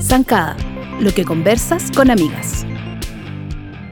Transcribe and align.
Zancada, 0.00 0.56
lo 1.00 1.12
que 1.12 1.24
conversas 1.24 1.90
con 1.90 2.10
amigas. 2.10 2.64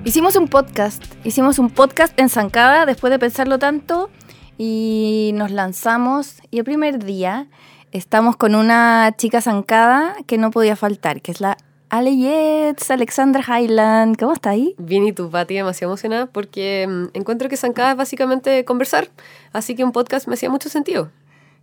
Hicimos 0.05 0.37
un 0.37 0.47
podcast, 0.47 1.03
hicimos 1.25 1.59
un 1.59 1.71
podcast 1.71 2.19
en 2.21 2.29
Zancada 2.29 2.87
después 2.87 3.11
de 3.11 3.19
pensarlo 3.19 3.59
tanto 3.59 4.11
y 4.59 5.33
nos 5.35 5.51
lanzamos 5.51 6.37
y 6.51 6.59
el 6.59 6.65
primer 6.65 7.03
día 7.03 7.49
estamos 7.93 8.37
con 8.37 8.55
una 8.55 9.15
chica 9.17 9.41
zancada 9.41 10.15
que 10.27 10.39
no 10.39 10.51
podía 10.51 10.77
faltar, 10.77 11.23
que 11.23 11.33
es 11.33 11.41
la 11.41 11.57
Ale 11.93 12.17
Yetz, 12.17 12.91
Alexandra 12.91 13.43
Highland. 13.47 14.17
¿Cómo 14.19 14.33
está 14.33 14.49
ahí? 14.49 14.75
Bien, 14.79 15.05
y 15.07 15.13
tu 15.13 15.29
Pati, 15.31 15.57
demasiado 15.57 15.91
emocionada 15.93 16.25
porque 16.25 16.87
mm, 16.89 17.09
encuentro 17.13 17.51
que 17.51 17.59
zancada 17.59 17.91
es 17.91 17.97
básicamente 17.99 18.65
conversar, 18.65 19.11
así 19.53 19.75
que 19.75 19.85
un 19.85 19.93
podcast 19.93 20.27
me 20.27 20.33
hacía 20.33 20.49
mucho 20.49 20.71
sentido. 20.71 21.11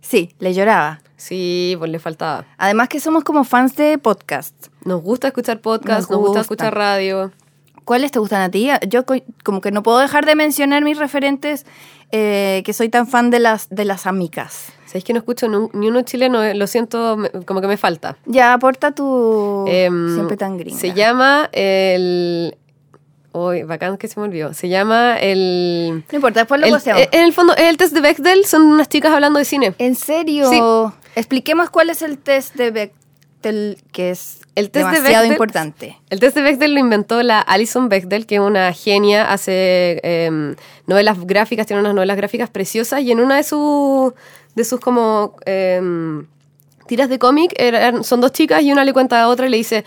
Sí, 0.00 0.32
le 0.38 0.54
lloraba. 0.54 1.00
Sí, 1.16 1.74
pues 1.80 1.90
le 1.90 1.98
faltaba. 1.98 2.46
Además 2.58 2.88
que 2.88 3.00
somos 3.00 3.24
como 3.24 3.42
fans 3.42 3.74
de 3.74 3.98
podcast. 3.98 4.54
Nos 4.84 5.02
gusta 5.02 5.26
escuchar 5.26 5.60
podcast, 5.60 6.02
Nos 6.02 6.10
nos, 6.10 6.18
gusta 6.20 6.28
gusta. 6.28 6.40
escuchar 6.42 6.74
radio. 6.76 7.32
¿Cuáles 7.90 8.12
te 8.12 8.20
gustan 8.20 8.40
a 8.40 8.48
ti? 8.52 8.68
Yo 8.86 9.04
co- 9.04 9.16
como 9.42 9.60
que 9.60 9.72
no 9.72 9.82
puedo 9.82 9.98
dejar 9.98 10.24
de 10.24 10.36
mencionar 10.36 10.84
mis 10.84 10.96
referentes, 10.96 11.66
eh, 12.12 12.62
que 12.64 12.72
soy 12.72 12.88
tan 12.88 13.08
fan 13.08 13.30
de 13.30 13.40
las, 13.40 13.68
de 13.68 13.84
las 13.84 14.06
amigas. 14.06 14.72
¿Sabéis 14.86 15.02
que 15.02 15.12
no 15.12 15.18
escucho 15.18 15.48
ni 15.48 15.88
uno 15.88 16.02
chileno? 16.02 16.40
Eh, 16.44 16.54
Lo 16.54 16.68
siento, 16.68 17.18
como 17.46 17.60
que 17.60 17.66
me 17.66 17.76
falta. 17.76 18.16
Ya, 18.26 18.52
aporta 18.52 18.92
tu... 18.92 19.64
Em, 19.66 20.14
siempre 20.14 20.36
tan 20.36 20.56
gringa. 20.56 20.78
Se 20.78 20.92
llama 20.92 21.48
el... 21.50 22.56
Uy, 23.32 23.64
bacán 23.64 23.98
que 23.98 24.06
se 24.06 24.20
me 24.20 24.26
olvidó. 24.26 24.54
Se 24.54 24.68
llama 24.68 25.16
el... 25.18 26.04
No 26.12 26.16
importa, 26.16 26.38
después 26.42 26.60
lo 26.60 26.68
el- 26.68 26.72
posteamos. 26.74 27.02
eh, 27.02 27.08
en 27.10 27.24
el 27.24 27.32
fondo, 27.32 27.56
es 27.56 27.64
el 27.68 27.76
test 27.76 27.92
de 27.92 28.02
Bechdel, 28.02 28.44
son 28.44 28.62
unas 28.62 28.88
chicas 28.88 29.12
hablando 29.12 29.40
de 29.40 29.44
cine. 29.44 29.74
¿En 29.78 29.96
serio? 29.96 30.48
Sí. 30.48 30.60
Expliquemos 31.16 31.70
cuál 31.70 31.90
es 31.90 32.02
el 32.02 32.18
test 32.18 32.54
de 32.54 32.70
Bechdel, 32.70 33.78
que 33.90 34.10
es 34.10 34.39
El 34.54 34.70
test 34.70 34.86
de 34.88 34.92
demasiado 34.96 35.24
Bechdel- 35.26 35.32
importante. 35.32 35.98
El 36.10 36.20
test 36.20 36.36
de 36.36 36.42
Bechdel 36.42 36.74
lo 36.74 36.80
inventó 36.80 37.22
la 37.22 37.40
Alison 37.40 37.88
Bechdel, 37.88 38.26
que 38.26 38.34
es 38.36 38.40
una 38.40 38.72
genia, 38.72 39.30
hace 39.32 40.00
em, 40.02 40.56
novelas 40.86 41.18
gráficas, 41.24 41.66
tiene 41.66 41.80
unas 41.80 41.94
novelas 41.94 42.16
gráficas 42.16 42.50
preciosas 42.50 43.00
y 43.02 43.12
en 43.12 43.20
una 43.20 43.36
de, 43.36 43.42
sus 43.44 44.12
de 44.54 44.64
sus 44.64 44.80
como 44.80 45.36
em, 45.46 46.26
tiras 46.86 47.08
de 47.08 47.18
cómic 47.18 47.52
eran- 47.56 48.02
son 48.04 48.20
dos 48.20 48.32
chicas 48.32 48.62
y 48.62 48.72
una 48.72 48.84
le 48.84 48.92
cuenta 48.92 49.22
a 49.22 49.28
otra 49.28 49.46
y 49.46 49.50
le 49.50 49.56
dice, 49.56 49.84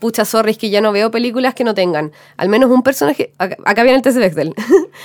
pucha, 0.00 0.24
sorry, 0.24 0.52
es 0.52 0.58
que 0.58 0.70
ya 0.70 0.80
no 0.80 0.90
veo 0.92 1.10
películas 1.10 1.54
que 1.54 1.62
no 1.62 1.74
tengan 1.74 2.10
al 2.36 2.48
menos 2.48 2.70
un 2.70 2.82
personaje, 2.82 3.32
acá, 3.38 3.56
acá 3.64 3.82
viene 3.84 3.96
el 3.96 4.02
test 4.02 4.16
de 4.16 4.22
Bechdel, 4.22 4.54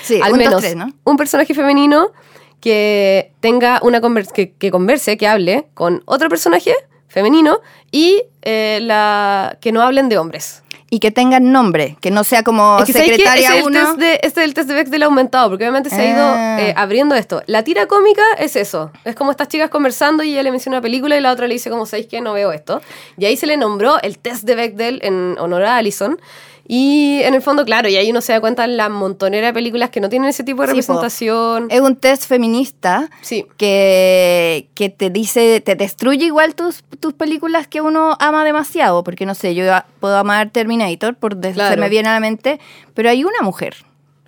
Sí, 0.02 0.16
al 0.24 0.34
un, 0.34 0.40
dos, 0.40 0.48
menos 0.48 0.62
tres, 0.62 0.76
¿no? 0.76 0.88
un 1.04 1.18
personaje 1.18 1.54
femenino 1.54 2.12
que 2.60 3.32
tenga 3.42 3.80
una 3.84 4.02
conver- 4.02 4.32
que, 4.32 4.52
que 4.54 4.72
converse, 4.72 5.18
que 5.18 5.28
hable 5.28 5.68
con 5.76 6.02
otro 6.06 6.30
personaje 6.30 6.74
femenino 7.16 7.62
y 7.92 8.22
eh, 8.44 8.80
la 8.84 9.58
que 9.62 9.72
no 9.72 9.82
hablen 9.82 10.10
de 10.10 10.18
hombres. 10.20 10.62
Y 10.92 11.00
que 11.00 11.10
tengan 11.10 11.52
nombre, 11.52 11.98
que 12.00 12.12
no 12.12 12.24
sea 12.24 12.44
como 12.44 12.78
Es 12.80 12.86
que, 12.86 12.94
secretaria 12.94 13.48
Ese 13.50 13.58
es 13.58 13.62
el 13.62 13.66
uno. 13.66 13.96
de, 13.96 14.20
este 14.22 14.42
es 14.42 14.46
el 14.46 14.54
test 14.54 14.68
de 14.70 14.76
Bechdel 14.76 15.02
aumentado, 15.04 15.50
porque 15.50 15.64
obviamente 15.64 15.90
se 15.90 16.00
ha 16.00 16.06
ido 16.10 16.24
Ah. 16.24 16.58
eh, 16.62 16.74
abriendo 16.78 17.16
esto. 17.16 17.42
La 17.48 17.64
tira 17.64 17.88
cómica 17.88 18.22
es 18.38 18.56
eso. 18.56 18.92
Es 19.04 19.16
como 19.16 19.32
estas 19.32 19.48
chicas 19.48 19.70
conversando 19.72 20.24
y 20.24 20.32
ella 20.34 20.44
le 20.44 20.52
menciona 20.52 20.78
una 20.78 20.82
película 20.84 21.18
y 21.18 21.22
la 21.22 21.32
otra 21.32 21.48
le 21.48 21.56
dice, 21.56 21.70
como 21.72 21.86
sabéis 21.88 22.06
que 22.08 22.22
no 22.22 22.34
veo 22.34 22.52
esto. 22.52 22.82
Y 23.18 23.26
ahí 23.26 23.36
se 23.36 23.48
le 23.48 23.58
nombró 23.58 24.00
el 24.04 24.20
test 24.20 24.44
de 24.44 24.56
Bechdel 24.56 25.00
en 25.04 25.36
honor 25.40 25.64
a 25.64 25.78
Allison. 25.78 26.20
Y 26.68 27.22
en 27.22 27.36
el 27.36 27.42
fondo, 27.44 27.64
claro, 27.64 27.88
y 27.90 27.96
ahí 27.96 28.10
uno 28.10 28.22
se 28.22 28.34
da 28.34 28.42
cuenta 28.42 28.66
en 28.66 28.76
la 28.76 28.90
montonera 28.90 29.48
de 29.48 29.54
películas 29.54 29.92
que 29.92 30.00
no 30.02 30.10
tienen 30.10 30.30
ese 30.30 30.44
tipo 30.44 30.62
de 30.64 30.68
Sí, 30.70 30.72
representación. 30.72 31.68
Es 31.70 31.80
un 31.82 31.96
test 31.96 32.26
feminista 32.28 33.10
Sí. 33.22 33.46
que, 33.58 34.68
que 34.74 34.90
te 34.90 35.10
dice, 35.12 35.62
te 35.62 35.76
destruye 35.76 36.26
igual 36.26 36.56
tus, 36.56 36.84
tus 37.00 37.14
películas 37.14 37.68
que 37.68 37.82
uno 37.82 38.18
ama 38.20 38.44
demasiado, 38.44 39.04
porque 39.04 39.26
no 39.28 39.36
sé, 39.36 39.54
yo 39.54 39.64
puedo 40.00 40.18
amar 40.18 40.50
Terminator, 40.50 41.16
por 41.16 41.36
de- 41.36 41.50
se 41.50 41.54
Claro. 41.54 41.80
me 41.82 41.90
viene 41.90 42.10
a 42.10 42.14
la 42.14 42.20
mente, 42.20 42.60
pero 42.96 43.10
hay 43.10 43.24
una 43.24 43.42
mujer 43.44 43.76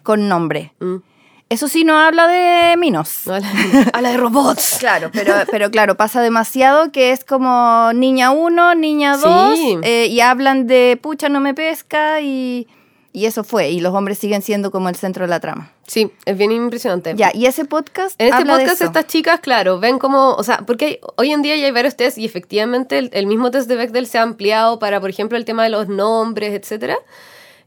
con 0.03 0.27
nombre. 0.29 0.73
Mm. 0.79 0.97
Eso 1.49 1.67
sí 1.69 1.83
no 1.85 1.97
habla 1.97 2.27
de 2.27 2.75
minos. 2.77 3.21
No, 3.25 3.35
habla, 3.35 3.49
habla 3.93 4.09
de 4.11 4.17
robots. 4.17 4.77
Claro, 4.79 5.09
pero, 5.13 5.33
pero 5.51 5.71
claro, 5.71 5.95
pasa 5.95 6.21
demasiado 6.21 6.91
que 6.91 7.11
es 7.11 7.23
como 7.23 7.91
niña 7.93 8.31
1, 8.31 8.75
niña 8.75 9.15
2, 9.17 9.57
Sí. 9.57 9.77
y 10.09 10.19
hablan 10.19 10.67
de 10.67 10.99
pucha, 11.01 11.29
no 11.29 11.39
me 11.39 11.53
pesca, 11.53 12.19
y, 12.19 12.67
y 13.13 13.25
eso 13.27 13.45
fue. 13.45 13.69
Y 13.69 13.79
los 13.79 13.93
hombres 13.93 14.17
siguen 14.19 14.41
siendo 14.41 14.71
como 14.71 14.89
el 14.89 14.95
centro 14.95 15.23
de 15.23 15.29
la 15.29 15.39
trama. 15.39 15.71
Sí, 15.87 16.11
es 16.25 16.37
bien 16.37 16.51
impresionante. 16.51 17.13
Ya, 17.15 17.31
y 17.33 17.45
ese 17.45 17.63
podcast. 17.63 18.19
En 18.19 18.27
este 18.27 18.41
habla 18.41 18.57
de 18.57 18.63
podcast 18.65 18.81
eso. 18.81 18.85
estas 18.89 19.07
chicas, 19.07 19.39
claro, 19.39 19.79
ven 19.79 19.99
como, 19.99 20.33
o 20.33 20.43
sea, 20.43 20.57
porque 20.67 20.99
hoy 21.15 21.31
en 21.31 21.41
día 21.43 21.55
ya 21.55 21.65
hay 21.65 21.71
varios 21.71 21.95
tests 21.95 22.17
y 22.17 22.25
efectivamente 22.25 22.97
el, 22.97 23.09
el 23.13 23.25
mismo 23.25 23.51
test 23.51 23.69
de 23.69 23.77
Bechdel 23.77 24.05
se 24.07 24.17
ha 24.17 24.21
ampliado 24.23 24.79
para, 24.79 24.99
por 24.99 25.09
ejemplo, 25.09 25.37
el 25.37 25.45
tema 25.45 25.63
de 25.63 25.69
los 25.69 25.87
nombres, 25.87 26.53
etcétera. 26.53 26.97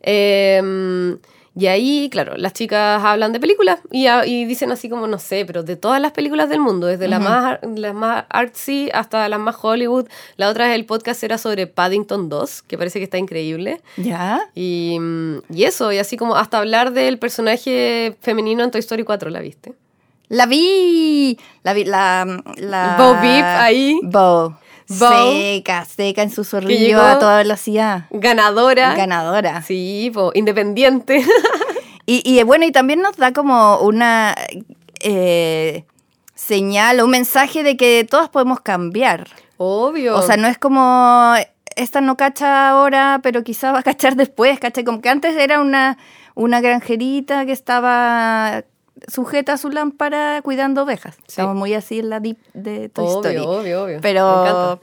Eh, 0.03 1.17
y 1.57 1.67
ahí, 1.67 2.09
claro, 2.11 2.37
las 2.37 2.53
chicas 2.53 3.03
hablan 3.03 3.33
de 3.33 3.41
películas 3.41 3.81
y, 3.91 4.07
y 4.09 4.45
dicen 4.45 4.71
así 4.71 4.89
como, 4.89 5.09
no 5.09 5.19
sé, 5.19 5.45
pero 5.45 5.65
de 5.65 5.75
todas 5.75 6.01
las 6.01 6.13
películas 6.13 6.49
del 6.49 6.61
mundo, 6.61 6.87
desde 6.87 7.09
las, 7.09 7.21
más, 7.21 7.59
las 7.77 7.95
más 7.95 8.25
artsy 8.29 8.89
hasta 8.95 9.29
las 9.29 9.41
más 9.41 9.57
Hollywood. 9.61 10.07
La 10.37 10.49
otra 10.49 10.73
el 10.75 10.87
podcast 10.87 11.23
era 11.25 11.39
sobre 11.39 11.67
Paddington 11.67 12.29
2, 12.29 12.63
que 12.63 12.79
parece 12.79 13.01
que 13.01 13.05
está 13.05 13.19
increíble. 13.19 13.81
Ya. 13.97 14.41
Y, 14.55 14.97
mm, 15.01 15.39
y 15.53 15.65
eso, 15.65 15.91
y 15.91 15.99
así 15.99 16.17
como 16.17 16.37
hasta 16.37 16.59
hablar 16.59 16.93
del 16.93 17.19
personaje 17.19 18.17
femenino 18.21 18.63
en 18.63 18.71
Toy 18.71 18.79
Story 18.79 19.03
4, 19.03 19.31
¿la 19.31 19.41
viste? 19.41 19.75
La 20.29 20.47
vi. 20.47 21.37
La 21.65 21.73
vi. 21.73 21.85
La. 21.85 22.25
la 22.59 22.97
Bo 22.97 23.21
Peep 23.21 23.45
ahí. 23.45 23.99
Bo. 24.05 24.57
Seca, 24.91 25.85
seca 25.85 26.23
en 26.23 26.31
su 26.31 26.45
zorrillo 26.45 27.01
a 27.01 27.19
toda 27.19 27.39
velocidad. 27.39 28.07
Ganadora. 28.11 28.95
Ganadora. 28.95 29.63
Sí, 29.63 30.11
po, 30.13 30.33
independiente. 30.35 31.25
Y, 32.07 32.23
y, 32.25 32.43
bueno, 32.43 32.65
y 32.65 32.73
también 32.73 33.03
nos 33.03 33.17
da 33.19 33.33
como 33.33 33.79
una 33.83 34.35
eh, 35.01 35.85
señal, 36.35 37.01
un 37.03 37.11
mensaje 37.11 37.63
de 37.63 37.77
que 37.77 38.05
todas 38.09 38.29
podemos 38.31 38.61
cambiar. 38.61 39.29
Obvio. 39.59 40.17
O 40.17 40.23
sea, 40.23 40.37
no 40.37 40.49
es 40.49 40.59
como 40.59 41.35
esta 41.77 42.01
no 42.01 42.17
cacha 42.17 42.71
ahora, 42.71 43.21
pero 43.23 43.45
quizá 43.45 43.71
va 43.71 43.81
a 43.81 43.83
cachar 43.85 44.17
después, 44.17 44.59
¿cachai? 44.59 44.83
Como 44.83 45.01
que 45.01 45.09
antes 45.09 45.37
era 45.37 45.61
una, 45.61 45.99
una 46.35 46.61
granjerita 46.61 47.47
que 47.47 47.53
estaba 47.53 48.65
sujeta 49.09 49.57
su 49.57 49.71
lámpara 49.71 50.41
cuidando 50.43 50.83
ovejas. 50.83 51.17
Estamos 51.27 51.57
muy 51.57 51.75
así 51.75 52.01
en 52.01 52.11
la 52.11 52.21
deep 52.21 52.39
de 52.55 52.89
Toy 52.89 53.07
Story. 53.07 53.37
obvio, 53.39 53.51
obvio, 53.51 53.83
obvio. 53.85 53.97
Me 53.97 54.01
Pero 54.03 54.81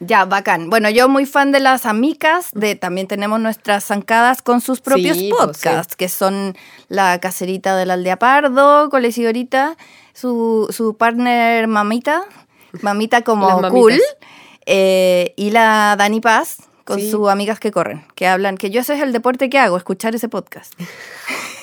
ya, 0.00 0.24
bacán. 0.24 0.70
Bueno, 0.70 0.90
yo 0.90 1.08
muy 1.08 1.24
fan 1.24 1.52
de 1.52 1.60
las 1.60 1.86
amigas, 1.86 2.50
de 2.52 2.74
también 2.74 3.06
tenemos 3.06 3.40
nuestras 3.40 3.84
zancadas 3.84 4.42
con 4.42 4.60
sus 4.60 4.80
propios 4.80 5.16
Sí, 5.16 5.30
pues, 5.30 5.46
podcasts, 5.46 5.96
que 5.96 6.08
son 6.08 6.56
la 6.88 7.18
caserita 7.20 7.76
de 7.76 7.86
la 7.86 7.94
aldea 7.94 8.18
Pardo, 8.18 8.90
con 8.90 9.02
la 9.02 9.08
Isidorita, 9.08 9.76
su, 10.12 10.68
su 10.70 10.96
partner 10.96 11.68
Mamita, 11.68 12.24
Mamita 12.82 13.22
como 13.22 13.68
cool, 13.70 14.00
eh, 14.66 15.32
y 15.36 15.50
la 15.50 15.94
Dani 15.96 16.20
Paz 16.20 16.58
con 16.84 17.00
sus 17.00 17.28
amigas 17.28 17.60
que 17.60 17.70
corren, 17.70 18.04
que 18.14 18.26
hablan, 18.26 18.56
que 18.58 18.70
yo 18.70 18.80
ese 18.80 18.94
es 18.94 19.00
el 19.00 19.12
deporte 19.12 19.48
que 19.48 19.58
hago, 19.58 19.76
escuchar 19.76 20.14
ese 20.14 20.28
podcast. 20.28 20.74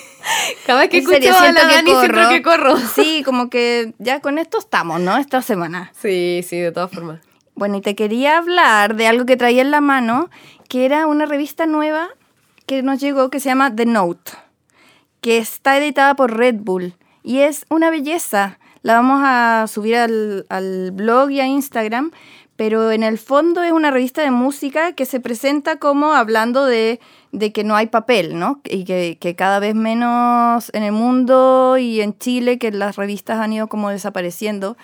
Cada 0.66 0.80
vez 0.80 0.90
que 0.90 0.98
En 0.98 1.06
serio, 1.06 1.30
escucho 1.30 1.44
a 1.48 1.52
la 1.52 1.64
Dani 1.66 1.92
corro. 1.92 2.28
que 2.28 2.42
corro. 2.42 2.76
Sí, 2.94 3.22
como 3.24 3.50
que 3.50 3.94
ya 3.98 4.20
con 4.20 4.38
esto 4.38 4.58
estamos, 4.58 5.00
¿no? 5.00 5.16
Esta 5.16 5.42
semana. 5.42 5.92
Sí, 6.00 6.44
sí, 6.46 6.58
de 6.58 6.72
todas 6.72 6.90
formas. 6.90 7.20
Bueno, 7.54 7.76
y 7.76 7.80
te 7.80 7.94
quería 7.94 8.38
hablar 8.38 8.96
de 8.96 9.06
algo 9.06 9.26
que 9.26 9.36
traía 9.36 9.62
en 9.62 9.70
la 9.70 9.80
mano, 9.80 10.30
que 10.68 10.84
era 10.84 11.06
una 11.06 11.26
revista 11.26 11.66
nueva 11.66 12.08
que 12.66 12.82
nos 12.82 13.00
llegó 13.00 13.28
que 13.30 13.40
se 13.40 13.48
llama 13.48 13.74
The 13.74 13.86
Note, 13.86 14.32
que 15.20 15.38
está 15.38 15.76
editada 15.76 16.14
por 16.14 16.36
Red 16.36 16.56
Bull 16.60 16.94
y 17.22 17.40
es 17.40 17.66
una 17.68 17.90
belleza. 17.90 18.58
La 18.82 18.94
vamos 18.94 19.20
a 19.24 19.66
subir 19.68 19.96
al, 19.96 20.46
al 20.48 20.90
blog 20.92 21.30
y 21.30 21.40
a 21.40 21.46
Instagram, 21.46 22.10
pero 22.56 22.90
en 22.92 23.02
el 23.02 23.18
fondo 23.18 23.62
es 23.62 23.72
una 23.72 23.90
revista 23.90 24.22
de 24.22 24.30
música 24.30 24.92
que 24.92 25.06
se 25.06 25.20
presenta 25.20 25.76
como 25.76 26.12
hablando 26.12 26.64
de, 26.66 27.00
de 27.32 27.52
que 27.52 27.64
no 27.64 27.74
hay 27.76 27.86
papel, 27.86 28.38
¿no? 28.38 28.60
Y 28.64 28.84
que, 28.84 29.34
cada 29.36 29.58
vez 29.58 29.74
menos 29.74 30.70
en 30.74 30.82
el 30.82 30.92
mundo 30.92 31.76
y 31.78 32.00
en 32.00 32.16
Chile, 32.18 32.58
que 32.58 32.70
las 32.70 32.96
revistas 32.96 33.38
han 33.40 33.52
ido 33.52 33.68
como 33.68 33.90
desapareciendo. 33.90 34.76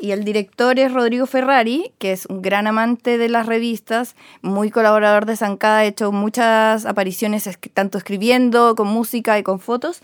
Y 0.00 0.12
el 0.12 0.22
director 0.22 0.78
es 0.78 0.92
Rodrigo 0.92 1.26
Ferrari, 1.26 1.90
que 1.98 2.12
es 2.12 2.26
un 2.26 2.40
gran 2.40 2.68
amante 2.68 3.18
de 3.18 3.28
las 3.28 3.46
revistas, 3.46 4.14
muy 4.42 4.70
colaborador 4.70 5.26
de 5.26 5.36
Zancada, 5.36 5.78
ha 5.78 5.84
hecho 5.86 6.12
muchas 6.12 6.86
apariciones 6.86 7.48
es- 7.48 7.58
tanto 7.74 7.98
escribiendo, 7.98 8.76
con 8.76 8.86
música 8.86 9.36
y 9.40 9.42
con 9.42 9.58
fotos. 9.58 10.00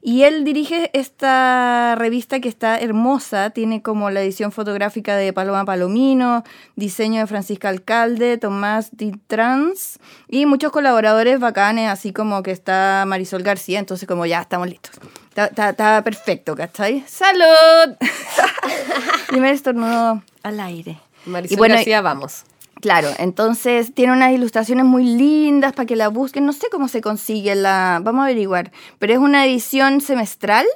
Y 0.00 0.22
él 0.22 0.44
dirige 0.44 0.90
esta 0.92 1.94
revista 1.96 2.40
que 2.40 2.48
está 2.48 2.78
hermosa, 2.78 3.50
tiene 3.50 3.82
como 3.82 4.10
la 4.10 4.20
edición 4.22 4.52
fotográfica 4.52 5.16
de 5.16 5.32
Paloma 5.32 5.64
Palomino, 5.64 6.44
diseño 6.76 7.20
de 7.20 7.26
Francisca 7.26 7.68
Alcalde, 7.68 8.38
Tomás 8.38 8.90
Ditrans 8.96 9.98
y 10.28 10.46
muchos 10.46 10.70
colaboradores 10.72 11.40
bacanes, 11.40 11.90
así 11.90 12.12
como 12.12 12.42
que 12.42 12.52
está 12.52 13.04
Marisol 13.06 13.42
García, 13.42 13.78
entonces 13.80 14.06
como 14.06 14.24
ya 14.26 14.40
estamos 14.42 14.68
listos. 14.68 14.92
Está, 15.30 15.46
está- 15.46 15.68
está 15.70 16.02
perfecto, 16.04 16.54
¿cachai? 16.56 17.04
¡Salud! 17.06 17.96
Primer 19.28 19.54
estornudo 19.54 20.22
al 20.42 20.60
aire. 20.60 20.98
Marisol 21.26 21.54
Y 21.54 21.58
bueno, 21.58 21.74
García, 21.74 22.00
vamos. 22.00 22.44
Claro, 22.80 23.08
entonces 23.18 23.92
tiene 23.92 24.12
unas 24.12 24.32
ilustraciones 24.32 24.84
muy 24.84 25.04
lindas 25.04 25.72
para 25.72 25.86
que 25.86 25.96
la 25.96 26.08
busquen. 26.08 26.46
No 26.46 26.52
sé 26.52 26.68
cómo 26.70 26.88
se 26.88 27.00
consigue 27.00 27.54
la. 27.54 28.00
Vamos 28.02 28.20
a 28.20 28.24
averiguar. 28.24 28.70
Pero 28.98 29.12
es 29.12 29.18
una 29.18 29.44
edición 29.46 30.00
semestral. 30.00 30.66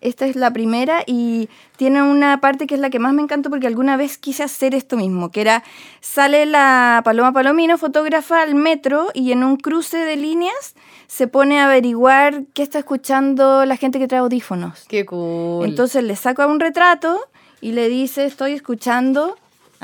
Esta 0.00 0.26
es 0.26 0.34
la 0.34 0.52
primera 0.52 1.04
y 1.06 1.48
tiene 1.76 2.02
una 2.02 2.40
parte 2.40 2.66
que 2.66 2.74
es 2.74 2.80
la 2.80 2.90
que 2.90 2.98
más 2.98 3.14
me 3.14 3.22
encantó 3.22 3.50
porque 3.50 3.68
alguna 3.68 3.96
vez 3.96 4.18
quise 4.18 4.42
hacer 4.42 4.74
esto 4.74 4.96
mismo, 4.96 5.30
que 5.30 5.42
era, 5.42 5.62
sale 6.00 6.44
la 6.44 7.02
Paloma 7.04 7.32
Palomino, 7.32 7.78
fotógrafa 7.78 8.42
al 8.42 8.56
metro 8.56 9.10
y 9.14 9.30
en 9.30 9.44
un 9.44 9.56
cruce 9.56 9.98
de 9.98 10.16
líneas 10.16 10.74
se 11.06 11.28
pone 11.28 11.60
a 11.60 11.66
averiguar 11.66 12.42
qué 12.52 12.64
está 12.64 12.80
escuchando 12.80 13.64
la 13.64 13.76
gente 13.76 14.00
que 14.00 14.08
trae 14.08 14.18
audífonos. 14.18 14.86
Qué 14.88 15.06
cool. 15.06 15.66
Entonces 15.66 16.02
le 16.02 16.16
saco 16.16 16.44
un 16.48 16.58
retrato 16.58 17.20
y 17.60 17.70
le 17.70 17.88
dice, 17.88 18.24
estoy 18.24 18.54
escuchando, 18.54 19.36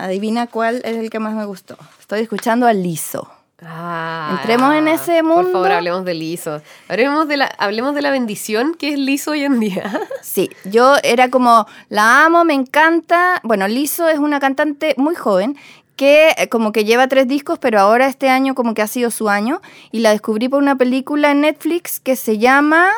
adivina 0.04 0.46
cuál 0.46 0.76
es 0.84 0.96
el 0.96 1.10
que 1.10 1.18
más 1.18 1.34
me 1.34 1.44
gustó. 1.44 1.76
Estoy 2.00 2.20
escuchando 2.20 2.66
a 2.66 2.72
Liso. 2.72 3.30
Ah, 3.60 4.36
Entremos 4.38 4.72
en 4.74 4.86
ese 4.86 5.22
mundo. 5.22 5.42
Por 5.42 5.52
favor, 5.52 5.72
hablemos 5.72 6.04
de 6.04 6.14
liso. 6.14 6.62
Hablemos 6.88 7.26
de 7.26 7.38
la, 7.38 7.46
hablemos 7.58 7.92
de 7.92 8.02
la 8.02 8.12
bendición 8.12 8.74
que 8.74 8.92
es 8.92 8.98
liso 8.98 9.32
hoy 9.32 9.44
en 9.44 9.58
día. 9.58 10.00
Sí, 10.22 10.50
yo 10.64 10.94
era 11.02 11.30
como, 11.30 11.66
la 11.88 12.24
amo, 12.24 12.44
me 12.44 12.54
encanta. 12.54 13.40
Bueno, 13.42 13.66
Liso 13.66 14.08
es 14.08 14.18
una 14.18 14.38
cantante 14.38 14.94
muy 14.96 15.14
joven 15.14 15.56
que 15.96 16.34
eh, 16.36 16.48
como 16.48 16.70
que 16.70 16.84
lleva 16.84 17.08
tres 17.08 17.26
discos, 17.26 17.58
pero 17.58 17.80
ahora 17.80 18.06
este 18.06 18.28
año 18.28 18.54
como 18.54 18.74
que 18.74 18.82
ha 18.82 18.86
sido 18.86 19.10
su 19.10 19.28
año. 19.28 19.60
Y 19.90 20.00
la 20.00 20.10
descubrí 20.10 20.48
por 20.48 20.62
una 20.62 20.76
película 20.76 21.32
en 21.32 21.40
Netflix 21.40 21.98
que 21.98 22.14
se 22.14 22.38
llama... 22.38 22.90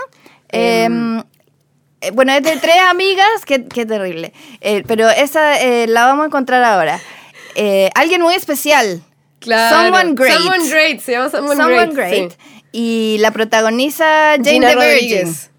em, 0.50 1.20
eh, 1.20 1.24
bueno, 2.12 2.32
es 2.32 2.42
de 2.42 2.56
tres 2.56 2.78
amigas, 2.88 3.44
qué, 3.46 3.64
qué 3.66 3.86
terrible. 3.86 4.32
Eh, 4.60 4.82
pero 4.86 5.08
esa 5.10 5.60
eh, 5.60 5.86
la 5.86 6.06
vamos 6.06 6.24
a 6.24 6.26
encontrar 6.26 6.62
ahora. 6.64 7.00
Eh, 7.54 7.90
alguien 7.94 8.22
muy 8.22 8.34
especial. 8.34 9.02
Someone 9.40 10.14
Great. 10.14 10.38
Someone 10.38 10.68
Great, 10.68 11.00
se 11.00 11.12
llama 11.12 11.30
Someone, 11.30 11.56
Someone 11.56 11.94
Great. 11.94 12.10
Great. 12.10 12.32
sí. 12.32 12.38
Y 12.72 13.16
la 13.18 13.32
protagoniza 13.32 14.04
Jane 14.36 14.50
Gina 14.50 14.68
the 14.68 14.76
Virgin. 14.76 14.92
Rodríguez. 14.92 15.49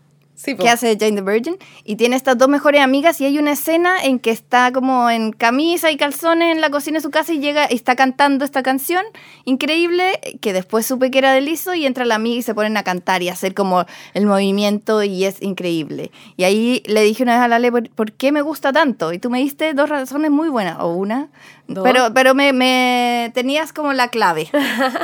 Sí, 0.44 0.56
que 0.56 0.70
hace 0.70 0.98
Jane 1.00 1.18
the 1.18 1.22
Virgin 1.22 1.56
y 1.84 1.98
tiene 1.98 2.16
estas 2.16 2.36
dos 2.36 2.50
mejores 2.50 2.82
amigas 2.82 3.22
y 3.22 3.26
hay 3.26 3.38
una 3.38 3.52
escena 3.52 4.04
en 4.04 4.18
que 4.18 4.32
está 4.32 4.72
como 4.72 5.08
en 5.12 5.34
camisa 5.34 5.92
y 5.92 5.98
calzones 5.98 6.56
en 6.56 6.62
la 6.62 6.72
cocina 6.72 6.98
de 6.98 7.04
su 7.04 7.12
casa 7.12 7.32
y 7.32 7.40
llega 7.40 7.68
y 7.70 7.76
está 7.76 7.96
cantando 7.96 8.44
esta 8.44 8.64
canción 8.64 9.06
increíble 9.46 10.20
que 10.42 10.52
después 10.52 10.88
supe 10.88 11.12
que 11.12 11.20
era 11.20 11.34
de 11.34 11.42
Liso 11.42 11.76
y 11.76 11.86
entra 11.86 12.06
la 12.06 12.16
amiga 12.16 12.40
y 12.40 12.42
se 12.42 12.56
ponen 12.56 12.76
a 12.78 12.82
cantar 12.82 13.22
y 13.22 13.30
a 13.30 13.34
hacer 13.34 13.54
como 13.54 13.86
el 14.16 14.26
movimiento 14.26 15.04
y 15.04 15.26
es 15.26 15.40
increíble. 15.44 16.10
Y 16.38 16.44
ahí 16.46 16.82
le 16.88 17.04
dije 17.04 17.22
una 17.22 17.36
vez 17.36 17.44
a 17.44 17.48
Lale, 17.48 17.72
¿por, 17.72 17.90
por 17.92 18.12
qué 18.12 18.32
me 18.32 18.42
gusta 18.42 18.74
tanto? 18.74 19.14
Y 19.14 19.20
tú 19.20 19.30
me 19.30 19.38
diste 19.38 19.76
dos 19.76 19.90
razones 19.90 20.32
muy 20.32 20.50
buenas, 20.50 20.78
o 20.80 20.88
una, 20.94 21.30
Dos. 21.68 21.84
pero, 21.84 22.16
pero 22.16 22.34
me, 22.34 22.52
me 22.52 23.32
tenías 23.36 23.74
como 23.74 23.94
la 23.94 24.08
clave, 24.08 24.50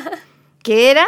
que 0.63 0.89
era 0.89 1.05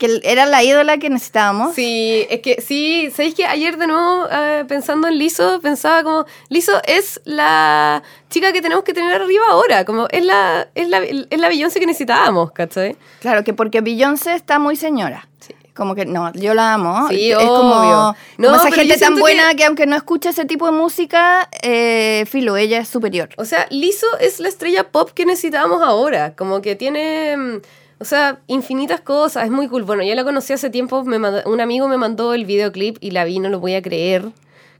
que 0.00 0.20
era 0.24 0.46
la 0.46 0.64
ídola 0.64 0.98
que 0.98 1.08
necesitábamos. 1.10 1.74
Sí, 1.76 2.26
es 2.28 2.40
que 2.40 2.60
sí, 2.60 3.08
¿sabéis 3.14 3.36
que 3.36 3.46
ayer 3.46 3.76
de 3.76 3.86
nuevo 3.86 4.26
eh, 4.32 4.64
pensando 4.66 5.06
en 5.06 5.16
Liso, 5.18 5.60
pensaba 5.60 6.02
como, 6.02 6.26
Liso 6.48 6.72
es 6.84 7.20
la 7.24 8.02
chica 8.28 8.52
que 8.52 8.60
tenemos 8.62 8.82
que 8.82 8.92
tener 8.94 9.12
arriba 9.22 9.44
ahora, 9.50 9.84
como 9.84 10.08
es 10.10 10.24
la, 10.24 10.66
es 10.74 10.88
la, 10.88 10.98
es 11.04 11.38
la 11.38 11.48
Beyoncé 11.48 11.78
que 11.78 11.86
necesitábamos, 11.86 12.50
¿cachai? 12.50 12.96
Claro, 13.20 13.44
que 13.44 13.54
porque 13.54 13.80
Beyoncé 13.80 14.34
está 14.34 14.58
muy 14.58 14.74
señora. 14.74 15.28
Sí. 15.38 15.54
Como 15.74 15.94
que 15.94 16.04
no, 16.04 16.30
yo 16.34 16.52
la 16.52 16.74
amo. 16.74 17.08
Sí, 17.08 17.30
es 17.30 17.36
obvio. 17.36 17.46
como, 17.48 18.16
No, 18.38 18.48
como 18.50 18.60
esa 18.60 18.72
gente 18.72 18.98
tan 18.98 19.14
buena 19.18 19.50
que- 19.50 19.56
que... 19.56 19.64
aunque 19.64 19.86
no 19.86 19.96
escuche 19.96 20.28
ese 20.30 20.44
tipo 20.44 20.66
de 20.66 20.72
música, 20.72 21.48
eh, 21.62 22.24
filo, 22.28 22.56
ella 22.56 22.78
es 22.80 22.88
superior. 22.88 23.28
O 23.36 23.44
sea, 23.44 23.66
Liso 23.70 24.06
es 24.18 24.40
la 24.40 24.48
estrella 24.48 24.90
pop 24.90 25.10
que 25.14 25.24
necesitábamos 25.24 25.80
ahora. 25.82 26.34
Como 26.36 26.60
que 26.60 26.74
tiene, 26.76 27.36
mm, 27.36 27.60
o 28.00 28.04
sea, 28.04 28.40
infinitas 28.48 29.00
cosas. 29.00 29.44
Es 29.44 29.50
muy 29.50 29.68
cool. 29.68 29.84
Bueno, 29.84 30.02
yo 30.02 30.14
la 30.14 30.24
conocí 30.24 30.52
hace 30.52 30.70
tiempo. 30.70 31.04
Me 31.04 31.18
mandó- 31.18 31.42
un 31.48 31.60
amigo 31.60 31.86
me 31.86 31.96
mandó 31.98 32.34
el 32.34 32.44
videoclip 32.46 32.96
y 33.00 33.10
la 33.12 33.24
vi, 33.24 33.38
no 33.38 33.48
lo 33.50 33.60
voy 33.60 33.74
a 33.74 33.82
creer. 33.82 34.24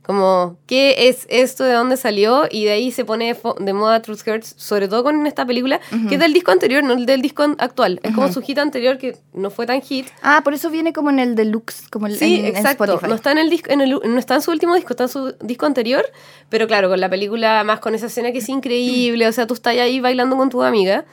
Como, 0.03 0.57
¿qué 0.67 1.09
es 1.09 1.27
esto? 1.29 1.63
¿De 1.63 1.75
dónde 1.75 1.97
salió? 1.97 2.49
Y 2.51 2.65
de 2.65 2.73
ahí 2.73 2.91
se 2.91 3.05
pone 3.05 3.37
de 3.61 3.73
moda 3.75 4.01
Truth 4.03 4.27
Hurts, 4.27 4.55
sobre 4.57 4.89
todo 4.89 5.05
con 5.05 5.25
esta 5.27 5.45
película, 5.47 5.79
que 6.09 6.15
es 6.15 6.21
del 6.21 6.33
disco 6.33 6.51
anterior, 6.51 6.83
no 6.83 6.97
del 6.97 7.23
disco 7.23 7.43
actual. 7.59 8.01
Es 8.03 8.13
como 8.15 8.33
su 8.33 8.41
hit 8.41 8.59
anterior, 8.59 8.97
que 8.99 9.17
no 9.35 9.51
fue 9.51 9.67
tan 9.67 9.83
hit. 9.83 10.07
Ah, 10.23 10.41
por 10.43 10.55
eso 10.55 10.71
viene 10.71 10.93
como 10.93 11.11
en 11.11 11.19
el 11.21 11.35
deluxe, 11.37 11.87
como 11.91 12.07
el, 12.09 12.17
Sí, 12.17 12.41
en, 12.41 12.47
en 12.47 12.57
exacto. 12.57 12.85
Spotify. 12.85 13.09
No 13.09 13.15
está 13.15 13.31
en 13.31 13.39
el 13.39 13.51
disco, 13.51 13.71
en 13.71 13.83
el, 13.83 13.91
no 14.03 14.19
está 14.19 14.35
en 14.37 14.43
su 14.43 14.51
último 14.51 14.75
disco, 14.75 14.95
está 14.95 15.05
en 15.05 15.09
su 15.11 15.33
disco 15.43 15.67
anterior, 15.67 16.05
pero 16.49 16.67
claro, 16.67 16.89
con 16.89 16.99
la 16.99 17.11
película 17.11 17.63
más 17.63 17.79
con 17.79 17.95
esa 17.95 18.07
escena 18.07 18.33
que 18.33 18.39
es 18.39 18.49
increíble, 18.49 19.29
o 19.29 19.33
sea, 19.33 19.47
tú 19.47 19.55
estás 19.55 19.77
ahí 19.77 20.01
bailando 20.01 20.37
con 20.37 20.49
tu 20.49 20.63
amiga. 20.63 21.05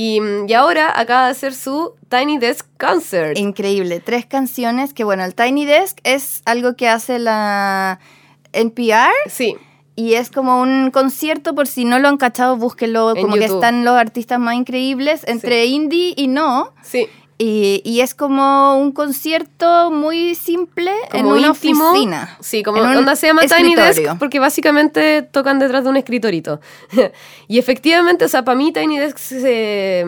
Y, 0.00 0.20
mm, 0.20 0.48
y 0.48 0.52
ahora 0.54 0.92
acaba 0.96 1.24
de 1.24 1.32
hacer 1.32 1.52
su 1.52 1.96
Tiny 2.08 2.38
Desk 2.38 2.64
Concert. 2.78 3.36
Increíble. 3.36 3.98
Tres 3.98 4.26
canciones 4.26 4.94
que, 4.94 5.02
bueno, 5.02 5.24
el 5.24 5.34
Tiny 5.34 5.64
Desk 5.64 5.98
es 6.04 6.40
algo 6.44 6.76
que 6.76 6.88
hace 6.88 7.18
la 7.18 7.98
NPR 8.52 9.10
Sí, 9.28 9.56
y 9.96 10.14
es 10.14 10.30
como 10.30 10.60
un 10.60 10.92
concierto, 10.92 11.52
por 11.56 11.66
si 11.66 11.84
no 11.84 11.98
lo 11.98 12.06
han 12.06 12.16
cachado, 12.16 12.56
búsquenlo, 12.56 13.16
En 13.16 13.22
como 13.22 13.34
que 13.34 13.46
están 13.46 13.84
los 13.84 13.96
artistas 13.96 14.38
más 14.38 14.54
increíbles, 14.54 15.22
entre 15.26 15.66
indie 15.66 16.14
y 16.16 16.28
no. 16.28 16.72
sí. 16.84 17.08
Y, 17.40 17.82
y 17.84 18.00
es 18.00 18.16
como 18.16 18.76
un 18.78 18.90
concierto 18.90 19.92
muy 19.92 20.34
simple 20.34 20.90
en 21.12 21.22
Como 21.22 21.36
una 21.36 21.48
íntimo. 21.48 21.90
oficina. 21.92 22.36
Sí, 22.40 22.64
como 22.64 22.78
en 22.78 22.90
un 22.90 22.96
onda 22.96 23.14
se 23.14 23.28
llama 23.28 23.42
Tiny 23.42 23.76
Desk 23.76 23.90
escritorio. 23.90 24.16
porque 24.18 24.40
básicamente 24.40 25.22
tocan 25.22 25.60
detrás 25.60 25.84
de 25.84 25.90
un 25.90 25.96
escritorito. 25.96 26.60
y 27.48 27.58
efectivamente, 27.60 28.24
o 28.24 28.28
sea, 28.28 28.44
para 28.44 28.56
mí 28.58 28.72
Tiny 28.72 28.98
Desk 28.98 29.18
se, 29.18 30.04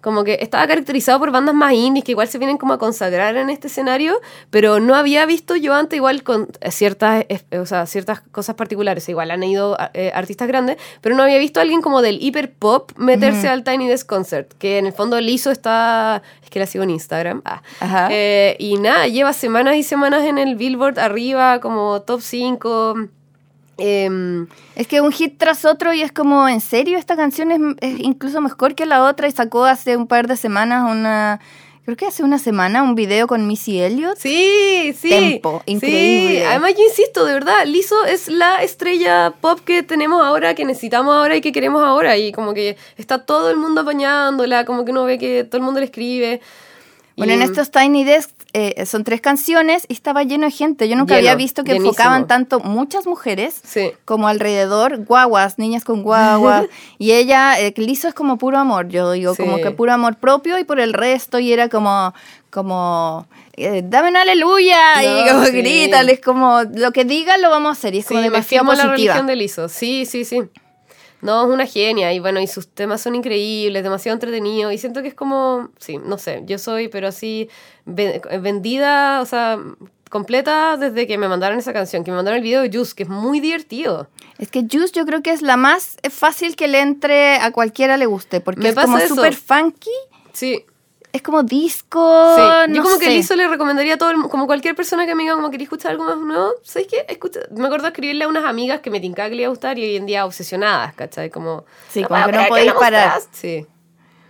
como 0.00 0.24
que 0.24 0.38
estaba 0.40 0.66
caracterizado 0.66 1.18
por 1.18 1.30
bandas 1.30 1.54
más 1.54 1.72
indies 1.72 2.04
que 2.04 2.12
igual 2.12 2.28
se 2.28 2.38
vienen 2.38 2.58
como 2.58 2.72
a 2.72 2.78
consagrar 2.78 3.36
en 3.36 3.50
este 3.50 3.68
escenario, 3.68 4.20
pero 4.50 4.80
no 4.80 4.94
había 4.94 5.26
visto 5.26 5.56
yo 5.56 5.74
antes 5.74 5.96
igual 5.96 6.22
con 6.22 6.48
ciertas, 6.70 7.24
eh, 7.28 7.58
o 7.58 7.66
sea, 7.66 7.86
ciertas 7.86 8.20
cosas 8.20 8.54
particulares. 8.56 9.08
Igual 9.08 9.30
han 9.30 9.42
ido 9.42 9.76
eh, 9.94 10.12
artistas 10.14 10.48
grandes, 10.48 10.76
pero 11.00 11.14
no 11.16 11.22
había 11.22 11.38
visto 11.38 11.60
a 11.60 11.62
alguien 11.62 11.82
como 11.82 12.02
del 12.02 12.22
hiper 12.22 12.52
pop 12.52 12.92
meterse 12.96 13.48
al 13.48 13.64
Tiny 13.64 13.88
Desk 13.88 14.06
Concert, 14.06 14.52
que 14.58 14.78
en 14.78 14.86
el 14.86 14.92
fondo 14.92 15.20
Lizo 15.20 15.50
está, 15.50 16.22
es 16.42 16.50
que 16.50 16.58
la 16.58 16.66
sigo 16.66 16.84
en 16.84 16.90
Instagram. 16.90 17.42
Ah. 17.44 17.62
Ajá. 17.80 18.08
Eh, 18.10 18.56
y 18.58 18.76
nada, 18.76 19.06
lleva 19.06 19.32
semanas 19.32 19.76
y 19.76 19.82
semanas 19.82 20.24
en 20.24 20.38
el 20.38 20.56
Billboard 20.56 20.98
arriba, 20.98 21.60
como 21.60 22.02
top 22.02 22.20
5. 22.20 22.94
Em, 23.80 24.46
Es 24.76 24.86
que 24.86 25.00
un 25.00 25.12
hit 25.12 25.34
tras 25.38 25.64
otro 25.64 25.92
y 25.92 26.02
es 26.02 26.12
como, 26.12 26.48
¿en 26.48 26.60
serio? 26.60 26.98
Esta 26.98 27.16
canción 27.16 27.50
es, 27.52 27.60
es 27.80 28.00
incluso 28.00 28.40
mejor 28.40 28.74
que 28.74 28.86
la 28.86 29.04
otra 29.04 29.26
y 29.28 29.32
sacó 29.32 29.64
hace 29.64 29.96
un 29.96 30.06
par 30.06 30.26
de 30.28 30.36
semanas 30.36 30.90
una, 30.90 31.40
creo 31.84 31.96
que 31.96 32.06
hace 32.06 32.22
una 32.22 32.38
semana, 32.38 32.82
un 32.82 32.94
video 32.94 33.26
con 33.26 33.46
Missy 33.46 33.80
Elliott. 33.80 34.16
sí, 34.18 34.94
sí. 34.98 35.08
Tempo, 35.08 35.62
sí. 35.66 35.72
increíble. 35.72 36.46
Además, 36.46 36.74
yo 36.76 36.84
insisto, 36.84 37.24
de 37.24 37.32
verdad, 37.34 37.64
Lizzo 37.66 38.04
es 38.04 38.28
la 38.28 38.62
estrella 38.62 39.32
pop 39.40 39.58
que 39.64 39.82
tenemos 39.82 40.22
ahora, 40.22 40.54
que 40.54 40.64
necesitamos 40.64 41.14
ahora 41.16 41.36
y 41.36 41.40
que 41.40 41.50
queremos 41.52 41.82
ahora. 41.82 42.16
Y 42.16 42.32
como 42.32 42.54
que 42.54 42.76
está 42.96 43.24
todo 43.24 43.50
el 43.50 43.56
mundo 43.56 43.80
apañándola, 43.80 44.64
como 44.64 44.84
que 44.84 44.92
uno 44.92 45.04
ve 45.04 45.18
que 45.18 45.42
todo 45.44 45.56
el 45.58 45.64
mundo 45.64 45.80
le 45.80 45.86
escribe. 45.86 46.40
Bueno, 47.16 47.32
Y- 47.32 47.36
en 47.36 47.42
estos 47.42 47.70
Tiny 47.70 48.04
Desk 48.04 48.30
eh, 48.52 48.84
son 48.86 49.04
tres 49.04 49.20
canciones 49.20 49.84
y 49.88 49.92
estaba 49.92 50.22
lleno 50.24 50.46
de 50.46 50.50
gente. 50.52 50.88
Yo 50.88 50.96
nunca 50.96 51.14
Lleno, 51.14 51.28
había 51.28 51.36
visto 51.36 51.62
que 51.62 51.72
llenísimo. 51.72 51.90
enfocaban 51.90 52.26
tanto 52.26 52.60
muchas 52.60 53.06
mujeres 53.06 53.60
Sí. 53.64 53.92
como 54.04 54.26
alrededor, 54.28 55.04
guaguas, 55.04 55.58
niñas 55.58 55.84
con 55.84 56.02
guaguas. 56.02 56.66
y 56.98 57.12
ella, 57.12 57.60
eh, 57.60 57.72
Lizo 57.76 58.08
es 58.08 58.14
como 58.14 58.38
puro 58.38 58.58
amor, 58.58 58.88
yo 58.88 59.12
digo, 59.12 59.34
Sí. 59.34 59.42
como 59.42 59.58
que 59.58 59.70
puro 59.70 59.92
amor 59.92 60.16
propio 60.16 60.58
y 60.58 60.64
por 60.64 60.80
el 60.80 60.92
resto 60.92 61.38
y 61.38 61.52
era 61.52 61.68
como, 61.68 62.12
como, 62.50 63.26
eh, 63.56 63.82
dame 63.84 64.08
un 64.10 64.16
aleluya 64.16 65.02
y 65.02 65.06
No, 65.26 65.32
como 65.32 65.44
sí. 65.46 65.52
grítales, 65.52 66.20
como 66.20 66.62
lo 66.74 66.92
que 66.92 67.04
digan 67.04 67.40
lo 67.42 67.50
vamos 67.50 67.70
a 67.70 67.72
hacer 67.72 67.94
y 67.94 67.98
es 67.98 68.06
como 68.06 68.20
demasiado 68.20 68.64
la 68.66 68.70
positiva. 68.72 68.92
religión 68.94 69.26
de 69.26 69.36
Lizzo. 69.36 69.68
Sí, 69.68 70.04
sí, 70.06 70.24
sí. 70.24 70.40
No, 71.22 71.42
es 71.46 71.50
una 71.52 71.66
genia 71.66 72.12
y 72.12 72.18
bueno, 72.20 72.40
y 72.40 72.46
sus 72.46 72.68
temas 72.68 73.00
son 73.02 73.14
increíbles, 73.14 73.82
demasiado 73.82 74.14
entretenidos 74.14 74.72
y 74.72 74.78
siento 74.78 75.02
que 75.02 75.08
es 75.08 75.14
como, 75.14 75.68
sí, 75.78 75.98
no 75.98 76.16
sé, 76.18 76.42
yo 76.46 76.58
soy 76.58 76.88
pero 76.88 77.08
así 77.08 77.48
ve- 77.84 78.22
vendida, 78.40 79.20
o 79.20 79.26
sea, 79.26 79.58
completa 80.08 80.76
desde 80.76 81.06
que 81.06 81.18
me 81.18 81.28
mandaron 81.28 81.58
esa 81.58 81.72
canción, 81.72 82.04
que 82.04 82.10
me 82.10 82.16
mandaron 82.16 82.38
el 82.38 82.42
video 82.42 82.62
de 82.62 82.70
Juice, 82.72 82.94
que 82.96 83.02
es 83.04 83.08
muy 83.08 83.38
divertido. 83.40 84.08
Es 84.38 84.50
que 84.50 84.60
Juice 84.70 84.92
yo 84.94 85.04
creo 85.06 85.22
que 85.22 85.30
es 85.32 85.42
la 85.42 85.56
más 85.56 85.98
fácil 86.10 86.56
que 86.56 86.66
le 86.68 86.80
entre 86.80 87.36
a 87.36 87.52
cualquiera 87.52 87.96
le 87.96 88.06
guste, 88.06 88.40
porque 88.40 88.60
Me 88.62 88.70
es 88.70 88.74
como 88.74 88.94
pasa 88.94 89.08
súper 89.08 89.34
funky. 89.34 89.90
Sí, 90.32 90.64
es 91.12 91.22
como 91.22 91.42
disco. 91.42 92.34
Sí, 92.36 92.42
no 92.68 92.74
yo 92.76 92.82
como 92.82 92.98
que. 92.98 93.10
Lizo 93.10 93.34
le 93.36 93.48
recomendaría 93.48 93.94
a 93.94 93.96
todo, 93.98 94.10
el- 94.10 94.22
como 94.30 94.46
cualquier 94.46 94.74
persona 94.74 95.06
que 95.06 95.14
me 95.14 95.22
diga 95.24 95.34
como 95.34 95.50
quería 95.50 95.64
escuchar 95.64 95.92
algo 95.92 96.04
más 96.04 96.16
nuevo, 96.18 96.52
¿sabes 96.62 96.88
qué? 96.88 97.04
Escucha, 97.08 97.40
me 97.50 97.64
acuerdo 97.66 97.84
de 97.84 97.88
escribirle 97.90 98.24
a 98.24 98.28
unas 98.28 98.44
amigas 98.44 98.80
que 98.80 98.90
me 98.90 99.00
tincaba 99.00 99.28
que 99.28 99.34
le 99.36 99.42
iba 99.42 99.48
a 99.48 99.50
gustar 99.50 99.78
y 99.78 99.82
hoy 99.84 99.96
en 99.96 100.06
día 100.06 100.24
obsesionadas, 100.26 100.94
¿cachai? 100.94 101.30
Como, 101.30 101.64
Sí, 101.88 102.02
"No 102.02 102.08
como 102.08 102.26
que 102.26 102.32
no 102.32 102.46
podéis 102.48 102.72
parar. 102.74 103.08
mostraste". 103.14 103.36
Sí, 103.62 103.66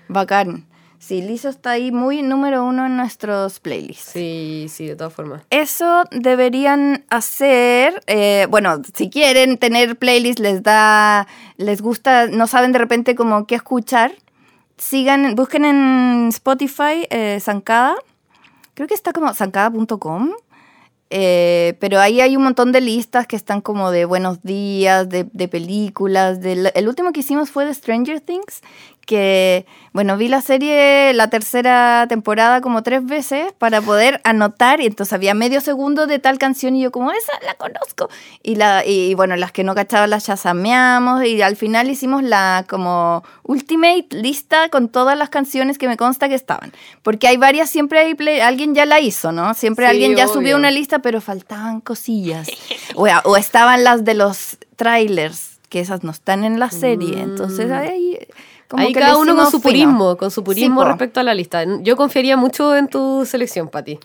Bacán. 0.08 0.66
Sí, 0.98 1.22
Lizo 1.22 1.48
está 1.48 1.70
ahí 1.70 1.92
muy 1.92 2.22
número 2.22 2.62
uno 2.62 2.84
en 2.84 2.94
nuestros 2.98 3.58
playlists. 3.58 4.10
sí, 4.12 4.66
sí, 4.68 4.86
de 4.86 4.96
todas 4.96 5.14
formas. 5.14 5.42
Eso 5.48 6.04
deberían 6.10 7.06
hacer, 7.08 8.02
eh, 8.06 8.46
bueno, 8.50 8.82
si 8.94 9.08
quieren 9.08 9.56
tener 9.56 9.96
playlist, 9.96 10.40
les 10.40 10.62
da, 10.62 11.26
les 11.56 11.80
gusta, 11.80 12.26
no 12.26 12.46
saben 12.46 12.72
de 12.72 12.78
repente 12.80 13.14
como 13.14 13.46
qué 13.46 13.54
escuchar, 13.54 14.12
sigan, 14.80 15.34
busquen 15.34 15.64
en 15.64 16.28
Spotify 16.30 17.06
eh, 17.10 17.38
Zancada, 17.40 17.96
creo 18.74 18.88
que 18.88 18.94
está 18.94 19.12
como 19.12 19.32
zancada.com, 19.34 20.32
eh, 21.10 21.76
pero 21.80 22.00
ahí 22.00 22.20
hay 22.20 22.36
un 22.36 22.44
montón 22.44 22.72
de 22.72 22.80
listas 22.80 23.26
que 23.26 23.36
están 23.36 23.60
como 23.60 23.90
de 23.90 24.04
buenos 24.04 24.42
días, 24.42 25.08
de, 25.08 25.24
de 25.32 25.48
películas. 25.48 26.38
el 26.42 26.88
último 26.88 27.12
que 27.12 27.20
hicimos 27.20 27.50
fue 27.50 27.66
de 27.66 27.74
Stranger 27.74 28.20
Things, 28.20 28.62
que, 29.06 29.66
bueno, 29.92 30.16
vi 30.16 30.28
la 30.28 30.40
serie, 30.40 31.12
la 31.14 31.28
tercera 31.30 32.06
temporada 32.08 32.60
como 32.60 32.82
tres 32.84 33.04
veces 33.04 33.52
para 33.58 33.80
poder 33.80 34.20
anotar 34.22 34.80
y 34.80 34.86
entonces 34.86 35.12
había 35.12 35.34
medio 35.34 35.60
segundo 35.60 36.06
de 36.06 36.18
tal 36.20 36.38
canción 36.38 36.76
y 36.76 36.82
yo 36.82 36.92
como, 36.92 37.10
esa 37.10 37.32
la 37.44 37.54
conozco. 37.54 38.08
Y, 38.42 38.54
la, 38.54 38.84
y 38.86 39.14
bueno, 39.14 39.34
las 39.36 39.50
que 39.50 39.64
no 39.64 39.74
cachaban 39.74 40.10
las 40.10 40.26
chasameamos 40.26 41.24
y 41.24 41.42
al 41.42 41.56
final 41.56 41.90
hicimos 41.90 42.22
la 42.22 42.64
como 42.68 43.24
ultimate 43.42 44.06
lista 44.10 44.68
con 44.68 44.88
todas 44.88 45.18
las 45.18 45.28
canciones 45.28 45.76
que 45.78 45.88
me 45.88 45.96
consta 45.96 46.28
que 46.28 46.34
estaban. 46.36 46.72
Porque 47.02 47.26
hay 47.26 47.36
varias, 47.36 47.68
siempre 47.68 47.98
hay 47.98 48.14
play- 48.14 48.40
alguien 48.40 48.74
ya 48.76 48.86
la 48.86 49.00
hizo, 49.00 49.32
¿no? 49.32 49.54
Siempre 49.54 49.86
Sí, 49.86 49.90
alguien 49.90 50.14
ya 50.16 50.24
obvio. 50.26 50.34
subió 50.34 50.56
una 50.56 50.70
lista, 50.70 51.00
pero 51.00 51.20
faltaban 51.20 51.80
cosillas. 51.80 52.48
o, 52.94 53.08
o 53.24 53.36
estaban 53.36 53.82
las 53.82 54.04
de 54.04 54.14
los 54.14 54.58
trailers, 54.76 55.58
que 55.68 55.80
esas 55.80 56.02
no 56.04 56.10
están 56.10 56.44
en 56.44 56.58
la 56.58 56.70
serie. 56.70 57.20
Entonces 57.20 57.70
ahí... 57.70 58.09
Como 58.70 58.84
Ahí 58.86 58.92
cada 58.92 59.18
uno 59.18 59.34
con 59.34 59.46
su 59.46 59.58
fino. 59.58 59.62
purismo, 59.62 60.16
con 60.16 60.30
su 60.30 60.44
purismo 60.44 60.80
po. 60.82 60.86
respecto 60.86 61.18
a 61.18 61.24
la 61.24 61.34
lista. 61.34 61.64
Yo 61.82 61.96
confiaría 61.96 62.36
mucho 62.36 62.76
en 62.76 62.86
tu 62.86 63.26
selección, 63.26 63.68
Pati. 63.68 63.98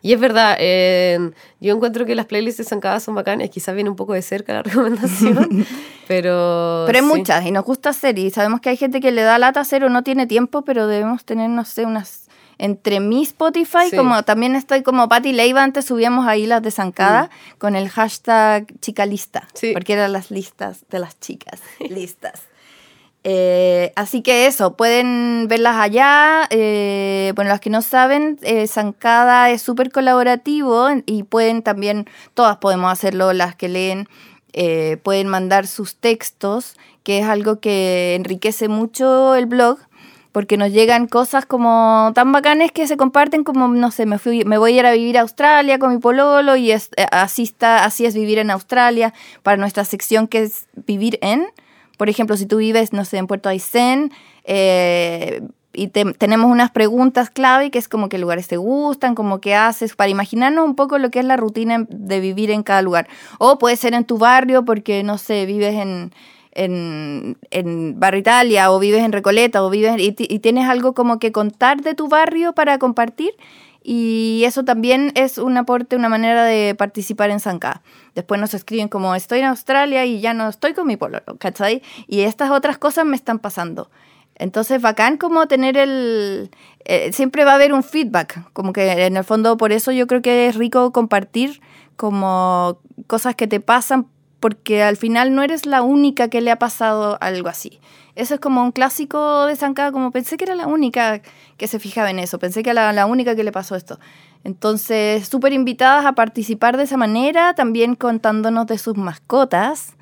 Y 0.00 0.12
es 0.12 0.20
verdad, 0.20 0.56
eh, 0.60 1.32
yo 1.60 1.74
encuentro 1.74 2.06
que 2.06 2.14
las 2.14 2.26
playlists 2.26 2.58
de 2.58 2.64
Zancada 2.64 3.00
son 3.00 3.14
bacanas, 3.16 3.50
quizás 3.50 3.74
viene 3.74 3.90
un 3.90 3.96
poco 3.96 4.12
de 4.14 4.22
cerca 4.22 4.52
la 4.52 4.62
recomendación, 4.64 5.66
pero... 6.08 6.84
Pero 6.86 6.98
hay 6.98 7.04
sí. 7.04 7.18
muchas 7.18 7.44
y 7.46 7.50
nos 7.50 7.64
gusta 7.64 7.90
hacer 7.90 8.18
y 8.18 8.30
sabemos 8.30 8.60
que 8.60 8.68
hay 8.70 8.76
gente 8.76 9.00
que 9.00 9.12
le 9.12 9.22
da 9.22 9.38
lata 9.38 9.60
hacer 9.60 9.84
o 9.84 9.88
no 9.88 10.02
tiene 10.02 10.26
tiempo, 10.26 10.62
pero 10.62 10.86
debemos 10.86 11.24
tener, 11.24 11.50
no 11.50 11.64
sé, 11.64 11.84
unas... 11.84 12.28
Entre 12.58 13.00
mi 13.00 13.22
Spotify, 13.24 13.88
Sí. 13.90 13.96
como 13.96 14.22
también 14.22 14.54
estoy 14.54 14.82
como 14.84 15.08
Patty 15.08 15.32
Leiva, 15.32 15.64
antes 15.64 15.84
subíamos 15.86 16.28
ahí 16.28 16.46
las 16.46 16.62
de 16.62 16.70
Zancada 16.70 17.28
con 17.58 17.74
el 17.74 17.88
hashtag 17.88 18.66
chicalista, 18.80 19.40
Mm. 19.40 19.56
Sí. 19.56 19.70
porque 19.72 19.94
eran 19.94 20.12
las 20.12 20.30
listas 20.30 20.84
de 20.88 21.00
las 21.00 21.18
chicas, 21.18 21.60
listas. 21.90 22.42
Eh, 23.24 23.92
así 23.94 24.20
que 24.22 24.46
eso, 24.46 24.76
pueden 24.76 25.46
verlas 25.48 25.76
allá. 25.76 26.48
eh, 26.50 27.32
bueno, 27.36 27.50
las 27.50 27.60
que 27.60 27.70
no 27.70 27.82
saben, 27.82 28.38
eh, 28.42 28.66
Zancada 28.66 29.50
es 29.50 29.62
súper 29.62 29.90
colaborativo 29.92 30.88
y 31.06 31.22
pueden 31.22 31.62
también, 31.62 32.06
todas 32.34 32.56
podemos 32.58 32.90
hacerlo, 32.92 33.32
las 33.32 33.54
que 33.54 33.68
leen, 33.68 34.08
eh, 34.52 34.98
pueden 35.02 35.28
mandar 35.28 35.66
sus 35.66 35.96
textos, 35.96 36.76
que 37.04 37.20
es 37.20 37.26
algo 37.26 37.60
que 37.60 38.14
enriquece 38.16 38.68
mucho 38.68 39.34
el 39.34 39.46
blog. 39.46 39.78
Porque 40.32 40.56
nos 40.56 40.72
llegan 40.72 41.08
cosas 41.08 41.44
como 41.44 42.10
tan 42.14 42.32
bacanes 42.32 42.72
que 42.72 42.86
se 42.86 42.96
comparten 42.96 43.44
como, 43.44 43.68
no 43.68 43.90
sé, 43.90 44.06
me, 44.06 44.18
fui, 44.18 44.46
me 44.46 44.56
voy 44.56 44.72
a 44.72 44.78
ir 44.78 44.86
a 44.86 44.92
vivir 44.92 45.18
a 45.18 45.20
Australia 45.20 45.78
con 45.78 45.92
mi 45.92 45.98
pololo 45.98 46.56
y 46.56 46.72
eh, 46.72 46.80
así, 47.10 47.42
está, 47.42 47.84
así 47.84 48.06
es 48.06 48.14
vivir 48.14 48.38
en 48.38 48.50
Australia 48.50 49.12
para 49.42 49.58
nuestra 49.58 49.84
sección 49.84 50.28
que 50.28 50.44
es 50.44 50.68
vivir 50.86 51.18
en. 51.20 51.48
Por 52.02 52.08
ejemplo, 52.08 52.36
si 52.36 52.46
tú 52.46 52.56
vives, 52.56 52.92
no 52.92 53.04
sé, 53.04 53.18
en 53.18 53.28
Puerto 53.28 53.48
Aysén 53.48 54.10
eh, 54.42 55.40
y 55.72 55.86
te- 55.86 56.14
tenemos 56.14 56.50
unas 56.50 56.72
preguntas 56.72 57.30
clave 57.30 57.70
que 57.70 57.78
es 57.78 57.86
como 57.86 58.08
qué 58.08 58.18
lugares 58.18 58.48
te 58.48 58.56
gustan, 58.56 59.14
como 59.14 59.40
qué 59.40 59.54
haces, 59.54 59.94
para 59.94 60.10
imaginarnos 60.10 60.64
un 60.64 60.74
poco 60.74 60.98
lo 60.98 61.12
que 61.12 61.20
es 61.20 61.24
la 61.24 61.36
rutina 61.36 61.86
de 61.88 62.18
vivir 62.18 62.50
en 62.50 62.64
cada 62.64 62.82
lugar. 62.82 63.06
O 63.38 63.56
puede 63.60 63.76
ser 63.76 63.94
en 63.94 64.04
tu 64.04 64.18
barrio 64.18 64.64
porque, 64.64 65.04
no 65.04 65.16
sé, 65.16 65.46
vives 65.46 65.74
en, 65.76 66.12
en, 66.56 68.00
Barrio 68.00 68.18
Italia 68.18 68.72
o 68.72 68.80
vives 68.80 69.04
en 69.04 69.12
Recoleta 69.12 69.62
o 69.62 69.70
vives 69.70 69.94
y, 70.00 70.12
y 70.18 70.38
tienes 70.40 70.68
algo 70.68 70.94
como 70.94 71.20
que 71.20 71.30
contar 71.30 71.82
de 71.82 71.94
tu 71.94 72.08
barrio 72.08 72.52
para 72.52 72.78
compartir. 72.80 73.30
Y 73.84 74.42
eso 74.44 74.64
también 74.64 75.12
es 75.16 75.38
un 75.38 75.56
aporte, 75.56 75.96
una 75.96 76.08
manera 76.08 76.44
de 76.44 76.74
participar 76.76 77.30
en 77.30 77.40
Zanca. 77.40 77.82
Después 78.14 78.40
nos 78.40 78.54
escriben 78.54 78.88
como 78.88 79.14
estoy 79.14 79.40
en 79.40 79.46
Australia 79.46 80.04
y 80.04 80.20
ya 80.20 80.34
no 80.34 80.48
estoy 80.48 80.72
con 80.74 80.86
mi 80.86 80.96
pololo, 80.96 81.36
¿cachai? 81.38 81.82
Y 82.06 82.20
estas 82.20 82.50
otras 82.50 82.78
cosas 82.78 83.04
me 83.04 83.16
están 83.16 83.38
pasando. 83.38 83.90
Entonces, 84.36 84.80
bacán 84.80 85.16
como 85.16 85.46
tener 85.46 85.76
el... 85.76 86.50
eh, 86.84 87.12
siempre 87.12 87.44
va 87.44 87.52
a 87.52 87.54
haber 87.56 87.72
un 87.72 87.82
feedback, 87.82 88.50
como 88.52 88.72
que 88.72 88.90
en 88.90 89.16
el 89.16 89.24
fondo 89.24 89.56
por 89.56 89.72
eso 89.72 89.92
yo 89.92 90.06
creo 90.06 90.22
que 90.22 90.46
es 90.46 90.56
rico 90.56 90.92
compartir 90.92 91.60
como 91.96 92.78
cosas 93.06 93.34
que 93.34 93.46
te 93.46 93.60
pasan 93.60 94.06
porque 94.42 94.82
al 94.82 94.96
final 94.96 95.36
no 95.36 95.44
eres 95.44 95.66
la 95.66 95.82
única 95.82 96.28
que 96.28 96.40
le 96.40 96.50
ha 96.50 96.58
pasado 96.58 97.16
algo 97.20 97.48
así. 97.48 97.78
Eso 98.16 98.34
es 98.34 98.40
como 98.40 98.62
un 98.62 98.72
clásico 98.72 99.46
de 99.46 99.54
Zancada, 99.54 99.92
como 99.92 100.10
pensé 100.10 100.36
que 100.36 100.44
era 100.44 100.56
la 100.56 100.66
única 100.66 101.22
que 101.56 101.68
se 101.68 101.78
fijaba 101.78 102.10
en 102.10 102.18
eso, 102.18 102.40
pensé 102.40 102.64
que 102.64 102.70
era 102.70 102.92
la 102.92 103.06
única 103.06 103.36
que 103.36 103.44
le 103.44 103.52
pasó 103.52 103.76
esto. 103.76 104.00
Entonces, 104.42 105.28
súper 105.28 105.52
invitadas 105.52 106.04
a 106.04 106.12
participar 106.12 106.76
de 106.76 106.82
esa 106.82 106.96
manera, 106.96 107.54
también 107.54 107.94
contándonos 107.94 108.66
de 108.66 108.78
sus 108.78 108.96
mascotas. 108.96 109.94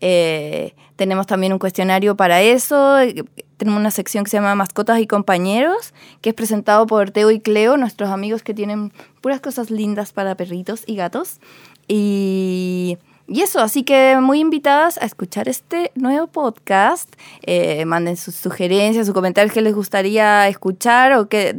Eh, 0.00 0.74
tenemos 0.96 1.26
también 1.26 1.52
un 1.52 1.58
cuestionario 1.58 2.16
para 2.16 2.40
eso. 2.40 2.98
eh, 2.98 3.22
Tenemos 3.58 3.78
una 3.78 3.90
sección 3.90 4.24
que 4.24 4.30
se 4.30 4.38
llama 4.38 4.54
Mascotas 4.54 4.98
y 5.00 5.06
Compañeros, 5.06 5.92
que 6.22 6.30
es 6.30 6.34
presentado 6.34 6.86
por 6.86 7.10
Teo 7.10 7.30
y 7.30 7.40
Cleo, 7.40 7.76
nuestros 7.76 8.08
amigos 8.08 8.42
que 8.42 8.54
tienen 8.54 8.90
puras 9.20 9.40
cosas 9.40 9.70
lindas 9.70 10.12
para 10.12 10.34
perritos 10.34 10.82
y 10.86 10.96
gatos. 10.96 11.40
Y, 11.86 12.96
y 13.28 13.40
eso, 13.42 13.60
así 13.60 13.82
que 13.82 14.18
muy 14.20 14.40
invitadas 14.40 14.98
a 14.98 15.06
escuchar 15.06 15.48
este 15.48 15.92
nuevo 15.94 16.26
podcast. 16.26 17.12
Eh, 17.42 17.84
manden 17.84 18.16
sus 18.16 18.34
sugerencias, 18.34 19.06
sus 19.06 19.14
comentarios 19.14 19.52
que 19.54 19.62
les 19.62 19.74
gustaría 19.74 20.48
escuchar 20.48 21.14
o 21.14 21.28
que, 21.28 21.56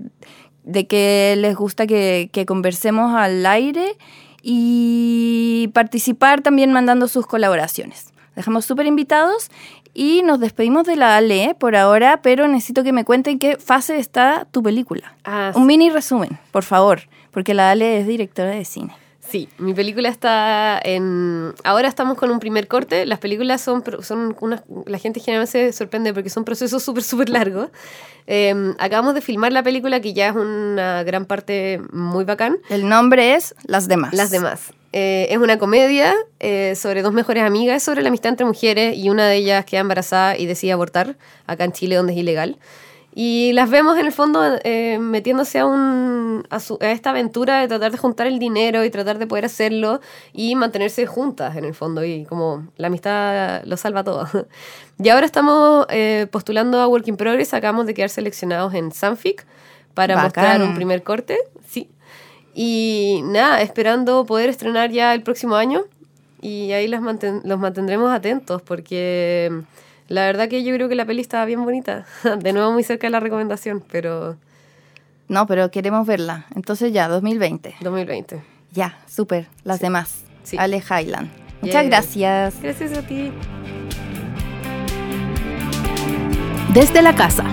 de 0.64 0.88
que 0.88 1.36
les 1.38 1.56
gusta 1.56 1.88
que, 1.88 2.30
que 2.32 2.46
conversemos 2.46 3.16
al 3.16 3.46
aire 3.46 3.98
y 4.42 5.70
participar 5.74 6.42
también 6.42 6.74
mandando 6.74 7.08
sus 7.08 7.26
colaboraciones. 7.26 8.14
Dejamos 8.36 8.66
súper 8.66 8.86
invitados 8.86 9.50
y 9.94 10.24
nos 10.24 10.40
despedimos 10.40 10.86
de 10.86 10.96
la 10.96 11.18
Ale 11.18 11.56
por 11.58 11.76
ahora, 11.76 12.22
pero 12.22 12.48
necesito 12.48 12.84
que 12.84 12.92
me 12.92 13.06
cuenten 13.06 13.40
qué 13.40 13.58
fase 13.58 14.00
está 14.00 14.46
tu 14.52 14.64
película. 14.64 15.16
Ah, 15.24 15.52
Un 15.56 15.66
mini 15.66 15.90
resumen, 15.90 16.40
por 16.52 16.64
favor, 16.64 17.04
porque 17.32 17.54
la 17.54 17.72
Ale 17.72 18.00
es 18.00 18.08
directora 18.08 18.50
de 18.50 18.66
cine. 18.66 18.94
Sí, 19.34 19.50
mi 19.58 19.74
película 19.74 20.10
está 20.10 20.80
en... 20.84 21.56
Ahora 21.64 21.88
estamos 21.88 22.20
con 22.20 22.30
un 22.30 22.40
primer 22.40 22.68
corte. 22.68 23.08
Las 23.08 23.18
películas 23.18 23.62
son, 23.62 23.84
son 24.04 24.38
unas... 24.42 24.62
La 24.86 25.00
gente 25.00 25.20
generalmente 25.22 25.72
se 25.72 25.74
sorprende 25.76 26.14
porque 26.14 26.30
son 26.30 26.46
procesos 26.46 26.84
súper, 26.86 27.02
súper 27.02 27.30
largos. 27.30 27.70
Eh, 28.28 28.54
acabamos 28.78 29.16
de 29.16 29.22
filmar 29.22 29.52
la 29.52 29.64
película 29.64 30.02
que 30.02 30.14
ya 30.14 30.28
es 30.28 30.36
una 30.36 31.02
gran 31.02 31.26
parte 31.26 31.82
muy 31.92 32.26
bacán. 32.26 32.60
El 32.70 32.88
nombre 32.88 33.34
es 33.34 33.56
Las 33.66 33.88
demás. 33.88 34.14
Las 34.14 34.30
demás. 34.30 34.72
Eh, 34.92 35.26
es 35.32 35.40
una 35.40 35.58
comedia 35.58 36.14
eh, 36.40 36.76
sobre 36.76 37.02
dos 37.02 37.14
mejores 37.14 37.42
amigas, 37.42 37.82
sobre 37.82 38.04
la 38.04 38.10
amistad 38.10 38.30
entre 38.30 38.46
mujeres 38.46 38.96
y 38.96 39.10
una 39.10 39.28
de 39.28 39.38
ellas 39.38 39.66
queda 39.66 39.82
embarazada 39.82 40.38
y 40.38 40.46
decide 40.46 40.74
abortar 40.74 41.18
acá 41.48 41.64
en 41.64 41.72
Chile 41.72 41.96
donde 41.96 42.14
es 42.14 42.20
ilegal. 42.20 42.60
Y 43.16 43.52
las 43.54 43.70
vemos 43.70 43.98
en 44.00 44.08
el 44.08 44.12
fondo 44.12 44.42
eh, 44.64 44.98
metiéndose 45.00 45.60
a, 45.60 45.66
un, 45.68 46.44
a, 46.50 46.60
su- 46.60 46.80
a 46.82 46.90
esta 46.92 47.12
aventura 47.12 47.60
de 47.62 47.68
tratar 47.68 47.92
de 47.92 47.98
juntar 48.00 48.26
el 48.26 48.40
dinero 48.40 48.84
y 48.84 48.90
tratar 48.90 49.20
de 49.20 49.28
poder 49.28 49.46
hacerlo 49.46 50.02
y 50.34 50.56
mantenerse 50.56 51.06
juntas 51.06 51.56
en 51.56 51.64
el 51.66 51.76
fondo 51.76 52.04
y 52.04 52.26
como 52.26 52.68
la 52.78 52.88
amistad 52.88 53.64
lo 53.66 53.78
salva 53.78 54.04
todo. 54.04 54.28
Y 55.04 55.10
ahora 55.10 55.26
estamos 55.26 55.86
eh, 55.90 56.28
postulando 56.32 56.80
a 56.80 56.88
Work 56.88 57.08
in 57.08 57.18
Progress, 57.18 57.54
acabamos 57.54 57.88
de 57.88 57.94
quedar 57.96 58.10
seleccionados 58.10 58.74
en 58.76 58.92
Sanfic 58.92 59.46
para 59.96 60.16
Bacán. 60.16 60.26
mostrar 60.26 60.62
un 60.64 60.76
primer 60.76 61.02
corte, 61.04 61.38
sí. 61.68 61.90
Y 62.56 63.22
nada, 63.26 63.62
esperando 63.62 64.26
poder 64.26 64.50
estrenar 64.50 64.92
ya 64.92 65.14
el 65.14 65.24
próximo 65.24 65.56
año 65.56 65.84
y 66.42 66.72
ahí 66.74 66.88
las 66.88 67.02
manten- 67.02 67.42
los 67.44 67.60
mantendremos 67.60 68.12
atentos 68.12 68.62
porque 68.62 69.52
la 70.10 70.26
verdad 70.26 70.48
que 70.50 70.64
yo 70.64 70.74
creo 70.76 70.90
que 70.90 70.96
la 70.96 71.06
peli 71.06 71.22
estaba 71.22 71.46
bien 71.46 71.64
bonita. 71.64 72.06
De 72.40 72.54
nuevo 72.54 72.72
muy 72.72 72.84
cerca 72.84 73.08
de 73.08 73.12
la 73.12 73.20
recomendación, 73.20 73.84
pero 73.92 74.38
No, 75.30 75.48
pero 75.48 75.72
queremos 75.72 76.06
verla. 76.06 76.46
Entonces 76.56 76.92
ya, 76.94 77.08
2020. 77.08 77.76
2020. 77.82 78.44
Ya, 78.72 78.98
súper. 79.08 79.48
Las 79.64 79.80
demás. 79.80 80.24
Sí. 80.44 80.58
Ale 80.60 80.78
Highland. 80.78 81.30
Muchas 81.62 81.74
Yeah. 81.82 81.84
gracias. 81.84 82.56
Gracias 82.62 82.98
a 82.98 83.02
ti. 83.02 83.32
Desde 86.74 87.02
la 87.02 87.16
casa. 87.16 87.46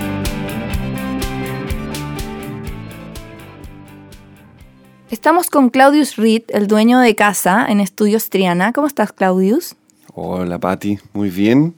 Estamos 5.11 5.51
con 5.51 5.71
Claudius 5.71 6.17
Reed, 6.17 6.43
el 6.49 6.67
dueño 6.69 6.99
de 7.01 7.15
casa 7.17 7.67
en 7.69 7.81
Estudios 7.81 8.31
Triana. 8.31 8.73
¿Cómo 8.73 8.87
estás, 8.87 9.13
Claudius? 9.13 9.75
Hola, 10.15 10.59
Patti. 10.59 10.99
Muy 11.13 11.31
bien. 11.31 11.75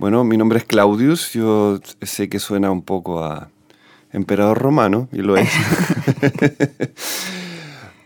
Bueno, 0.00 0.24
mi 0.24 0.38
nombre 0.38 0.56
es 0.56 0.64
Claudius. 0.64 1.34
Yo 1.34 1.78
sé 2.00 2.30
que 2.30 2.38
suena 2.38 2.70
un 2.70 2.80
poco 2.80 3.22
a 3.22 3.50
emperador 4.14 4.56
romano, 4.56 5.10
y 5.12 5.18
lo 5.18 5.36
es. 5.36 5.50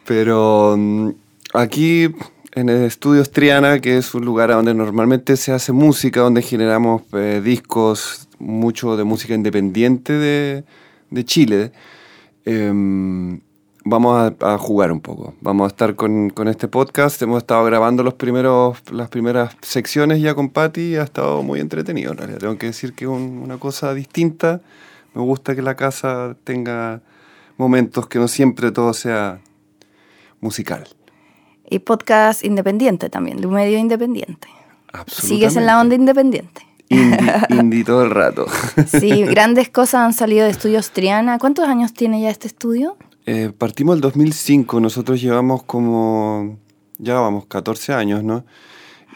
Pero 0.04 0.74
mm, 0.76 1.10
aquí 1.52 2.08
en 2.56 2.68
el 2.68 2.82
Estudios 2.82 3.30
Triana, 3.30 3.78
que 3.78 3.96
es 3.96 4.12
un 4.12 4.24
lugar 4.24 4.50
donde 4.50 4.74
normalmente 4.74 5.36
se 5.36 5.52
hace 5.52 5.70
música, 5.70 6.18
donde 6.18 6.42
generamos 6.42 7.02
eh, 7.12 7.40
discos, 7.44 8.28
mucho 8.40 8.96
de 8.96 9.04
música 9.04 9.34
independiente 9.34 10.14
de, 10.14 10.64
de 11.10 11.24
Chile, 11.24 11.70
em, 12.44 13.38
vamos 13.84 14.32
a, 14.40 14.58
jugar 14.58 14.90
un 14.90 15.00
poco. 15.00 15.34
Vamos 15.40 15.66
a 15.66 15.68
estar 15.68 15.94
con, 15.94 16.30
con, 16.30 16.48
este 16.48 16.66
podcast. 16.68 17.20
Hemos 17.22 17.38
estado 17.38 17.64
grabando 17.64 18.02
los 18.02 18.14
primeros, 18.14 18.78
las 18.90 19.08
primeras 19.08 19.56
secciones 19.60 20.20
ya 20.20 20.34
con 20.34 20.48
Patti 20.50 20.80
y 20.80 20.96
ha 20.96 21.02
estado 21.04 21.42
muy 21.42 21.60
entretenido. 21.60 22.12
En 22.12 22.18
realidad, 22.18 22.38
tengo 22.38 22.58
que 22.58 22.66
decir 22.66 22.94
que 22.94 23.04
es 23.04 23.10
una 23.10 23.58
cosa 23.58 23.94
distinta. 23.94 24.62
Me 25.12 25.22
gusta 25.22 25.54
que 25.54 25.62
la 25.62 25.76
casa 25.76 26.36
tenga 26.44 27.02
momentos 27.56 28.08
que 28.08 28.18
no 28.18 28.26
siempre 28.26 28.72
todo 28.72 28.94
sea 28.94 29.40
musical. 30.40 30.88
Y 31.70 31.78
podcast 31.78 32.44
independiente 32.44 33.08
también, 33.08 33.40
de 33.40 33.46
un 33.46 33.54
medio 33.54 33.78
independiente. 33.78 34.48
Absolutamente. 34.92 35.26
Sigues 35.26 35.56
en 35.56 35.66
la 35.66 35.80
onda 35.80 35.94
independiente. 35.94 36.66
Indie, 36.88 37.84
todo 37.84 38.04
el 38.04 38.10
rato. 38.10 38.46
Sí, 38.86 39.22
grandes 39.24 39.70
cosas 39.70 40.02
han 40.02 40.12
salido 40.12 40.44
de 40.44 40.50
Estudios 40.50 40.90
Triana. 40.90 41.38
¿Cuántos 41.38 41.66
años 41.66 41.94
tiene 41.94 42.20
ya 42.20 42.30
este 42.30 42.46
estudio? 42.46 42.96
Eh, 43.26 43.52
partimos 43.56 43.96
el 43.96 44.00
2005, 44.02 44.80
nosotros 44.80 45.20
llevamos 45.20 45.62
como, 45.62 46.58
ya 46.98 47.14
vamos, 47.14 47.46
14 47.46 47.94
años, 47.94 48.22
¿no? 48.22 48.44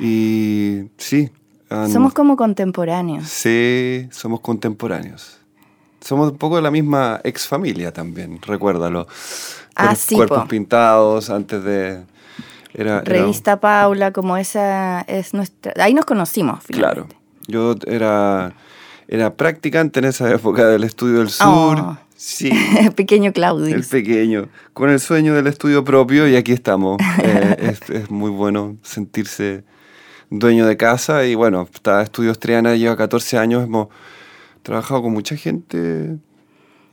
Y 0.00 0.84
sí. 0.96 1.30
somos 1.68 2.14
como 2.14 2.36
contemporáneos. 2.36 3.28
Sí, 3.28 4.08
somos 4.10 4.40
contemporáneos. 4.40 5.38
Somos 6.00 6.32
un 6.32 6.38
poco 6.38 6.56
de 6.56 6.62
la 6.62 6.70
misma 6.70 7.20
ex 7.24 7.46
familia 7.46 7.92
también, 7.92 8.40
recuérdalo. 8.40 9.06
Ah, 9.74 9.94
sí, 9.94 10.14
Cuerpos 10.14 10.48
pintados 10.48 11.28
antes 11.30 11.62
de... 11.62 12.04
Era, 12.72 13.00
Revista 13.00 13.60
Paula, 13.60 14.12
como 14.12 14.36
esa 14.36 15.02
es 15.02 15.34
nuestra... 15.34 15.72
Ahí 15.82 15.94
nos 15.94 16.04
conocimos, 16.04 16.60
finalmente. 16.64 17.14
Claro. 17.14 17.22
Yo 17.46 17.74
era, 17.86 18.54
era 19.08 19.34
practicante 19.34 19.98
en 20.00 20.06
esa 20.06 20.30
época 20.30 20.66
del 20.66 20.84
Estudio 20.84 21.18
del 21.18 21.30
Sur. 21.30 21.78
Oh. 21.80 21.98
Sí. 22.18 22.50
el 22.80 22.92
pequeño 22.96 23.32
Claudio. 23.32 23.76
El 23.76 23.84
pequeño, 23.84 24.48
con 24.72 24.90
el 24.90 24.98
sueño 24.98 25.34
del 25.34 25.46
estudio 25.46 25.84
propio 25.84 26.26
y 26.26 26.34
aquí 26.34 26.52
estamos. 26.52 27.00
Eh, 27.22 27.76
es, 27.90 28.10
muy 28.10 28.30
bueno 28.30 28.76
sentirse 28.82 29.64
dueño 30.30 30.66
de 30.66 30.76
casa 30.76 31.24
y 31.24 31.34
bueno, 31.34 31.68
está 31.72 32.02
Estudios 32.02 32.38
Triana, 32.38 32.74
lleva 32.74 32.96
14 32.96 33.38
años, 33.38 33.64
hemos 33.64 33.88
trabajado 34.62 35.02
con 35.02 35.12
mucha 35.12 35.36
gente 35.36 36.16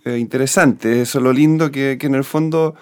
eh, 0.04 0.18
interesante. 0.18 1.02
Eso 1.02 1.20
es 1.20 1.24
lo 1.24 1.34
lindo 1.34 1.72
que, 1.72 1.98
que 2.00 2.08
en 2.08 2.16
el 2.16 2.24
fondo 2.24 2.76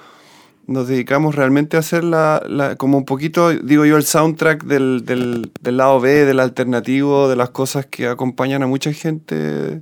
nos 0.67 0.87
dedicamos 0.87 1.35
realmente 1.35 1.77
a 1.77 1.81
hacer 1.81 2.03
la, 2.03 2.75
como 2.77 2.97
un 2.97 3.05
poquito, 3.05 3.51
digo 3.51 3.85
yo, 3.85 3.97
el 3.97 4.03
soundtrack 4.03 4.63
del, 4.63 5.05
del, 5.05 5.51
del, 5.61 5.77
lado 5.77 5.99
B, 5.99 6.25
del 6.25 6.39
alternativo, 6.39 7.29
de 7.29 7.35
las 7.35 7.51
cosas 7.51 7.85
que 7.85 8.07
acompañan 8.07 8.63
a 8.63 8.67
mucha 8.67 8.91
gente 8.93 9.35
de 9.35 9.81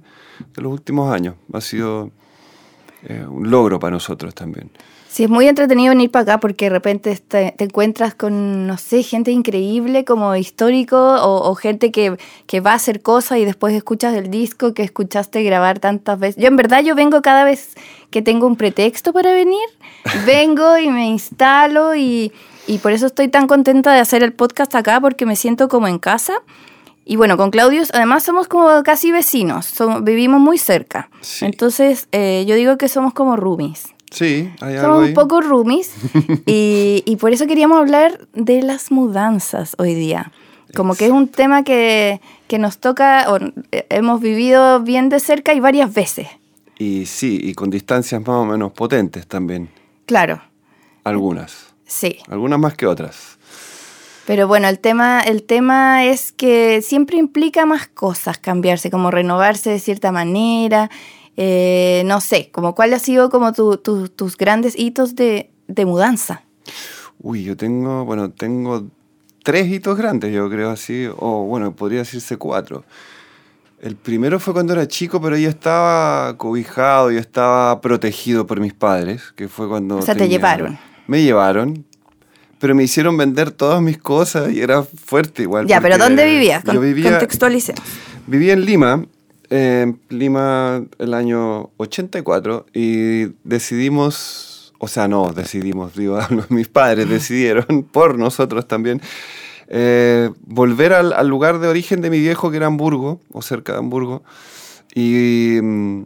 los 0.55 0.71
últimos 0.71 1.13
años. 1.13 1.35
Ha 1.53 1.61
sido 1.61 2.11
eh, 3.07 3.25
un 3.27 3.49
logro 3.49 3.79
para 3.79 3.91
nosotros 3.91 4.33
también. 4.35 4.69
Sí, 5.11 5.25
es 5.25 5.29
muy 5.29 5.45
entretenido 5.49 5.89
venir 5.89 6.09
para 6.09 6.23
acá 6.23 6.39
porque 6.39 6.65
de 6.65 6.69
repente 6.69 7.13
te, 7.17 7.53
encuentras 7.61 8.15
con, 8.15 8.65
no 8.65 8.77
sé, 8.77 9.03
gente 9.03 9.29
increíble 9.29 10.05
como 10.05 10.33
histórico 10.37 10.97
o, 10.97 11.53
gente 11.55 11.91
que, 11.91 12.17
que, 12.47 12.61
va 12.61 12.71
a 12.71 12.75
hacer 12.75 13.01
cosas 13.01 13.39
y 13.39 13.43
después 13.43 13.73
escuchas 13.75 14.15
el 14.15 14.31
disco 14.31 14.73
que 14.73 14.83
escuchaste 14.83 15.43
grabar 15.43 15.79
tantas 15.79 16.17
veces. 16.17 16.41
Yo 16.41 16.47
en 16.47 16.55
verdad 16.55 16.81
yo 16.81 16.95
vengo 16.95 17.21
cada 17.21 17.43
vez 17.43 17.73
que 18.09 18.21
tengo 18.21 18.47
un 18.47 18.55
pretexto 18.55 19.11
para 19.11 19.33
venir, 19.33 19.67
vengo 20.25 20.77
y 20.77 20.87
me 20.87 21.09
instalo 21.09 21.93
y, 21.93 22.31
y 22.65 22.77
por 22.77 22.93
eso 22.93 23.07
estoy 23.07 23.27
tan 23.27 23.47
contenta 23.47 23.91
de 23.91 23.99
hacer 23.99 24.23
el 24.23 24.31
podcast 24.31 24.73
acá 24.75 25.01
porque 25.01 25.25
me 25.25 25.35
siento 25.35 25.67
como 25.67 25.89
en 25.89 25.99
casa. 25.99 26.35
Y 27.03 27.15
bueno, 27.15 27.35
con 27.37 27.51
Claudius 27.51 27.89
además 27.93 28.23
somos 28.23 28.47
como 28.47 28.83
casi 28.83 29.11
vecinos, 29.11 29.73
vivimos 30.03 30.39
muy 30.39 30.57
cerca. 30.57 31.09
Entonces 31.41 32.07
eh, 32.11 32.45
yo 32.47 32.55
digo 32.55 32.77
que 32.77 32.87
somos 32.87 33.13
como 33.13 33.35
roomies. 33.35 33.87
Sí, 34.11 34.51
hay 34.59 34.77
Somos 34.77 35.07
un 35.07 35.13
poco 35.13 35.39
roomies 35.39 35.93
y, 36.45 37.01
y, 37.05 37.15
por 37.15 37.31
eso 37.31 37.47
queríamos 37.47 37.79
hablar 37.79 38.27
de 38.33 38.61
las 38.61 38.91
mudanzas 38.91 39.73
hoy 39.77 39.93
día. 39.93 40.33
Como 40.75 40.95
que 40.95 41.05
es 41.05 41.11
un 41.11 41.29
tema 41.29 41.63
que, 41.63 42.19
que 42.47 42.57
nos 42.57 42.77
toca, 42.77 43.31
o 43.31 43.37
eh, 43.71 43.85
hemos 43.89 44.19
vivido 44.19 44.81
bien 44.81 45.07
de 45.09 45.21
cerca 45.21 45.53
y 45.53 45.61
varias 45.61 45.93
veces. 45.93 46.27
Y 46.77 47.05
sí, 47.05 47.39
y 47.41 47.53
con 47.53 47.69
distancias 47.69 48.19
más 48.21 48.35
o 48.35 48.45
menos 48.45 48.73
potentes 48.73 49.27
también. 49.27 49.69
Claro. 50.05 50.41
Algunas. 51.03 51.73
Sí. 51.85 52.17
Algunas 52.27 52.59
más 52.59 52.73
que 52.73 52.87
otras. 52.87 53.30
Pero 54.25 54.47
bueno, 54.47 54.67
el 54.67 54.79
tema, 54.79 55.21
el 55.21 55.43
tema 55.43 56.05
es 56.05 56.31
que 56.31 56.81
siempre 56.81 57.17
implica 57.17 57.65
más 57.65 57.87
cosas 57.87 58.37
cambiarse, 58.37 58.91
como 58.91 59.11
renovarse 59.11 59.71
de 59.71 59.79
cierta 59.79 60.11
manera. 60.11 60.89
Eh, 61.37 62.03
no 62.05 62.21
sé, 62.21 62.49
como 62.51 62.75
cuál 62.75 62.93
ha 62.93 62.99
sido 62.99 63.29
como 63.29 63.51
tus 63.53 64.37
grandes 64.37 64.77
hitos 64.77 65.15
de, 65.15 65.49
mudanza. 65.85 66.43
Uy, 67.19 67.43
yo 67.43 67.57
tengo, 67.57 68.05
bueno, 68.05 68.31
tengo 68.31 68.87
tres 69.43 69.67
hitos 69.67 69.97
grandes, 69.97 70.33
yo 70.33 70.49
creo 70.49 70.69
así, 70.69 71.07
o 71.17 71.43
bueno, 71.45 71.75
podría 71.75 71.99
decirse 71.99 72.37
cuatro. 72.37 72.83
El 73.81 73.95
primero 73.95 74.39
fue 74.39 74.53
cuando 74.53 74.73
era 74.73 74.87
chico, 74.87 75.19
pero 75.19 75.35
yo 75.37 75.49
estaba 75.49 76.37
cobijado, 76.37 77.11
y 77.11 77.17
estaba 77.17 77.81
protegido 77.81 78.45
por 78.45 78.59
mis 78.59 78.73
padres, 78.73 79.31
que 79.35 79.47
fue 79.47 79.67
cuando... 79.67 79.97
O 79.97 80.01
sea, 80.03 80.13
te 80.13 80.29
llevaron. 80.29 80.77
Me 81.07 81.23
llevaron, 81.23 81.85
pero 82.61 82.75
me 82.75 82.83
hicieron 82.83 83.17
vender 83.17 83.49
todas 83.49 83.81
mis 83.81 83.97
cosas 83.97 84.53
y 84.53 84.61
era 84.61 84.83
fuerte 84.83 85.41
igual. 85.41 85.65
Ya, 85.65 85.81
pero 85.81 85.97
¿dónde 85.97 86.23
vivías? 86.25 86.63
Yo 86.63 86.79
vivía, 86.79 87.09
Contextualicemos. 87.09 87.81
Vivía 88.27 88.53
en 88.53 88.65
Lima, 88.65 89.03
en 89.49 89.99
Lima 90.09 90.83
el 90.99 91.13
año 91.15 91.71
84 91.77 92.67
y 92.71 93.33
decidimos, 93.43 94.73
o 94.77 94.87
sea, 94.87 95.07
no, 95.07 95.33
decidimos, 95.33 95.95
digo, 95.95 96.19
mis 96.49 96.67
padres 96.67 97.09
decidieron, 97.09 97.83
por 97.91 98.19
nosotros 98.19 98.67
también, 98.67 99.01
eh, 99.67 100.29
volver 100.45 100.93
al, 100.93 101.27
lugar 101.27 101.57
de 101.59 101.67
origen 101.67 102.01
de 102.01 102.11
mi 102.11 102.19
viejo 102.19 102.51
que 102.51 102.57
era 102.57 102.67
Hamburgo, 102.67 103.19
o 103.31 103.41
cerca 103.41 103.73
de 103.73 103.79
Hamburgo, 103.79 104.21
y 104.93 105.57
mm, 105.59 106.03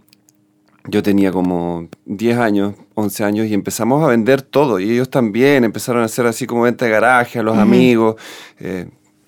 yo 0.87 1.03
tenía 1.03 1.31
como 1.31 1.87
10 2.05 2.37
años, 2.37 2.75
11 2.95 3.23
años 3.23 3.47
y 3.47 3.53
empezamos 3.53 4.03
a 4.03 4.07
vender 4.07 4.41
todo 4.41 4.79
y 4.79 4.91
ellos 4.91 5.09
también 5.09 5.63
empezaron 5.63 6.01
a 6.01 6.05
hacer 6.05 6.25
así 6.25 6.45
como 6.45 6.63
venta 6.63 6.85
de 6.85 6.91
garaje 6.91 7.39
a 7.39 7.43
los 7.43 7.57
amigos. 7.57 8.15
Eh, 8.59 8.87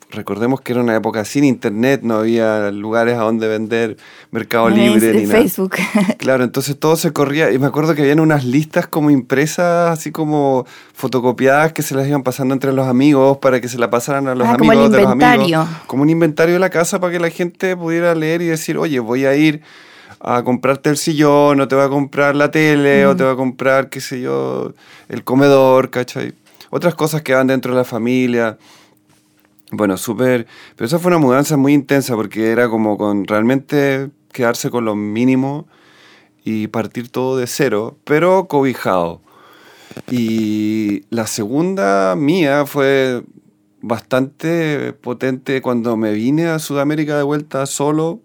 recordemos 0.09 0.61
que 0.61 0.71
era 0.71 0.81
una 0.81 0.95
época 0.95 1.25
sin 1.25 1.43
internet, 1.43 2.01
no 2.03 2.15
había 2.15 2.71
lugares 2.71 3.15
a 3.15 3.23
donde 3.23 3.47
vender, 3.47 3.97
Mercado 4.31 4.69
Libre 4.69 5.13
ni 5.13 5.25
Facebook. 5.25 5.75
Claro, 6.17 6.43
entonces 6.43 6.77
todo 6.77 6.95
se 6.95 7.11
corría. 7.11 7.51
Y 7.51 7.59
me 7.59 7.67
acuerdo 7.67 7.95
que 7.95 8.01
habían 8.03 8.19
unas 8.19 8.45
listas 8.45 8.87
como 8.87 9.09
impresas, 9.09 9.91
así 9.97 10.11
como 10.11 10.65
fotocopiadas 10.93 11.73
que 11.73 11.81
se 11.81 11.95
las 11.95 12.07
iban 12.07 12.23
pasando 12.23 12.53
entre 12.53 12.71
los 12.71 12.87
amigos 12.87 13.37
para 13.37 13.59
que 13.59 13.67
se 13.67 13.77
la 13.77 13.89
pasaran 13.89 14.27
a 14.27 14.35
los 14.35 14.47
amigos 14.47 14.75
como 14.75 14.89
de 14.89 15.01
los 15.01 15.11
amigos. 15.11 15.67
Como 15.87 16.03
un 16.03 16.09
inventario 16.09 16.53
de 16.53 16.59
la 16.59 16.69
casa 16.69 16.99
para 16.99 17.13
que 17.13 17.19
la 17.19 17.29
gente 17.29 17.75
pudiera 17.75 18.13
leer 18.15 18.41
y 18.41 18.45
decir, 18.45 18.77
oye, 18.77 18.99
voy 18.99 19.25
a 19.25 19.35
ir 19.35 19.61
a 20.19 20.43
comprarte 20.43 20.89
el 20.89 20.97
sillón, 20.97 21.59
o 21.61 21.67
te 21.67 21.75
va 21.75 21.85
a 21.85 21.89
comprar 21.89 22.35
la 22.35 22.51
tele, 22.51 23.05
o 23.05 23.15
te 23.15 23.23
va 23.23 23.31
a 23.31 23.35
comprar, 23.35 23.89
qué 23.89 24.01
sé 24.01 24.21
yo, 24.21 24.73
el 25.09 25.23
comedor, 25.23 25.89
¿cachai? 25.89 26.33
Otras 26.69 26.95
cosas 26.95 27.21
que 27.21 27.33
van 27.33 27.47
dentro 27.47 27.73
de 27.73 27.77
la 27.77 27.85
familia. 27.85 28.57
Bueno, 29.71 29.97
súper... 29.97 30.47
Pero 30.75 30.85
esa 30.85 30.99
fue 30.99 31.09
una 31.09 31.17
mudanza 31.17 31.57
muy 31.57 31.73
intensa 31.73 32.15
porque 32.15 32.51
era 32.51 32.69
como 32.69 32.97
con 32.97 33.25
realmente 33.25 34.09
quedarse 34.31 34.69
con 34.69 34.85
lo 34.85 34.95
mínimo 34.95 35.67
y 36.43 36.67
partir 36.67 37.09
todo 37.09 37.37
de 37.37 37.47
cero, 37.47 37.97
pero 38.03 38.47
cobijado. 38.47 39.21
Y 40.09 41.03
la 41.09 41.27
segunda 41.27 42.15
mía 42.15 42.65
fue 42.65 43.23
bastante 43.81 44.93
potente 44.93 45.61
cuando 45.61 45.97
me 45.97 46.13
vine 46.13 46.47
a 46.47 46.59
Sudamérica 46.59 47.17
de 47.17 47.23
vuelta 47.23 47.65
solo. 47.65 48.21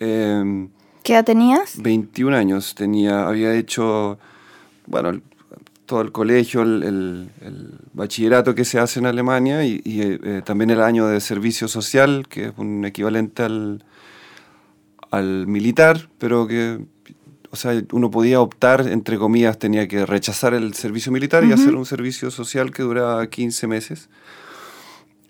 Em, 0.00 0.68
¿Qué 1.04 1.12
edad 1.12 1.24
tenías? 1.24 1.82
21 1.82 2.34
años 2.34 2.74
tenía, 2.74 3.28
había 3.28 3.54
hecho, 3.54 4.18
bueno, 4.86 5.20
todo 5.84 6.00
el 6.00 6.12
colegio, 6.12 6.62
el, 6.62 7.28
bachillerato 7.92 8.54
que 8.54 8.64
se 8.64 8.78
hace 8.78 9.00
en 9.00 9.06
Alemania 9.06 9.64
y, 9.64 9.82
eh, 9.84 10.40
también 10.46 10.70
el 10.70 10.80
año 10.80 11.06
de 11.06 11.20
servicio 11.20 11.68
social, 11.68 12.26
que 12.26 12.46
es 12.46 12.52
un 12.56 12.86
equivalente 12.86 13.42
al, 13.42 13.84
al 15.10 15.46
militar, 15.46 16.08
pero 16.18 16.46
que 16.46 16.80
o 17.50 17.56
sea, 17.56 17.80
uno 17.92 18.10
podía 18.10 18.40
optar, 18.40 18.88
entre 18.88 19.18
comillas, 19.18 19.58
tenía 19.58 19.86
que 19.86 20.06
rechazar 20.06 20.54
el 20.54 20.72
servicio 20.72 21.12
militar 21.12 21.44
y 21.44 21.52
hacer 21.52 21.76
un 21.76 21.86
servicio 21.86 22.30
social 22.30 22.72
que 22.72 22.82
duraba 22.82 23.24
15 23.28 23.66
meses. 23.68 24.08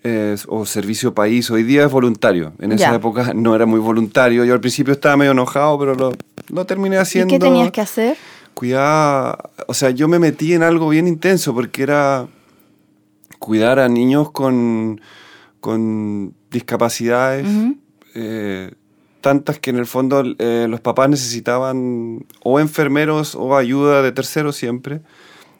Eh, 0.07 0.35
o 0.49 0.67
servicio 0.67 1.15
país, 1.15 1.49
hoy 1.49 1.63
día 1.63 1.83
es 1.85 1.91
voluntario. 1.91 2.53
En 2.59 2.71
esa 2.71 2.91
Ya. 2.91 2.95
época 2.95 3.33
no 3.35 3.55
era 3.55 3.65
muy 3.65 3.79
voluntario. 3.79 4.45
Yo 4.45 4.53
al 4.53 4.59
principio 4.59 4.93
estaba 4.93 5.17
medio 5.17 5.31
enojado, 5.31 5.79
pero 5.79 5.95
lo, 5.95 6.13
lo 6.49 6.65
terminé 6.67 6.97
¿Y 6.97 6.99
haciendo. 6.99 7.33
qué 7.33 7.39
tenías 7.39 7.71
que 7.71 7.81
hacer? 7.81 8.15
Cuidar, 8.53 9.49
o 9.67 9.73
sea, 9.73 9.89
yo 9.89 10.07
me 10.07 10.19
metí 10.19 10.53
en 10.53 10.61
algo 10.61 10.89
bien 10.89 11.07
intenso 11.07 11.55
porque 11.55 11.81
era 11.81 12.27
cuidar 13.39 13.79
a 13.79 13.89
niños 13.89 14.31
con, 14.31 15.01
con 15.59 16.33
discapacidades, 16.51 17.47
Ujú. 17.47 17.75
eh, 18.13 18.71
tantas 19.21 19.57
que 19.57 19.71
en 19.71 19.77
el 19.77 19.87
fondo 19.87 20.23
eh, 20.37 20.67
los 20.69 20.81
papás 20.81 21.09
necesitaban 21.09 22.25
o 22.43 22.59
enfermeros 22.59 23.33
o 23.33 23.57
ayuda 23.57 24.03
de 24.03 24.11
terceros 24.11 24.55
siempre. 24.55 25.01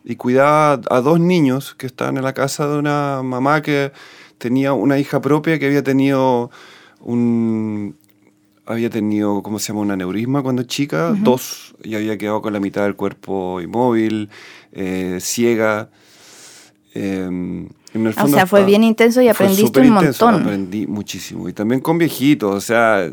Y 0.04 0.18
cuidaba 0.18 0.80
a 0.92 1.02
dos 1.02 1.20
niños 1.20 1.74
que 1.74 1.88
estaban 1.88 2.18
en 2.18 2.24
la 2.24 2.34
casa 2.34 2.68
de 2.68 2.78
una 2.78 3.22
mamá 3.24 3.64
que 3.64 3.92
tenía 4.38 4.74
una 4.74 5.00
hija 5.00 5.22
propia 5.22 5.60
que 5.60 5.66
había 5.66 5.84
tenido 5.84 6.52
un, 7.00 7.96
había 8.66 8.90
tenido, 8.90 9.44
¿cómo 9.44 9.60
se 9.60 9.68
llama? 9.70 9.82
Un 9.82 9.92
aneurisma 9.92 10.42
cuando 10.42 10.64
chica, 10.64 11.16
dos, 11.22 11.76
y 11.84 11.96
había 11.96 12.18
quedado 12.18 12.42
con 12.42 12.54
la 12.54 12.60
mitad 12.60 12.84
del 12.84 12.96
cuerpo 12.96 13.62
inmóvil, 13.62 14.30
eh, 14.72 15.20
ciega. 15.22 15.90
eh, 16.94 17.68
en 17.96 18.08
el 18.08 18.14
O 18.22 18.28
sea, 18.28 18.46
fue 18.46 18.66
bien 18.66 18.84
intenso 18.84 19.22
y 19.22 19.30
aprendiste 19.30 19.80
un 19.80 19.86
intenso, 19.86 20.26
montón. 20.26 20.42
Aprendí 20.44 20.86
muchísimo. 20.86 21.48
Y 21.48 21.54
también 21.54 21.80
con 21.80 21.98
viejitos, 21.98 22.54
o 22.54 22.60
sea, 22.60 23.10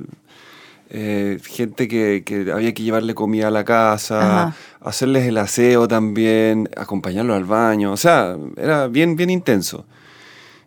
eh, 0.91 1.39
gente 1.45 1.87
que, 1.87 2.25
que 2.27 2.51
había 2.51 2.75
que 2.75 2.83
llevarle 2.83 3.15
comida 3.15 3.47
a 3.49 3.51
la 3.53 3.65
casa, 3.65 4.43
Ajá. 4.43 4.57
hacerles 4.81 5.27
el 5.27 5.39
aseo 5.39 5.87
también, 5.87 6.69
acompañarlos 6.77 7.37
al 7.37 7.45
baño, 7.45 7.93
o 7.93 7.97
sea, 7.97 8.37
era 8.57 8.89
bien, 8.89 9.15
bien 9.15 9.31
intenso. 9.31 9.85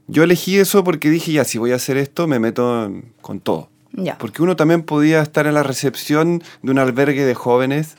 Yo 0.08 0.24
elegí 0.24 0.58
eso 0.58 0.84
porque 0.84 1.10
dije, 1.10 1.32
ya, 1.32 1.44
si 1.44 1.58
voy 1.58 1.72
a 1.72 1.76
hacer 1.76 1.98
esto, 1.98 2.28
me 2.28 2.40
meto 2.40 2.92
con 3.22 3.40
todo. 3.40 3.70
Ya. 3.94 4.18
Porque 4.18 4.44
uno 4.44 4.56
también 4.56 4.84
podía 4.84 5.22
estar 5.22 5.48
en 5.48 5.54
la 5.54 5.64
recepción 5.64 6.44
de 6.62 6.72
un 6.72 6.80
albergue 6.80 7.26
de 7.26 7.34
jóvenes. 7.34 7.96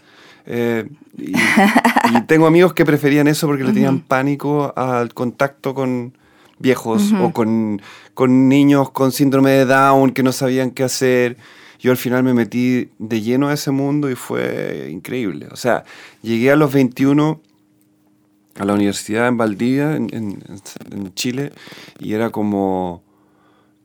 eh, 0.47 0.89
y, 1.17 1.33
y 2.17 2.21
tengo 2.27 2.47
amigos 2.47 2.75
que 2.75 2.85
preferían 2.85 3.27
eso 3.27 3.47
porque 3.47 3.65
le 3.65 3.73
tenían 3.73 4.01
pánico 4.01 4.73
al 4.77 5.15
contacto 5.15 5.75
con 5.75 6.13
viejos 6.59 7.13
o 7.21 7.33
con, 7.33 7.83
con 8.15 8.49
niños 8.49 8.91
con 8.91 9.13
síndrome 9.13 9.51
de 9.51 9.65
Down 9.67 10.13
que 10.13 10.23
no 10.23 10.33
sabían 10.33 10.71
qué 10.71 10.85
hacer. 10.85 11.37
Yo 11.79 11.91
al 11.91 11.97
final 11.97 12.23
me 12.23 12.33
metí 12.33 12.91
de 12.99 13.21
lleno 13.21 13.49
a 13.49 13.55
ese 13.55 13.71
mundo 13.71 14.11
y 14.11 14.15
fue 14.15 14.89
increíble. 14.91 15.49
O 15.51 15.57
sea, 15.57 15.85
llegué 16.23 16.51
a 16.51 16.57
los 16.57 16.73
21 16.73 17.41
a 18.59 18.65
la 18.65 18.75
universidad 18.75 19.29
en 19.29 19.37
Valdivia, 19.37 19.97
en, 19.97 20.09
en- 20.13 20.43
en 20.91 21.15
Chile, 21.15 21.53
y 22.01 22.15
era 22.15 22.31
como... 22.31 23.03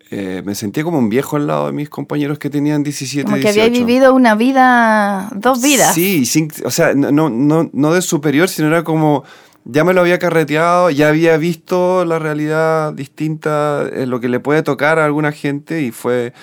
eh, 0.09 0.41
me 0.45 0.55
sentía 0.55 0.83
como 0.83 0.97
un 0.99 1.09
viejo 1.09 1.35
al 1.37 1.47
lado 1.47 1.67
de 1.67 1.71
mis 1.73 1.89
compañeros 1.89 2.37
que 2.39 2.49
tenían 2.49 2.83
17, 2.83 3.23
Como 3.23 3.35
que 3.37 3.43
18. 3.43 3.65
había 3.65 3.79
vivido 3.85 4.13
una 4.13 4.35
vida, 4.35 5.29
dos 5.35 5.61
vidas. 5.61 5.93
Sí, 5.95 6.25
sin- 6.25 6.51
o 6.65 6.71
sea, 6.71 6.93
no, 6.93 7.11
no, 7.11 7.29
no, 7.29 7.69
no 7.71 7.93
de 7.93 8.01
superior, 8.01 8.47
sino 8.49 8.67
era 8.67 8.83
como, 8.83 9.23
ya 9.65 9.83
me 9.83 9.93
lo 9.93 10.01
había 10.01 10.19
carreteado, 10.19 10.89
ya 10.89 11.09
había 11.09 11.37
visto 11.37 12.03
la 12.05 12.19
realidad 12.19 12.93
distinta, 12.93 13.87
eh, 13.93 14.05
lo 14.05 14.19
que 14.19 14.27
le 14.29 14.39
puede 14.39 14.63
tocar 14.63 14.99
a 14.99 15.05
alguna 15.05 15.31
gente 15.31 15.81
y 15.81 15.91
fue, 15.91 16.33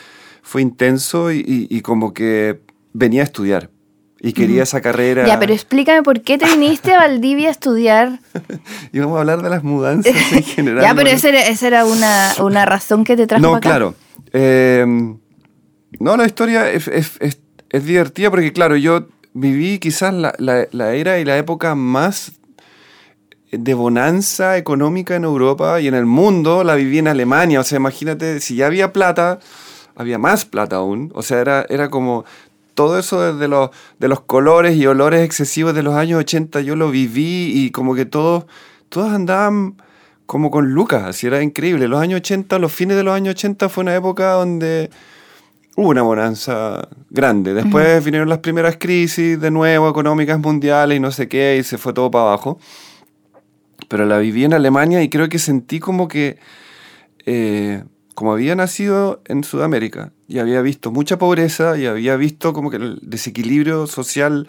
fue 0.42 0.62
intenso 0.62 1.30
y, 1.32 1.38
y- 1.40 1.66
y 1.70 1.80
como 1.82 2.14
que 2.14 2.60
venía 2.94 3.20
a 3.20 3.24
estudiar 3.24 3.70
y 4.20 4.32
quería 4.32 4.64
esa 4.64 4.80
carrera. 4.80 5.26
Ya, 5.26 5.38
pero 5.38 5.52
explícame 5.52 6.02
por 6.02 6.20
qué 6.22 6.38
te 6.38 6.46
viniste 6.50 6.92
a 6.94 6.98
Valdivia 6.98 7.48
a 7.48 7.50
estudiar. 7.52 8.20
Y 8.92 8.98
vamos 8.98 9.16
a 9.16 9.20
hablar 9.20 9.42
de 9.42 9.50
las 9.50 9.62
mudanzas 9.62 10.14
en 10.32 10.42
general. 10.44 10.82
ya, 10.82 10.94
pero 10.94 11.10
esa 11.10 11.28
era, 11.28 11.46
esa 11.46 11.66
era 11.66 11.84
una, 11.84 12.32
una 12.40 12.64
razón 12.64 13.04
que 13.04 13.16
te 13.16 13.26
trajo 13.26 13.42
No, 13.42 13.54
acá. 13.54 13.68
claro. 13.68 13.94
Eh, 14.32 14.84
no, 16.00 16.16
la 16.16 16.26
historia 16.26 16.70
es, 16.70 16.88
es- 16.88 17.16
es- 17.20 17.40
es 17.70 17.84
divertida 17.84 18.30
porque, 18.30 18.52
claro, 18.52 18.76
yo 18.76 19.06
viví 19.34 19.78
quizás 19.78 20.12
la, 20.14 20.34
la- 20.38 20.66
la 20.72 20.94
era 20.94 21.18
y 21.18 21.24
la 21.24 21.36
época 21.36 21.74
más 21.74 22.32
de 23.52 23.72
bonanza 23.74 24.56
económica 24.58 25.16
en 25.16 25.24
Europa 25.24 25.80
y 25.80 25.86
en 25.88 25.94
el 25.94 26.04
mundo, 26.06 26.64
la 26.64 26.74
viví 26.74 26.98
en 26.98 27.08
Alemania. 27.08 27.60
O 27.60 27.64
sea, 27.64 27.76
imagínate, 27.76 28.40
si 28.40 28.56
ya 28.56 28.66
había 28.66 28.92
plata, 28.92 29.38
había 29.96 30.18
más 30.18 30.44
plata 30.44 30.76
aún. 30.76 31.10
O 31.14 31.22
sea, 31.22 31.40
era, 31.40 31.64
era 31.70 31.88
como 31.88 32.24
todo 32.78 32.96
eso 32.96 33.34
de 33.36 33.48
los, 33.48 33.70
de 33.98 34.06
los 34.06 34.20
colores 34.20 34.76
y 34.76 34.86
olores 34.86 35.24
excesivos 35.24 35.74
de 35.74 35.82
los 35.82 35.96
años 35.96 36.20
80, 36.20 36.60
yo 36.60 36.76
lo 36.76 36.92
viví 36.92 37.50
y 37.52 37.72
como 37.72 37.96
que 37.96 38.06
todos, 38.06 38.44
todos 38.88 39.12
andaban 39.12 39.82
como 40.26 40.52
con 40.52 40.70
lucas, 40.70 41.02
así 41.02 41.26
era 41.26 41.42
increíble. 41.42 41.88
Los 41.88 42.00
años 42.00 42.18
80, 42.18 42.56
los 42.60 42.72
fines 42.72 42.96
de 42.96 43.02
los 43.02 43.16
años 43.16 43.32
80 43.32 43.68
fue 43.68 43.82
una 43.82 43.96
época 43.96 44.30
donde 44.34 44.90
hubo 45.74 45.88
una 45.88 46.02
bonanza 46.02 46.88
grande. 47.10 47.52
Después 47.52 48.04
vinieron 48.04 48.28
las 48.28 48.38
primeras 48.38 48.76
crisis 48.78 49.40
de 49.40 49.50
nuevo, 49.50 49.90
económicas 49.90 50.38
mundiales 50.38 50.98
y 50.98 51.00
no 51.00 51.10
sé 51.10 51.26
qué, 51.26 51.56
y 51.58 51.64
se 51.64 51.78
fue 51.78 51.92
todo 51.92 52.12
para 52.12 52.26
abajo. 52.26 52.60
Pero 53.88 54.06
la 54.06 54.18
viví 54.18 54.44
en 54.44 54.54
Alemania 54.54 55.02
y 55.02 55.08
creo 55.08 55.28
que 55.28 55.40
sentí 55.40 55.80
como 55.80 56.06
que, 56.06 56.38
eh, 57.26 57.82
como 58.18 58.32
había 58.32 58.56
nacido 58.56 59.22
en 59.26 59.44
Sudamérica 59.44 60.10
y 60.26 60.40
había 60.40 60.60
visto 60.60 60.90
mucha 60.90 61.18
pobreza 61.18 61.78
y 61.78 61.86
había 61.86 62.16
visto 62.16 62.52
como 62.52 62.68
que 62.68 62.78
el 62.78 62.98
desequilibrio 63.00 63.86
social 63.86 64.48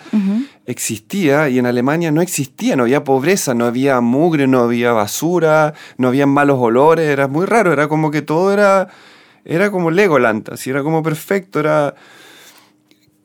existía 0.65 1.49
y 1.49 1.59
en 1.59 1.67
Alemania 1.67 2.09
no 2.09 2.23
existía, 2.23 2.75
no 2.75 2.81
había 2.81 3.03
pobreza, 3.03 3.53
no 3.53 3.65
había 3.65 4.01
mugre, 4.01 4.47
no 4.47 4.61
había 4.61 4.91
basura, 4.93 5.75
no 5.97 6.07
había 6.07 6.25
malos 6.25 6.57
olores, 6.59 7.07
era 7.07 7.27
muy 7.27 7.45
raro, 7.45 7.71
era 7.71 7.87
como 7.87 8.09
que 8.09 8.23
todo 8.23 8.51
era, 8.51 8.87
era 9.45 9.69
como 9.69 9.91
Legoland, 9.91 10.49
así 10.51 10.71
era 10.71 10.81
como 10.81 11.03
perfecto, 11.03 11.59
era... 11.59 11.93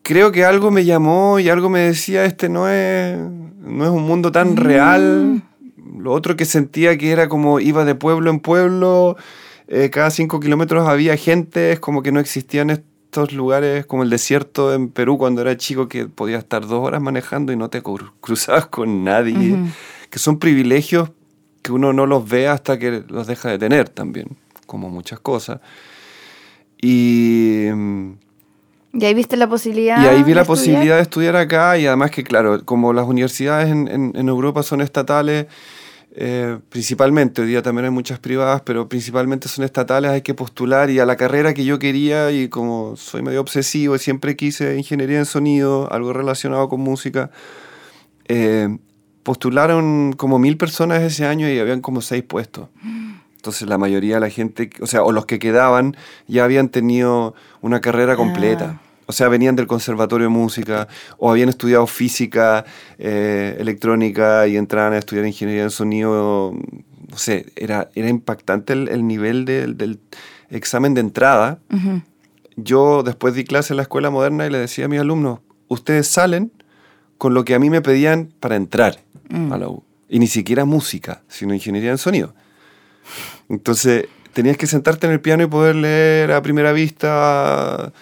Creo 0.02 0.30
que 0.30 0.44
algo 0.44 0.70
me 0.70 0.84
llamó 0.84 1.38
y 1.38 1.48
algo 1.48 1.70
me 1.70 1.80
decía, 1.80 2.26
este 2.26 2.50
no 2.50 2.68
es, 2.68 3.16
no 3.62 3.84
es 3.84 3.90
un 3.90 4.02
mundo 4.02 4.30
tan 4.30 4.58
real. 4.58 5.42
Lo 5.98 6.12
otro 6.12 6.36
que 6.36 6.44
sentía 6.44 6.98
que 6.98 7.12
era 7.12 7.30
como 7.30 7.60
iba 7.60 7.86
de 7.86 7.94
pueblo 7.94 8.28
en 8.28 8.40
pueblo, 8.40 9.16
eh, 9.68 9.90
cada 9.90 10.10
cinco 10.10 10.40
kilómetros 10.40 10.86
había 10.88 11.16
gente, 11.16 11.72
es 11.72 11.80
como 11.80 12.02
que 12.02 12.12
no 12.12 12.20
existían 12.20 12.70
estos 12.70 13.32
lugares 13.32 13.86
como 13.86 14.02
el 14.02 14.10
desierto 14.10 14.74
en 14.74 14.88
Perú 14.88 15.18
cuando 15.18 15.40
era 15.40 15.56
chico 15.56 15.88
que 15.88 16.06
podía 16.06 16.38
estar 16.38 16.62
dos 16.66 16.84
horas 16.86 17.00
manejando 17.00 17.52
y 17.52 17.56
no 17.56 17.70
te 17.70 17.82
cru- 17.82 18.10
cruzabas 18.20 18.66
con 18.66 19.04
nadie, 19.04 19.52
Ujú. 19.54 19.66
que 20.10 20.18
son 20.18 20.38
privilegios 20.38 21.10
que 21.62 21.72
uno 21.72 21.92
no 21.92 22.06
los 22.06 22.28
ve 22.28 22.46
hasta 22.48 22.78
que 22.78 23.04
los 23.08 23.26
deja 23.26 23.48
de 23.50 23.58
tener 23.58 23.88
también, 23.88 24.36
como 24.66 24.90
muchas 24.90 25.18
cosas. 25.20 25.60
Y, 26.80 27.68
Y 28.92 29.04
ahí 29.04 29.14
viste 29.14 29.36
la 29.36 29.48
posibilidad. 29.48 30.02
y 30.02 30.06
ahí 30.06 30.22
vi 30.22 30.34
la 30.34 30.42
estudiar? 30.42 30.46
posibilidad 30.46 30.96
de 30.96 31.02
estudiar 31.02 31.36
acá 31.36 31.78
y 31.78 31.86
además 31.86 32.10
que, 32.10 32.22
claro, 32.22 32.64
como 32.64 32.92
las 32.92 33.06
universidades 33.06 33.70
en, 33.70 33.88
en- 33.88 34.12
en 34.14 34.28
Europa 34.28 34.62
son 34.62 34.80
estatales, 34.82 35.46
eh, 36.16 36.58
principalmente, 36.68 37.42
hoy 37.42 37.48
día 37.48 37.60
también 37.60 37.86
hay 37.86 37.90
muchas 37.90 38.20
privadas, 38.20 38.62
pero 38.62 38.88
principalmente 38.88 39.48
son 39.48 39.64
estatales, 39.64 40.12
hay 40.12 40.22
que 40.22 40.32
postular 40.32 40.88
y 40.88 41.00
a 41.00 41.06
la 41.06 41.16
carrera 41.16 41.54
que 41.54 41.64
yo 41.64 41.80
quería 41.80 42.30
y 42.30 42.48
como 42.48 42.96
soy 42.96 43.22
medio 43.22 43.40
obsesivo 43.40 43.96
y 43.96 43.98
siempre 43.98 44.36
quise 44.36 44.76
ingeniería 44.78 45.18
en 45.18 45.26
sonido, 45.26 45.90
algo 45.92 46.12
relacionado 46.12 46.68
con 46.68 46.80
música, 46.80 47.32
eh, 48.28 48.78
postularon 49.24 50.12
como 50.12 50.38
mil 50.38 50.56
personas 50.56 51.02
ese 51.02 51.26
año 51.26 51.50
y 51.50 51.58
habían 51.58 51.80
como 51.80 52.00
seis 52.00 52.22
puestos. 52.22 52.68
Entonces 53.34 53.68
la 53.68 53.76
mayoría 53.76 54.14
de 54.14 54.20
la 54.20 54.30
gente, 54.30 54.70
o 54.80 54.86
sea, 54.86 55.02
o 55.02 55.10
los 55.10 55.26
que 55.26 55.40
quedaban 55.40 55.96
ya 56.28 56.44
habían 56.44 56.68
tenido 56.68 57.34
una 57.60 57.80
carrera 57.80 58.14
completa. 58.14 58.80
O 59.06 59.12
sea, 59.12 59.28
venían 59.28 59.54
del 59.56 59.66
conservatorio 59.66 60.26
de 60.26 60.30
música 60.30 60.88
o 61.18 61.30
habían 61.30 61.48
estudiado 61.48 61.86
física, 61.86 62.64
eh, 62.98 63.56
electrónica 63.58 64.46
y 64.46 64.56
entraban 64.56 64.92
a 64.94 64.98
estudiar 64.98 65.26
ingeniería 65.26 65.64
en 65.64 65.70
sonido. 65.70 66.54
No 67.10 67.18
sé, 67.18 67.46
era, 67.56 67.90
era 67.94 68.08
impactante 68.08 68.72
el, 68.72 68.88
el 68.88 69.06
nivel 69.06 69.44
del- 69.44 69.76
del 69.76 69.98
examen 70.50 70.94
de 70.94 71.00
entrada. 71.02 71.58
Yo 72.56 73.02
después 73.02 73.34
di 73.34 73.44
clase 73.44 73.72
en 73.72 73.76
la 73.78 73.82
escuela 73.82 74.10
moderna 74.10 74.46
y 74.46 74.50
le 74.50 74.58
decía 74.58 74.84
a 74.86 74.88
mis 74.88 75.00
alumnos, 75.00 75.40
ustedes 75.68 76.06
salen 76.08 76.50
con 77.18 77.34
lo 77.34 77.44
que 77.44 77.54
a 77.54 77.58
mí 77.58 77.68
me 77.70 77.80
pedían 77.82 78.30
para 78.40 78.56
entrar 78.56 79.00
a 79.52 79.58
la 79.58 79.68
U. 79.68 79.82
Y 80.08 80.18
ni 80.18 80.26
siquiera 80.28 80.64
música, 80.64 81.22
sino 81.28 81.52
ingeniería 81.54 81.90
en 81.90 81.98
sonido. 81.98 82.34
Entonces, 83.48 84.06
tenías 84.32 84.56
que 84.56 84.66
sentarte 84.66 85.06
en 85.06 85.12
el 85.12 85.20
piano 85.20 85.42
y 85.42 85.46
poder 85.46 85.76
leer 85.76 86.32
a 86.32 86.42
primera 86.42 86.72
vista. 86.72 87.92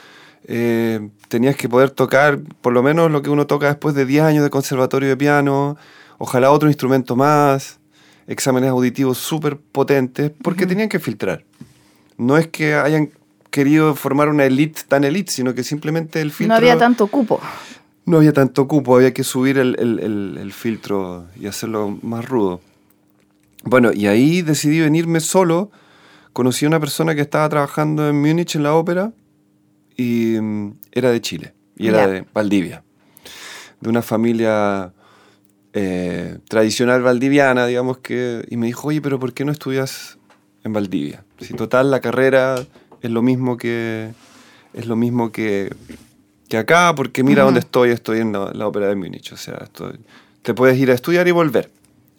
Eh, 0.47 1.09
tenías 1.29 1.57
que 1.57 1.69
poder 1.69 1.91
tocar 1.91 2.39
por 2.61 2.73
lo 2.73 2.83
menos 2.83 3.11
lo 3.11 3.23
que 3.23 3.31
uno 3.31 3.47
toca 3.47 3.67
después 3.69 3.95
de 3.95 4.07
10 4.07 4.25
años 4.25 4.45
de 4.45 4.51
conservatorio 4.51 5.09
de 5.09 5.17
piano. 5.17 5.77
Ojalá 6.19 6.51
otro 6.51 6.69
instrumento 6.69 7.17
más. 7.17 7.79
Exámenes 8.27 8.71
auditivos 8.71 9.19
súper 9.19 9.57
potentes, 9.59 10.31
porque 10.43 10.67
tenían 10.67 10.89
que 10.89 11.01
filtrar. 11.01 11.45
No 12.17 12.37
es 12.39 12.47
que 12.47 12.75
hayan 12.75 13.11
querido 13.51 13.95
formar 13.97 14.29
una 14.29 14.45
elite 14.45 14.83
tan 14.89 15.05
elite, 15.05 15.33
sino 15.33 15.55
que 15.55 15.65
simplemente 15.65 16.21
el 16.21 16.31
filtro... 16.31 16.49
No 16.55 16.55
había 16.57 16.79
tanto 16.79 17.07
cupo. 17.09 17.41
no 18.07 18.19
había 18.19 18.33
tanto 18.33 18.67
cupo, 18.69 18.97
había 18.97 19.13
que 19.13 19.25
subir 19.25 19.59
el, 19.59 19.77
el- 19.79 19.99
el- 19.99 20.39
el 20.41 20.53
filtro 20.53 21.27
y 21.39 21.47
hacerlo 21.47 21.99
más 22.03 22.25
rudo. 22.29 22.61
Bueno, 23.65 23.91
y 23.93 24.07
ahí 24.07 24.43
decidí 24.43 24.81
venirme 24.81 25.21
solo. 25.21 25.71
Conocí 26.33 26.65
a 26.65 26.69
una 26.69 26.81
persona 26.81 27.15
que 27.15 27.21
estaba 27.21 27.49
trabajando 27.49 28.09
en 28.09 28.21
Múnich 28.21 28.57
en 28.57 28.63
la 28.63 28.75
ópera 28.75 29.13
y 29.97 30.37
mm, 30.41 30.75
era 30.93 31.11
de 31.11 31.21
Chile 31.21 31.55
y 31.77 31.89
era 31.89 31.99
Ya. 32.03 32.09
de 32.09 32.25
Valdivia, 32.33 32.83
de 33.81 33.89
una 33.89 34.03
familia 34.03 34.93
eh, 35.75 36.39
tradicional 36.49 37.03
valdiviana, 37.03 37.67
digamos 37.67 37.99
que, 37.99 38.45
y 38.51 38.57
me 38.57 38.67
dijo, 38.67 38.89
oye, 38.89 39.01
pero 39.01 39.19
¿por 39.19 39.33
qué 39.33 39.45
no 39.45 39.53
estudias 39.53 40.19
en 40.65 40.73
Valdivia? 40.73 41.25
Si 41.41 41.55
total 41.55 41.91
la 41.91 42.01
carrera 42.01 42.63
es 43.01 43.11
lo 43.11 43.23
mismo 43.23 43.57
que 43.57 44.11
es 44.75 44.87
lo 44.87 44.97
mismo 44.97 45.33
que, 45.33 45.75
que 46.49 46.57
acá, 46.59 46.95
porque 46.95 47.23
mira 47.23 47.43
dónde 47.43 47.61
estoy, 47.61 47.91
estoy 47.91 48.21
en 48.21 48.33
la, 48.33 48.53
la 48.55 48.67
ópera 48.67 48.89
de 48.89 48.95
Múnich, 48.95 49.33
o 49.33 49.37
sea, 49.37 49.59
estoy- 49.65 49.99
te 50.43 50.55
puedes 50.55 50.79
ir 50.79 50.91
a 50.91 50.95
estudiar 50.95 51.29
y 51.29 51.31
volver, 51.31 51.71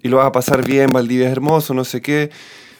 y 0.02 0.10
lo 0.10 0.18
vas 0.18 0.28
a 0.28 0.32
pasar 0.32 0.66
bien, 0.66 0.92
Valdivia 0.92 1.26
es 1.28 1.32
hermoso, 1.32 1.74
no 1.74 1.84
sé 1.86 2.02
qué. 2.02 2.30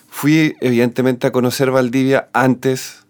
Fui 0.10 0.56
evidentemente 0.62 1.26
a 1.28 1.32
conocer 1.32 1.72
Valdivia 1.72 2.30
antes, 2.34 3.03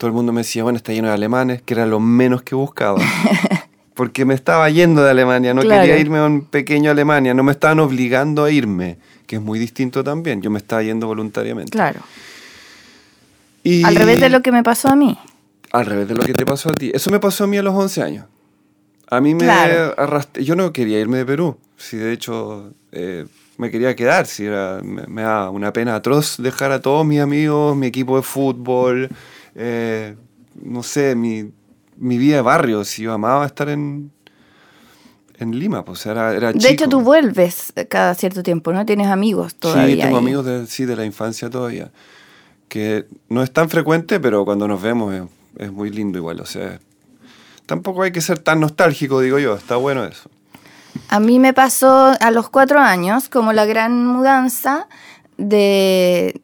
todo 0.00 0.08
el 0.08 0.14
mundo 0.14 0.32
me 0.32 0.40
decía, 0.40 0.62
bueno, 0.62 0.78
está 0.78 0.94
lleno 0.94 1.08
de 1.08 1.14
alemanes, 1.14 1.60
que 1.60 1.74
era 1.74 1.84
lo 1.84 2.00
menos 2.00 2.40
que 2.40 2.54
buscaba. 2.54 2.98
Porque 3.94 4.24
me 4.24 4.32
estaba 4.32 4.70
yendo 4.70 5.04
de 5.04 5.10
Alemania, 5.10 5.52
no 5.52 5.60
Claro. 5.60 5.82
quería 5.82 5.98
irme 5.98 6.16
a 6.20 6.24
un 6.24 6.40
pequeño 6.46 6.90
Alemania, 6.90 7.34
no 7.34 7.42
me 7.42 7.52
estaban 7.52 7.80
obligando 7.80 8.44
a 8.44 8.50
irme, 8.50 8.96
que 9.26 9.36
es 9.36 9.42
muy 9.42 9.58
distinto 9.58 10.02
también, 10.02 10.40
yo 10.40 10.50
me 10.50 10.56
estaba 10.56 10.82
yendo 10.82 11.06
voluntariamente. 11.06 11.72
Claro. 11.72 12.00
Y- 13.62 13.84
Al 13.84 13.94
revés 13.96 14.18
de 14.20 14.30
lo 14.30 14.40
que 14.40 14.52
me 14.52 14.62
pasó 14.62 14.88
a 14.88 14.96
mí. 14.96 15.18
Al 15.70 15.84
revés 15.84 16.08
de 16.08 16.14
lo 16.14 16.22
que 16.22 16.32
te 16.32 16.46
pasó 16.46 16.70
a 16.70 16.74
ti. 16.74 16.90
Eso 16.94 17.10
me 17.10 17.20
pasó 17.20 17.44
a 17.44 17.46
mí 17.46 17.58
a 17.58 17.62
los 17.62 17.74
11 17.74 18.02
años. 18.02 18.24
A 19.10 19.20
mí 19.20 19.34
me 19.34 19.44
Claro. 19.44 19.94
arrastré, 19.98 20.44
yo 20.44 20.56
no 20.56 20.72
quería 20.72 20.98
irme 20.98 21.18
de 21.18 21.26
Perú, 21.26 21.58
si 21.76 21.98
de 21.98 22.12
hecho 22.12 22.72
eh, 22.92 23.26
me 23.58 23.70
quería 23.70 23.94
quedar, 23.94 24.26
si 24.26 24.46
era, 24.46 24.80
me, 24.82 25.02
me 25.08 25.22
da 25.22 25.50
una 25.50 25.74
pena 25.74 25.94
atroz 25.96 26.36
dejar 26.38 26.72
a 26.72 26.80
todos 26.80 27.04
mis 27.04 27.20
amigos, 27.20 27.76
mi 27.76 27.86
equipo 27.88 28.16
de 28.16 28.22
fútbol, 28.22 29.10
eh, 29.54 30.16
no 30.62 30.82
sé, 30.82 31.14
mi, 31.14 31.50
mi 31.96 32.18
vida 32.18 32.36
de 32.36 32.42
barrio, 32.42 32.84
si 32.84 33.02
yo 33.02 33.12
amaba 33.12 33.46
estar 33.46 33.68
en, 33.68 34.10
en 35.38 35.58
Lima, 35.58 35.84
pues 35.84 36.04
era, 36.06 36.34
era 36.34 36.52
De 36.52 36.58
chico. 36.58 36.72
hecho, 36.72 36.88
tú 36.88 37.00
vuelves 37.00 37.72
cada 37.88 38.14
cierto 38.14 38.42
tiempo, 38.42 38.72
¿no? 38.72 38.84
Tienes 38.86 39.08
amigos 39.08 39.54
todavía. 39.54 39.94
Sí, 39.96 40.00
tengo 40.02 40.16
ahí. 40.18 40.22
amigos 40.24 40.44
de, 40.46 40.66
sí, 40.66 40.84
de 40.84 40.96
la 40.96 41.04
infancia 41.04 41.50
todavía. 41.50 41.90
Que 42.68 43.06
no 43.28 43.42
es 43.42 43.52
tan 43.52 43.68
frecuente, 43.68 44.20
pero 44.20 44.44
cuando 44.44 44.68
nos 44.68 44.80
vemos 44.80 45.14
es, 45.14 45.22
es 45.58 45.72
muy 45.72 45.90
lindo 45.90 46.18
igual. 46.18 46.40
O 46.40 46.46
sea, 46.46 46.78
tampoco 47.66 48.02
hay 48.02 48.12
que 48.12 48.20
ser 48.20 48.38
tan 48.38 48.60
nostálgico, 48.60 49.20
digo 49.20 49.38
yo. 49.38 49.56
Está 49.56 49.76
bueno 49.76 50.04
eso. 50.04 50.30
A 51.08 51.20
mí 51.20 51.38
me 51.38 51.52
pasó 51.52 52.12
a 52.20 52.30
los 52.30 52.48
cuatro 52.50 52.80
años 52.80 53.28
como 53.28 53.52
la 53.52 53.64
gran 53.64 54.06
mudanza 54.06 54.88
de, 55.36 56.40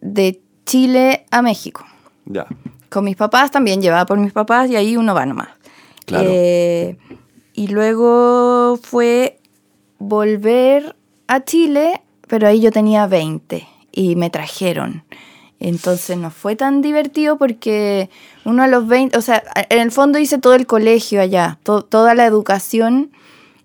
de 0.00 0.40
Chile 0.64 1.26
a 1.30 1.42
México. 1.42 1.84
Ya. 2.26 2.46
Con 2.90 3.04
mis 3.04 3.16
papás 3.16 3.50
también, 3.50 3.80
llevada 3.80 4.06
por 4.06 4.18
mis 4.18 4.32
papás 4.32 4.68
y 4.70 4.76
ahí 4.76 4.96
uno 4.96 5.14
va 5.14 5.24
nomás. 5.26 5.48
Claro. 6.04 6.28
Eh, 6.32 6.96
y 7.54 7.68
luego 7.68 8.78
fue 8.82 9.38
volver 9.98 10.94
a 11.26 11.44
Chile, 11.44 12.02
pero 12.28 12.46
ahí 12.48 12.60
yo 12.60 12.70
tenía 12.70 13.06
20 13.06 13.66
y 13.92 14.16
me 14.16 14.30
trajeron. 14.30 15.04
Entonces 15.58 16.18
no 16.18 16.30
fue 16.30 16.54
tan 16.54 16.82
divertido 16.82 17.38
porque 17.38 18.10
uno 18.44 18.62
a 18.62 18.66
los 18.66 18.86
20, 18.86 19.16
o 19.16 19.22
sea, 19.22 19.42
en 19.70 19.80
el 19.80 19.90
fondo 19.90 20.18
hice 20.18 20.38
todo 20.38 20.54
el 20.54 20.66
colegio 20.66 21.20
allá, 21.20 21.58
to- 21.62 21.82
toda 21.82 22.14
la 22.14 22.26
educación 22.26 23.10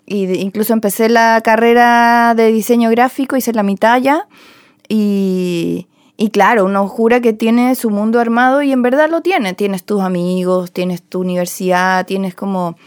y 0.06 0.26
de- 0.26 0.38
incluso 0.40 0.72
empecé 0.74 1.10
la 1.10 1.42
carrera 1.44 2.34
de 2.36 2.52
diseño 2.52 2.90
gráfico, 2.92 3.36
hice 3.36 3.52
la 3.52 3.64
mitad 3.64 3.94
allá 3.94 4.28
y, 4.88 5.88
y 6.22 6.30
claro, 6.30 6.66
uno 6.66 6.88
jura 6.88 7.20
que 7.20 7.34
tiene 7.34 7.74
su 7.74 7.90
mundo 7.90 8.20
armado 8.20 8.62
y 8.62 8.72
en 8.72 8.84
verdad 8.84 9.10
lo 9.10 9.22
tiene. 9.22 9.56
Tienes 9.56 9.84
tus 9.84 10.02
amigos, 10.02 10.72
tienes 10.72 11.02
tu 11.02 11.22
universidad, 11.22 12.06
tienes 12.06 12.36
como... 12.36 12.78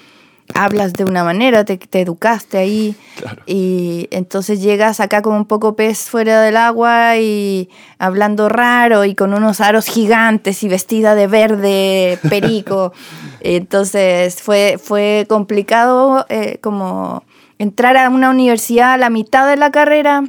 Hablas 0.55 0.93
de 0.93 1.05
una 1.05 1.25
manera, 1.25 1.65
te, 1.65 1.79
te 1.79 2.03
educaste 2.03 2.59
ahí 2.59 2.95
Claro. 3.17 3.43
y 3.47 4.09
entonces 4.11 4.61
llegas 4.63 5.01
acá 5.01 5.23
como 5.23 5.37
un 5.37 5.47
poco 5.47 5.75
pez 5.75 6.11
fuera 6.11 6.43
del 6.43 6.59
agua 6.59 7.17
y 7.17 7.71
hablando 7.99 8.51
raro 8.51 9.07
y 9.07 9.15
con 9.15 9.33
unos 9.33 9.63
aros 9.63 9.87
gigantes 9.87 10.63
y 10.63 10.69
vestida 10.69 11.15
de 11.15 11.27
verde 11.27 12.19
perico. 12.29 12.93
entonces 13.41 14.43
fue, 14.43 14.79
fue 14.81 15.25
complicado 15.29 16.27
eh, 16.29 16.59
como 16.61 17.25
entrar 17.59 17.97
a 17.97 18.11
una 18.11 18.29
universidad 18.31 18.93
a 18.93 18.99
la 18.99 19.11
mitad 19.11 19.49
de 19.49 19.57
la 19.57 19.71
carrera 19.73 20.25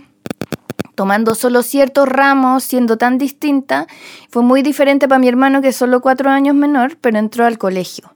tomando 0.96 1.36
solo 1.36 1.62
ciertos 1.62 2.08
ramos, 2.08 2.64
siendo 2.64 2.98
tan 2.98 3.18
distinta, 3.18 3.88
fue 4.30 4.42
muy 4.42 4.62
diferente 4.62 5.08
para 5.08 5.20
mi 5.20 5.28
hermano 5.28 5.62
que 5.62 5.70
es 5.70 5.76
solo 5.76 6.02
cuatro 6.02 6.30
años 6.30 6.56
menor, 6.56 6.98
pero 7.00 7.20
entró 7.20 7.46
al 7.46 7.58
colegio. 7.58 8.16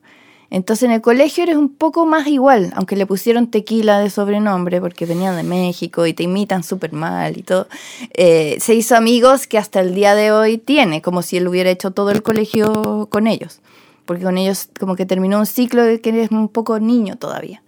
Entonces 0.52 0.84
en 0.84 0.92
el 0.92 1.02
colegio 1.02 1.44
eres 1.44 1.58
un 1.58 1.70
poco 1.70 2.06
más 2.08 2.26
igual, 2.28 2.74
aunque 2.76 2.96
le 2.96 3.06
pusieron 3.06 3.48
tequila 3.48 4.00
de 4.00 4.10
sobrenombre 4.10 4.82
porque 4.82 5.06
venían 5.06 5.36
de 5.36 5.44
México 5.44 6.08
y 6.08 6.13
te 6.13 6.24
imitan 6.24 6.63
súper 6.63 6.92
mal 6.92 7.38
y 7.38 7.44
todo. 7.44 7.68
Eh, 8.13 8.58
se 8.60 8.74
hizo 8.74 8.96
amigos 8.96 9.46
que 9.46 9.60
hasta 9.60 9.80
el 9.80 9.94
día 9.94 10.15
de 10.15 10.32
hoy 10.32 10.58
tiene, 10.58 11.02
como 11.02 11.22
si 11.22 11.38
él 11.38 11.48
hubiera 11.48 11.70
hecho 11.70 11.92
todo 11.92 12.10
el 12.10 12.24
colegio 12.24 13.08
con 13.12 13.28
ellos, 13.28 13.60
porque 14.06 14.24
con 14.24 14.39
ellos 14.39 14.70
como 14.80 14.96
que 14.96 15.06
terminó 15.06 15.38
un 15.38 15.46
ciclo 15.46 15.84
de 15.84 16.02
que 16.02 16.10
eres 16.10 16.32
un 16.32 16.50
poco 16.50 16.80
niño 16.80 17.15
todavía. 17.18 17.62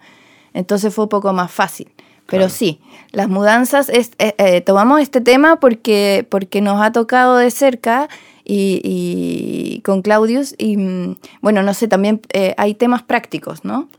Entonces 0.54 0.94
fue 0.94 1.06
un 1.06 1.10
poco 1.10 1.34
más 1.34 1.52
fácil. 1.52 1.88
Pero 2.32 2.50
sí, 2.50 2.80
las 3.12 3.28
mudanzas, 3.28 3.90
es, 3.90 4.12
eh, 4.18 4.34
eh, 4.38 4.62
tomamos 4.62 5.02
este 5.02 5.20
tema 5.20 5.60
porque, 5.60 6.26
porque 6.30 6.62
nos 6.62 6.82
ha 6.82 6.92
tocado 6.94 7.36
de 7.38 7.52
cerca 7.52 8.08
y, 8.46 8.82
y 8.84 9.82
con 9.82 10.02
Claudius 10.02 10.56
y 10.58 10.78
mm, 10.78 11.18
bueno, 11.42 11.62
no 11.62 11.74
sé, 11.74 11.90
también 11.90 12.22
eh, 12.32 12.56
hay 12.58 12.74
temas 12.74 13.04
prácticos, 13.04 13.66
¿no? 13.66 13.90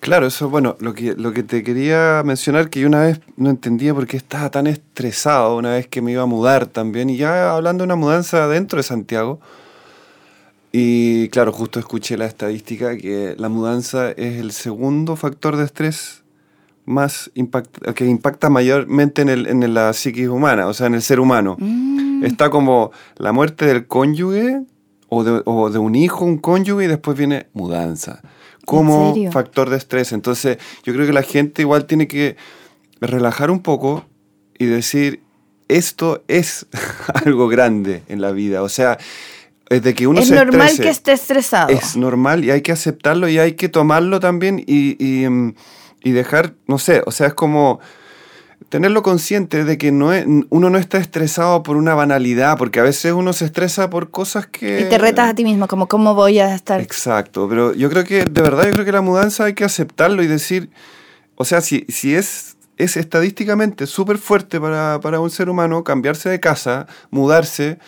Claro, 0.00 0.26
eso, 0.26 0.48
bueno, 0.48 0.74
lo 0.80 0.94
que, 0.94 1.14
lo 1.14 1.32
que 1.32 1.44
te 1.44 1.62
quería 1.62 2.22
mencionar, 2.24 2.70
que 2.70 2.80
yo 2.80 2.88
una 2.88 3.02
vez 3.02 3.20
no 3.36 3.50
entendía 3.50 3.94
por 3.94 4.06
qué 4.08 4.16
estaba 4.16 4.50
tan 4.50 4.66
estresado 4.66 5.56
una 5.56 5.74
vez 5.74 5.86
que 5.86 6.02
me 6.02 6.10
iba 6.10 6.22
a 6.22 6.26
mudar 6.26 6.66
también, 6.66 7.08
y 7.08 7.18
ya 7.18 7.54
hablando 7.54 7.82
de 7.82 7.86
una 7.86 7.94
mudanza 7.94 8.48
dentro 8.48 8.78
de 8.78 8.82
Santiago, 8.82 9.38
y 10.72 11.28
claro, 11.28 11.52
justo 11.52 11.78
escuché 11.78 12.16
la 12.16 12.24
estadística 12.26 12.96
que 12.96 13.36
la 13.38 13.48
mudanza 13.50 14.10
es 14.10 14.40
el 14.40 14.50
segundo 14.50 15.14
factor 15.14 15.56
de 15.56 15.66
estrés 15.66 16.21
más 16.84 17.30
impact- 17.34 17.92
que 17.94 18.06
impacta 18.06 18.50
mayormente 18.50 19.22
en, 19.22 19.28
el, 19.28 19.46
en 19.46 19.74
la 19.74 19.92
psiquis 19.92 20.28
humana, 20.28 20.66
o 20.66 20.74
sea, 20.74 20.86
en 20.88 20.94
el 20.94 21.02
ser 21.02 21.20
humano. 21.20 21.56
Mm. 21.58 22.24
Está 22.24 22.50
como 22.50 22.90
la 23.16 23.32
muerte 23.32 23.66
del 23.66 23.86
cónyuge 23.86 24.62
o 25.08 25.24
de, 25.24 25.42
o 25.44 25.70
de 25.70 25.78
un 25.78 25.94
hijo, 25.94 26.24
un 26.24 26.38
cónyuge, 26.38 26.84
y 26.84 26.88
después 26.88 27.16
viene 27.16 27.46
mudanza. 27.52 28.20
Como 28.64 29.14
factor 29.32 29.70
de 29.70 29.76
estrés. 29.76 30.12
Entonces, 30.12 30.58
yo 30.84 30.92
creo 30.92 31.04
que 31.06 31.12
la 31.12 31.22
gente 31.24 31.62
igual 31.62 31.86
tiene 31.86 32.06
que 32.06 32.36
relajar 33.00 33.50
un 33.50 33.60
poco 33.60 34.04
y 34.56 34.66
decir, 34.66 35.20
esto 35.68 36.22
es 36.28 36.66
algo 37.26 37.48
grande 37.48 38.02
en 38.08 38.20
la 38.20 38.30
vida. 38.30 38.62
O 38.62 38.68
sea, 38.68 38.98
es 39.68 39.82
de 39.82 39.94
que 39.94 40.06
uno 40.06 40.20
es 40.20 40.28
se 40.28 40.34
normal 40.36 40.68
estrese. 40.68 40.82
que 40.82 40.88
esté 40.90 41.12
estresado. 41.12 41.70
Es 41.70 41.96
normal 41.96 42.44
y 42.44 42.50
hay 42.52 42.62
que 42.62 42.70
aceptarlo 42.72 43.28
y 43.28 43.38
hay 43.38 43.54
que 43.54 43.68
tomarlo 43.68 44.20
también 44.20 44.62
y, 44.64 44.96
y, 45.04 45.28
mm, 45.28 45.54
y 46.04 46.12
dejar, 46.12 46.54
no 46.66 46.78
sé, 46.78 47.02
o 47.06 47.10
sea, 47.10 47.28
es 47.28 47.34
como 47.34 47.80
tenerlo 48.68 49.02
consciente 49.02 49.64
de 49.64 49.76
que 49.76 49.92
no 49.92 50.12
es- 50.12 50.24
uno 50.48 50.70
no 50.70 50.78
está 50.78 50.98
estresado 50.98 51.62
por 51.62 51.76
una 51.76 51.94
banalidad, 51.94 52.56
porque 52.56 52.80
a 52.80 52.82
veces 52.82 53.12
uno 53.12 53.32
se 53.32 53.44
estresa 53.44 53.90
por 53.90 54.10
cosas 54.10 54.46
que... 54.46 54.80
Y 54.80 54.88
te 54.88 54.98
retas 54.98 55.30
a 55.30 55.34
ti 55.34 55.44
mismo, 55.44 55.68
como 55.68 55.88
cómo 55.88 56.14
voy 56.14 56.38
a 56.38 56.54
estar. 56.54 56.80
Exacto, 56.80 57.48
pero 57.48 57.74
yo 57.74 57.90
creo 57.90 58.04
que, 58.04 58.24
de 58.24 58.42
verdad, 58.42 58.64
yo 58.66 58.72
creo 58.72 58.84
que 58.84 58.92
la 58.92 59.00
mudanza 59.02 59.44
hay 59.44 59.54
que 59.54 59.64
aceptarlo 59.64 60.22
y 60.22 60.26
decir, 60.26 60.70
o 61.34 61.44
sea, 61.44 61.60
si, 61.60 61.84
si 61.88 62.14
es, 62.14 62.56
es 62.78 62.96
estadísticamente 62.96 63.86
súper 63.86 64.16
fuerte 64.18 64.60
para, 64.60 65.00
para 65.00 65.20
un 65.20 65.30
ser 65.30 65.48
humano 65.50 65.84
cambiarse 65.84 66.30
de 66.30 66.40
casa, 66.40 66.86
mudarse, 67.10 67.78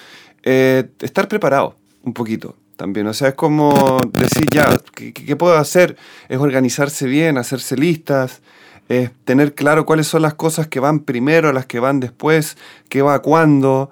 eh, 0.43 0.91
estar 1.01 1.29
preparado 1.29 1.77
un 2.03 2.13
poquito 2.13 2.57
también. 2.77 3.07
O 3.07 3.13
sea, 3.15 3.29
es 3.29 3.35
como 3.35 3.99
decir, 4.13 4.47
ya, 4.51 4.67
¿qué, 4.95 5.37
puedo 5.37 5.57
hacer? 5.57 5.97
Es 6.29 6.39
organizarse 6.39 7.07
bien, 7.07 7.39
hacerse 7.39 7.77
listas, 7.77 8.41
es 8.89 9.11
tener 9.25 9.55
claro 9.55 9.87
cuáles 9.87 10.07
son 10.07 10.23
las 10.23 10.35
cosas 10.35 10.67
que 10.67 10.81
van 10.81 11.01
primero, 11.01 11.53
las 11.53 11.67
que 11.67 11.81
van 11.81 12.01
después, 12.01 12.57
qué 12.89 13.03
va 13.03 13.21
cuándo. 13.23 13.91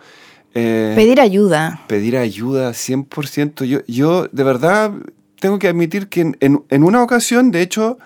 eh, 0.55 0.93
Pedir 0.95 1.21
ayuda. 1.21 1.81
pedir 1.87 2.17
ayuda 2.17 2.73
100%. 2.75 3.65
Yo, 3.65 3.81
yo 3.87 4.29
de 4.31 4.45
verdad 4.45 4.93
tengo 5.41 5.59
que 5.59 5.69
admitir 5.69 6.09
que 6.09 6.21
en, 6.21 6.37
en- 6.41 6.63
en 6.69 6.85
una 6.85 7.03
ocasión, 7.03 7.51
de 7.51 7.63
hecho, 7.63 7.99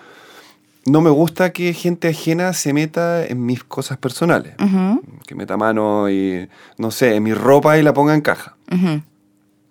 no 0.85 1.01
me 1.01 1.09
gusta 1.09 1.51
que 1.51 1.73
gente 1.73 2.07
ajena 2.07 2.53
se 2.53 2.71
meta 2.71 3.25
en 3.25 3.45
mis 3.45 3.63
cosas 3.65 3.97
personales. 3.97 4.53
Ujú, 4.63 5.01
Que 5.27 5.35
meta 5.35 5.57
mano 5.57 6.09
y, 6.09 6.47
no 6.77 6.91
sé, 6.91 7.15
en 7.15 7.23
mi 7.23 7.33
ropa 7.33 7.77
y 7.77 7.83
la 7.83 7.93
ponga 7.93 8.13
en 8.15 8.21
caja. 8.21 8.55
ujú. 8.71 9.01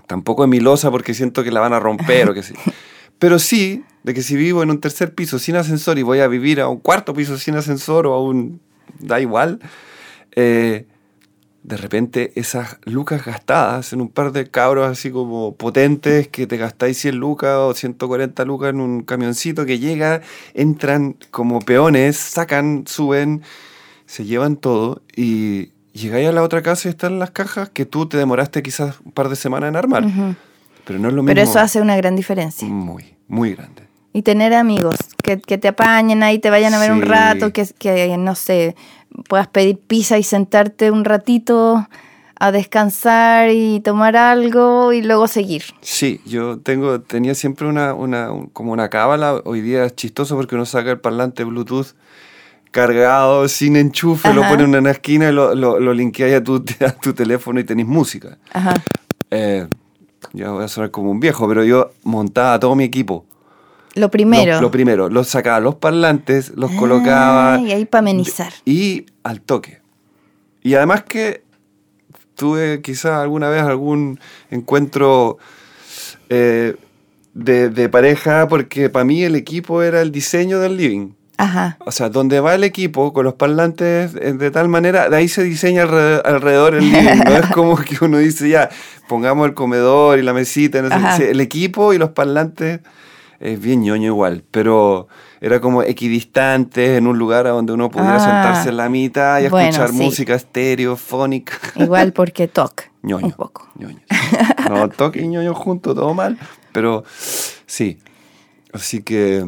Tampoco 0.07 0.45
en 0.45 0.51
mi 0.51 0.61
losa 0.61 0.91
porque 0.91 1.15
siento 1.15 1.43
que 1.43 1.51
la 1.51 1.61
van 1.61 1.73
a 1.73 1.81
romper 1.81 2.31
o 2.31 2.35
qué 2.35 2.43
sé. 2.43 2.55
Pero 3.19 3.39
sí, 3.39 3.85
de 4.03 4.15
que 4.15 4.23
si 4.23 4.37
vivo 4.37 4.63
en 4.63 4.71
un 4.71 4.81
tercer 4.81 5.15
piso 5.15 5.39
sin 5.39 5.57
ascensor 5.57 5.99
y 5.99 6.03
voy 6.03 6.21
a 6.21 6.29
vivir 6.29 6.61
a 6.61 6.69
un 6.69 6.79
cuarto 6.79 7.15
piso 7.15 7.39
sin 7.39 7.57
ascensor 7.57 8.07
o 8.07 8.15
a 8.15 8.23
un... 8.23 8.61
da 8.99 9.21
igual, 9.21 9.61
eh, 10.33 10.87
de 11.67 11.77
repente 11.77 12.33
esas 12.37 12.79
lucas 12.85 13.25
gastadas 13.25 13.93
en 13.93 14.01
un 14.01 14.09
par 14.09 14.31
de 14.31 14.49
cabros 14.49 14.87
así 14.87 15.11
como 15.11 15.57
potentes 15.57 16.29
que 16.29 16.47
te 16.47 16.59
gastáis 16.59 16.99
100 16.99 17.17
lucas 17.17 17.57
o 17.57 17.75
140 17.75 18.45
lucas 18.45 18.71
en 18.71 18.81
un 18.81 19.03
camioncito 19.03 19.67
que 19.67 19.81
llega, 19.81 20.21
entran 20.55 21.17
como 21.33 21.59
peones, 21.59 22.19
sacan, 22.19 22.85
suben, 22.87 23.43
se 24.07 24.25
llevan 24.25 24.57
todo 24.57 25.03
y 25.17 25.71
llegáis 25.97 26.29
a 26.29 26.33
la 26.33 26.43
otra 26.43 26.63
casa 26.63 26.89
y 26.89 26.91
están 26.91 27.19
las 27.19 27.31
cajas 27.31 27.69
que 27.71 27.87
tú 27.87 28.07
te 28.07 28.17
demoraste 28.17 28.63
quizás 28.63 28.97
un 29.05 29.13
par 29.13 29.29
de 29.29 29.37
semanas 29.37 29.69
en 29.69 29.77
armar. 29.77 30.05
Pero 30.85 30.99
no 30.99 31.09
es 31.09 31.15
lo 31.15 31.23
mismo. 31.23 31.35
Pero 31.35 31.41
eso 31.43 31.59
hace 31.59 31.81
una 31.81 31.97
gran 31.97 32.15
diferencia. 32.17 32.69
Muy, 32.69 33.17
muy 33.29 33.55
grande. 33.55 33.83
Y 34.13 34.23
tener 34.23 34.55
amigos 34.55 34.97
que, 35.23 35.41
que 35.41 35.59
te 35.59 35.69
apañen 35.69 36.23
ahí, 36.23 36.39
te 36.39 36.49
vayan 36.51 36.73
a 36.75 36.79
ver 36.79 36.93
un 36.93 37.03
rato, 37.03 37.53
que, 37.53 37.67
que, 37.79 38.17
no 38.17 38.35
sé, 38.35 38.75
puedas 39.29 39.47
pedir 39.49 39.79
pizza 39.79 40.17
y 40.17 40.23
sentarte 40.23 40.91
un 40.91 41.05
ratito 41.05 41.87
a 42.39 42.53
descansar 42.53 43.51
y 43.51 43.81
tomar 43.81 44.17
algo 44.17 44.93
y 44.93 45.03
luego 45.03 45.27
seguir. 45.27 45.65
Sí, 45.81 46.21
yo 46.27 46.59
tengo, 46.61 47.01
tenía 47.01 47.35
siempre 47.35 47.67
una, 47.67 47.95
una, 47.95 48.31
un- 48.31 48.47
como 48.47 48.73
una 48.73 48.89
cábala. 48.91 49.41
Hoy 49.45 49.61
día 49.63 49.85
es 49.87 49.97
chistoso 49.97 50.37
porque 50.37 50.55
uno 50.55 50.67
saca 50.67 50.91
el 50.93 51.01
parlante 51.01 51.45
Bluetooth 51.45 51.95
cargado, 52.77 53.49
sin 53.49 53.75
enchufe, 53.77 54.33
lo 54.35 54.43
Ajá. 54.43 54.51
pone 54.51 54.65
en 54.65 54.77
una 54.77 54.91
esquina 54.91 55.31
y 55.31 55.33
lo, 55.33 55.55
lo, 55.55 55.81
lo 55.81 55.95
linkeáis 55.95 56.35
a 56.37 56.45
tu, 56.45 56.57
a 56.87 56.91
tu 56.93 57.15
teléfono 57.15 57.59
y 57.59 57.65
tenéis 57.65 57.89
música. 57.89 58.37
Ajá. 58.53 58.75
Eh, 59.31 59.67
yo 60.35 60.53
voy 60.53 60.65
a 60.65 60.69
sonar 60.69 60.91
como 60.91 61.11
un 61.11 61.19
viejo, 61.19 61.49
pero 61.49 61.65
yo 61.65 61.93
montaba 62.05 62.61
todo 62.61 62.75
mi 62.75 62.85
equipo. 62.85 63.25
Lo 63.95 64.11
primero. 64.11 64.57
Lo, 64.57 64.61
lo 64.61 64.71
primero, 64.71 65.09
los 65.09 65.27
sacaba 65.29 65.59
los 65.59 65.77
parlantes, 65.77 66.53
los 66.55 66.71
colocaba. 66.73 67.55
Ah, 67.55 67.61
y 67.61 67.73
ahí 67.73 67.87
para 67.87 68.01
amenizar. 68.01 68.53
Y 68.67 69.07
al 69.23 69.41
toque. 69.41 69.81
Y 70.63 70.75
además 70.75 71.05
que 71.05 71.43
tuve 72.35 72.83
quizás 72.83 73.13
alguna 73.23 73.49
vez 73.49 73.63
algún 73.63 74.21
encuentro 74.51 75.39
eh, 76.29 76.77
de, 77.33 77.71
de 77.71 77.89
pareja, 77.89 78.49
porque 78.49 78.91
para 78.91 79.07
mí 79.07 79.23
el 79.23 79.35
equipo 79.35 79.83
era 79.83 80.03
el 80.03 80.13
diseño 80.13 80.61
del 80.61 80.77
living. 80.77 81.13
Ajá. 81.39 81.77
O 81.85 81.91
sea, 81.93 82.09
donde 82.09 82.41
va 82.41 82.55
el 82.55 82.65
equipo 82.65 83.13
con 83.13 83.25
los 83.25 83.35
parlantes 83.35 84.15
eh, 84.15 84.33
de 84.33 84.51
tal 84.51 84.69
manera, 84.69 85.09
de 85.11 85.17
ahí 85.17 85.29
se 85.29 85.43
diseña 85.45 85.83
alrededor, 85.83 86.75
el 86.77 86.91
living. 86.91 87.25
No 87.25 87.37
es 87.37 87.47
como 87.55 87.77
que 87.77 87.97
uno 88.05 88.19
dice 88.19 88.49
ya, 88.49 88.71
pongamos 89.09 89.47
el 89.47 89.55
comedor 89.55 90.19
y 90.19 90.23
la 90.23 90.33
mesita. 90.33 90.81
no 90.83 91.17
sé. 91.17 91.31
El 91.31 91.41
equipo 91.41 91.93
y 91.93 91.99
los 91.99 92.11
parlantes 92.11 92.81
es 93.39 93.61
bien 93.61 93.83
ñoño 93.83 94.07
igual, 94.07 94.45
pero 94.51 95.09
era 95.43 95.61
como 95.61 95.83
equidistantes 95.83 96.97
en 96.97 97.07
un 97.07 97.19
lugar 97.19 97.47
a 97.47 97.51
donde 97.51 97.75
uno 97.75 97.91
pudiera 97.91 98.17
Ah, 98.17 98.21
sentarse 98.21 98.71
en 98.71 98.79
la 98.79 98.89
mitad 98.89 99.41
y 99.41 99.49
bueno, 99.49 99.69
escuchar 99.69 99.91
sí. 99.91 99.97
música 99.97 100.35
estéreo, 100.35 100.97
fónica. 100.97 101.59
Igual 101.77 102.13
porque 102.15 102.49
toc. 102.49 102.85
ñoño. 103.03 103.27
Un 103.27 103.33
poco. 103.33 103.69
ñoño. 103.75 104.01
No, 104.71 104.89
toque 104.89 105.21
y 105.21 105.29
ñoño 105.29 105.55
juntos, 105.55 105.95
todo 105.95 106.15
mal, 106.15 106.39
pero 106.73 107.05
sí. 107.67 107.99
Así 108.73 109.03
que... 109.03 109.45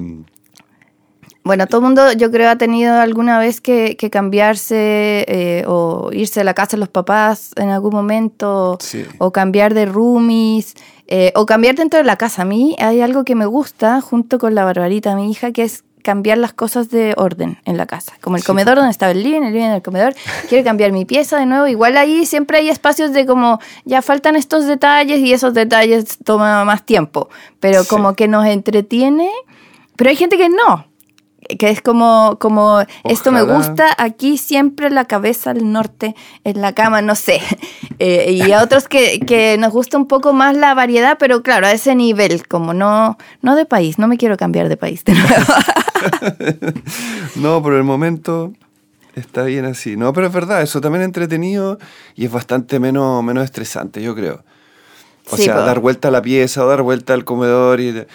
Bueno, 1.49 1.67
todo 1.67 1.79
el 1.81 1.85
mundo 1.87 2.13
yo 2.13 2.31
creo 2.31 2.51
ha 2.51 2.57
tenido 2.57 2.95
alguna 3.01 3.39
vez 3.39 3.63
que, 3.63 3.97
que 3.97 4.11
cambiarse 4.11 5.25
eh, 5.27 5.65
o 5.67 6.11
irse 6.13 6.41
de 6.41 6.45
la 6.45 6.53
casa 6.53 6.73
de 6.77 6.81
los 6.81 6.91
papás 6.91 7.53
en 7.57 7.71
algún 7.71 7.95
momento 7.95 8.77
Sí. 8.81 9.07
o 9.17 9.33
cambiar 9.33 9.73
de 9.73 9.87
roomies 9.87 10.75
eh, 11.07 11.33
o 11.35 11.47
cambiar 11.47 11.75
dentro 11.75 11.97
de 11.97 12.05
la 12.05 12.17
casa. 12.17 12.43
A 12.43 12.45
mí 12.45 12.77
hay 12.79 13.01
algo 13.01 13.25
que 13.25 13.35
me 13.35 13.47
gusta 13.47 14.03
junto 14.03 14.39
con 14.39 14.55
la 14.55 14.63
Barbarita, 14.67 15.17
mi 15.17 15.31
hija, 15.31 15.51
que 15.53 15.63
es 15.63 15.85
cambiar 16.03 16.37
las 16.37 16.53
cosas 16.53 16.91
de 16.91 17.15
orden 17.17 17.57
en 17.65 17.79
la 17.79 17.87
casa. 17.87 18.13
Como 18.21 18.37
el 18.37 18.43
Sí. 18.43 18.47
comedor 18.47 18.77
donde 18.77 18.91
estaba 18.91 19.13
el 19.13 19.23
living, 19.23 19.41
el 19.45 19.55
living 19.55 19.69
el 19.71 19.81
comedor. 19.83 20.15
Quiero 20.51 20.63
cambiar 20.65 20.93
mi 20.93 21.07
pieza 21.07 21.39
de 21.39 21.47
nuevo. 21.47 21.67
Igual 21.67 21.97
ahí 21.97 22.27
siempre 22.27 22.59
hay 22.59 22.69
espacios 22.69 23.15
de 23.15 23.25
como, 23.25 23.59
ya 23.87 24.03
faltan 24.03 24.37
estos 24.37 24.67
detalles 24.67 25.21
y 25.21 25.33
esos 25.33 25.55
detalles 25.55 26.19
toman 26.23 26.67
más 26.67 26.85
tiempo. 26.85 27.31
Pero 27.59 27.85
Sí. 27.85 27.89
como 27.89 28.13
que 28.15 28.29
nos 28.29 28.45
entretiene. 28.47 29.31
Pero 29.97 30.11
hay 30.11 30.17
gente 30.17 30.37
que 30.37 30.51
no. 30.51 30.85
Que 31.59 31.71
es 31.71 31.83
como, 31.83 32.37
como 32.41 32.81
esto 33.05 33.33
me 33.33 33.43
gusta, 33.43 33.87
aquí 33.97 34.39
siempre 34.39 34.91
la 34.91 35.07
cabeza 35.07 35.51
al 35.51 35.73
norte, 35.73 36.15
en 36.45 36.61
la 36.61 36.73
cama, 36.73 37.03
no 37.03 37.15
sé. 37.15 37.41
Eh, 38.01 38.31
y 38.31 38.53
a 38.53 38.63
otros 38.63 38.87
que, 38.87 39.19
que 39.19 39.59
nos 39.59 39.73
gusta 39.73 39.97
un 39.97 40.07
poco 40.07 40.33
más 40.33 40.57
la 40.57 40.73
variedad, 40.73 41.17
pero 41.19 41.43
claro, 41.43 41.67
a 41.67 41.73
ese 41.73 41.97
nivel, 41.97 42.47
como 42.47 42.73
no, 42.73 43.19
no 43.43 43.57
de 43.57 43.67
país, 43.67 43.99
no 43.99 44.07
me 44.07 44.17
quiero 44.17 44.37
cambiar 44.37 44.69
de 44.69 44.77
país 44.77 45.03
de 45.03 45.15
nuevo. 45.15 45.53
No, 47.37 47.63
por 47.63 47.75
el 47.75 47.85
momento 47.85 48.53
está 49.15 49.45
bien 49.45 49.65
así. 49.65 49.97
No, 49.97 50.13
pero 50.13 50.27
es 50.29 50.33
verdad, 50.33 50.63
eso 50.63 50.81
también 50.81 51.03
es 51.03 51.07
entretenido 51.07 51.79
y 52.15 52.25
es 52.27 52.33
bastante 52.33 52.79
menos, 52.81 53.23
menos 53.23 53.45
estresante, 53.45 54.03
yo 54.03 54.15
creo. 54.15 54.45
O 55.31 55.37
Sí, 55.37 55.45
sea, 55.45 55.57
po. 55.57 55.61
dar 55.63 55.81
vuelta 55.81 56.09
a 56.09 56.11
la 56.11 56.23
pieza 56.23 56.65
o 56.65 56.69
dar 56.69 56.83
vuelta 56.83 57.13
al 57.15 57.25
comedor 57.25 57.81
y 57.81 57.89
es, 57.89 58.07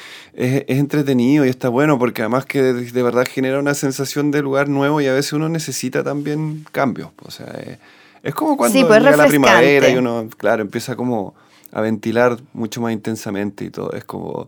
es 0.67 0.79
entretenido 0.79 1.45
y 1.45 1.49
está 1.49 1.69
bueno 1.69 1.99
porque 1.99 2.21
además 2.21 2.45
que 2.45 2.61
de, 2.61 2.73
de 2.91 3.03
verdad 3.03 3.25
genera 3.29 3.59
una 3.59 3.73
sensación 3.75 4.31
de 4.31 4.41
lugar 4.41 4.67
nuevo 4.69 4.99
y 5.01 5.07
a 5.07 5.13
veces 5.13 5.33
uno 5.33 5.47
necesita 5.49 6.03
también 6.03 6.65
cambios. 6.71 7.09
O 7.23 7.29
sea, 7.31 7.47
es, 7.47 7.77
es 8.23 8.33
como 8.35 8.57
cuando 8.57 8.77
Sí, 8.77 8.83
pues, 8.85 8.97
es 8.97 9.03
llega 9.05 9.17
la 9.17 9.27
primavera 9.27 9.89
y 9.89 9.95
uno, 9.97 10.27
claro, 10.37 10.61
empieza 10.61 10.95
como 10.95 11.35
a 11.71 11.81
ventilar 11.81 12.37
mucho 12.53 12.81
más 12.81 12.93
intensamente 12.93 13.65
y 13.65 13.69
todo. 13.69 13.91
Es 13.93 14.03
como 14.05 14.47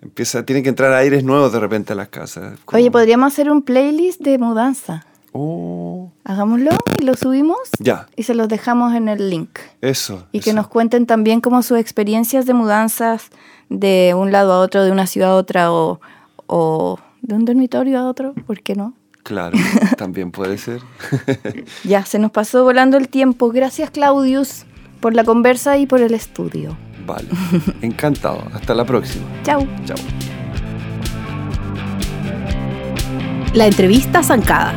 empieza, 0.00 0.44
tiene 0.44 0.62
que 0.62 0.68
entrar 0.68 0.92
aires 0.92 1.22
nuevos 1.24 1.52
de 1.52 1.60
repente 1.60 1.92
a 1.92 1.96
las 1.96 2.08
casas. 2.08 2.58
Como- 2.64 2.80
Oye, 2.80 2.90
podríamos 2.90 3.32
hacer 3.32 3.50
un 3.50 3.62
playlist 3.62 4.20
de 4.20 4.38
mudanza. 4.38 5.06
Oh, 5.34 6.10
Hagámoslo 6.24 6.70
y 7.00 7.04
lo 7.04 7.14
subimos 7.14 7.56
ya, 7.78 8.06
y 8.16 8.24
se 8.24 8.34
los 8.34 8.48
dejamos 8.48 8.94
en 8.94 9.08
el 9.08 9.30
link. 9.30 9.58
eso. 9.80 10.26
Y 10.30 10.40
que 10.40 10.52
nos 10.52 10.68
cuenten 10.68 11.06
también 11.06 11.40
como 11.40 11.62
sus 11.62 11.78
experiencias 11.78 12.44
de 12.44 12.52
mudanzas 12.54 13.30
de 13.70 14.14
un 14.16 14.30
lado 14.30 14.52
a 14.52 14.58
otro, 14.60 14.84
de 14.84 14.90
una 14.92 15.06
ciudad 15.06 15.30
a 15.30 15.36
otra 15.36 15.72
o, 15.72 16.00
o 16.46 16.98
de 17.22 17.34
un 17.34 17.44
dormitorio 17.46 17.98
a 17.98 18.06
otro, 18.08 18.34
¿por 18.46 18.60
qué 18.60 18.74
no? 18.74 18.92
Claro, 19.22 19.56
también 19.96 20.30
puede 20.32 20.58
ser. 20.58 20.82
Ya, 21.84 22.04
se 22.04 22.18
nos 22.18 22.30
pasó 22.30 22.62
volando 22.64 22.96
el 22.98 23.08
tiempo. 23.08 23.50
Gracias 23.50 23.90
Claudius 23.90 24.66
por 25.00 25.14
la 25.14 25.24
conversa 25.24 25.78
y 25.78 25.86
por 25.86 26.00
el 26.02 26.12
estudio. 26.12 26.76
vale, 27.06 27.28
encantado. 27.80 28.42
Hasta 28.52 28.74
la 28.74 28.84
próxima. 28.84 29.24
Chao. 29.44 29.66
Chao. 29.86 29.96
La 33.54 33.66
entrevista 33.66 34.22
zancada. 34.22 34.72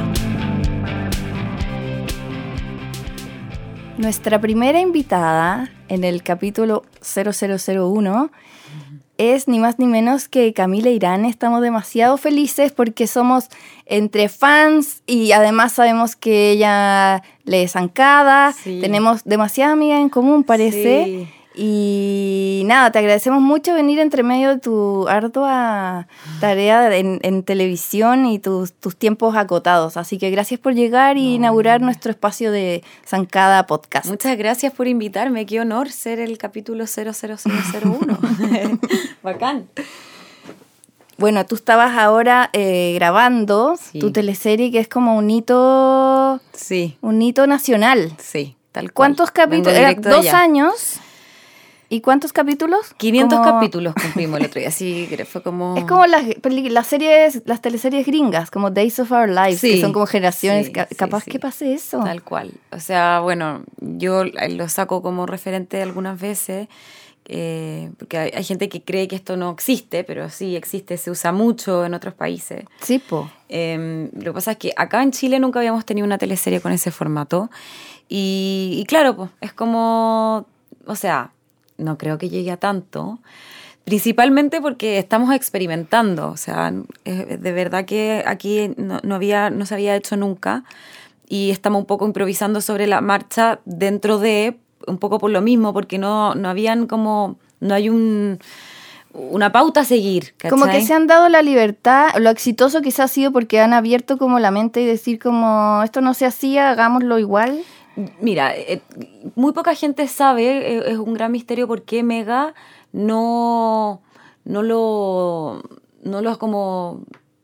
Nuestra 3.97 4.41
primera 4.41 4.81
invitada 4.81 5.71
en 5.87 6.03
el 6.03 6.21
capítulo 6.21 6.83
0001 7.01 8.29
es 9.17 9.47
ni 9.47 9.59
más 9.59 9.79
ni 9.79 9.87
menos 9.87 10.27
que 10.27 10.51
Camila 10.51 10.89
Irán. 10.89 11.23
Estamos 11.23 11.61
demasiado 11.61 12.17
felices 12.17 12.73
porque 12.73 13.07
somos 13.07 13.47
entre 13.85 14.27
fans 14.27 15.01
y 15.07 15.31
además 15.31 15.71
sabemos 15.71 16.17
que 16.17 16.51
ella 16.51 17.23
le 17.45 17.63
es 17.63 17.71
zancada. 17.71 18.51
Sí. 18.51 18.79
Tenemos 18.81 19.23
demasiada 19.23 19.71
amiga 19.71 19.97
en 19.97 20.09
común, 20.09 20.43
parece. 20.43 21.05
Sí. 21.05 21.27
Y 21.57 22.63
nada, 22.65 22.91
te 22.91 22.99
agradecemos 22.99 23.41
mucho 23.41 23.73
venir 23.73 23.99
entre 23.99 24.23
medio 24.23 24.49
de 24.49 24.57
tu 24.59 25.07
ardua 25.07 26.07
tarea 26.39 26.95
en, 26.95 27.19
en 27.23 27.43
televisión 27.43 28.25
y 28.25 28.39
tus, 28.39 28.73
tus 28.73 28.95
tiempos 28.95 29.35
acotados. 29.35 29.97
Así 29.97 30.17
que 30.17 30.29
gracias 30.31 30.59
por 30.59 30.73
llegar 30.73 31.17
y 31.17 31.35
inaugurar 31.35 31.81
nuestro 31.81 32.11
espacio 32.11 32.51
de 32.51 32.83
Zancada 33.07 33.65
Podcast. 33.67 34.07
Muchas 34.07 34.37
gracias 34.37 34.73
por 34.73 34.87
invitarme. 34.87 35.45
Qué 35.45 35.59
honor 35.61 35.89
ser 35.91 36.19
el 36.19 36.37
capítulo 36.37 36.85
00001. 36.87 38.17
Bacán. 39.23 39.67
Bueno, 41.17 41.45
tú 41.45 41.55
estabas 41.55 41.97
ahora 41.97 42.49
eh, 42.51 42.91
grabando 42.95 43.75
Sí. 43.79 43.99
tu 43.99 44.11
teleserie 44.11 44.69
que 44.71 44.79
es 44.79 44.89
como 44.89 45.15
un 45.17 45.29
hito, 45.31 46.41
Sí, 46.51 46.97
un 47.01 47.21
hito 47.21 47.47
nacional. 47.47 48.11
sí, 48.19 48.57
tal 48.73 48.91
cual. 48.91 48.93
¿Cuántos 49.15 49.31
capítulos? 49.31 49.73
Dos 50.01 50.19
allá. 50.27 50.39
años. 50.39 50.99
¿Y 51.95 52.01
cuántos 52.01 52.33
capítulos? 52.33 52.93
500 52.97 53.39
Como- 53.39 53.51
capítulos 53.53 53.93
cumplimos 53.95 54.37
el 54.41 54.47
otro 54.47 54.59
día. 54.59 54.69
Sí, 54.69 55.05
que 55.09 55.23
fue 55.23 55.41
como... 55.41 55.75
Es 55.77 55.85
como 55.85 56.05
las, 56.07 56.25
las 56.43 56.87
series, 56.87 57.41
las 57.45 57.61
teleseries 57.61 58.05
gringas, 58.05 58.51
como 58.51 58.69
Days 58.69 58.99
of 58.99 59.09
Our 59.13 59.29
Lives, 59.29 59.61
que 59.61 59.73
Sí, 59.75 59.81
son 59.81 59.93
como 59.93 60.05
generaciones. 60.05 60.65
sí, 60.65 60.71
Ca- 60.73 60.87
sí, 60.89 60.95
capaz 60.95 61.23
sí. 61.23 61.31
que 61.31 61.39
pase 61.39 61.73
eso. 61.73 62.01
Tal 62.03 62.21
cual. 62.21 62.51
O 62.73 62.79
sea, 62.81 63.21
bueno, 63.21 63.63
yo 63.79 64.23
lo 64.25 64.67
saco 64.67 65.01
como 65.01 65.25
referente 65.25 65.81
algunas 65.81 66.19
veces, 66.19 66.67
eh, 67.27 67.91
porque 67.97 68.17
hay, 68.17 68.31
hay 68.35 68.43
gente 68.43 68.67
que 68.67 68.83
cree 68.83 69.07
que 69.07 69.15
esto 69.15 69.37
no 69.37 69.51
existe, 69.51 70.03
pero 70.03 70.29
sí 70.29 70.57
existe, 70.57 70.97
se 70.97 71.09
usa 71.11 71.31
mucho 71.31 71.85
en 71.85 71.93
otros 71.93 72.13
países. 72.13 72.65
Sí, 72.81 72.99
po. 72.99 73.31
Eh, 73.47 74.09
lo 74.13 74.23
que 74.25 74.33
pasa 74.33 74.51
es 74.51 74.57
que 74.57 74.73
acá 74.75 75.01
en 75.01 75.11
Chile 75.11 75.39
nunca 75.39 75.59
habíamos 75.59 75.85
tenido 75.85 76.05
una 76.05 76.17
teleserie 76.17 76.59
con 76.59 76.73
ese 76.73 76.91
formato. 76.91 77.49
Y, 78.09 78.77
y 78.81 78.85
claro, 78.85 79.15
pues 79.15 79.29
es 79.39 79.53
como, 79.53 80.45
o 80.85 80.95
sea, 80.95 81.31
no 81.77 81.97
creo 81.97 82.17
que 82.17 82.29
llegue 82.29 82.51
a 82.51 82.57
tanto, 82.57 83.19
principalmente 83.83 84.61
porque 84.61 84.97
estamos 84.97 85.33
experimentando, 85.33 86.29
o 86.29 86.37
sea, 86.37 86.73
de 87.03 87.51
verdad 87.51 87.85
que 87.85 88.23
aquí 88.25 88.71
no, 88.77 88.99
no 89.03 89.15
había, 89.15 89.49
no 89.49 89.65
se 89.65 89.75
había 89.75 89.95
hecho 89.95 90.17
nunca 90.17 90.63
y 91.27 91.51
estamos 91.51 91.79
un 91.79 91.85
poco 91.85 92.05
improvisando 92.05 92.61
sobre 92.61 92.87
la 92.87 93.01
marcha 93.01 93.59
dentro 93.65 94.19
de, 94.19 94.57
un 94.87 94.97
poco 94.97 95.19
por 95.19 95.31
lo 95.31 95.41
mismo, 95.41 95.73
porque 95.73 95.97
no, 95.97 96.35
no 96.35 96.49
habían 96.49 96.87
como, 96.87 97.37
no 97.59 97.73
hay 97.73 97.89
un 97.89 98.39
una 99.15 99.51
pauta 99.51 99.81
a 99.81 99.85
seguir. 99.85 100.33
¿cachai? 100.37 100.49
Como 100.49 100.71
que 100.71 100.81
se 100.81 100.93
han 100.93 101.07
dado 101.07 101.29
la 101.29 101.41
libertad, 101.41 102.09
lo 102.19 102.29
exitoso 102.29 102.81
quizás 102.81 103.11
ha 103.11 103.13
sido 103.13 103.31
porque 103.31 103.59
han 103.59 103.73
abierto 103.73 104.17
como 104.17 104.39
la 104.39 104.51
mente 104.51 104.81
y 104.81 104.85
decir 104.85 105.19
como 105.19 105.81
esto 105.83 106.01
no 106.01 106.13
se 106.13 106.25
hacía, 106.25 106.69
hagámoslo 106.69 107.17
igual. 107.17 107.61
Mira, 108.19 108.55
eh, 108.55 108.81
muy 109.35 109.53
poca 109.53 109.73
gente 109.75 110.07
sabe, 110.07 110.77
eh, 110.77 110.83
es 110.87 110.97
un 110.97 111.13
gran 111.13 111.31
misterio 111.31 111.67
por 111.67 111.83
qué 111.83 112.03
Mega 112.03 112.53
no, 112.91 114.01
no 114.43 114.63
lo, 114.63 115.63
no 116.03 116.21
lo 116.21 116.37
como, 116.39 117.01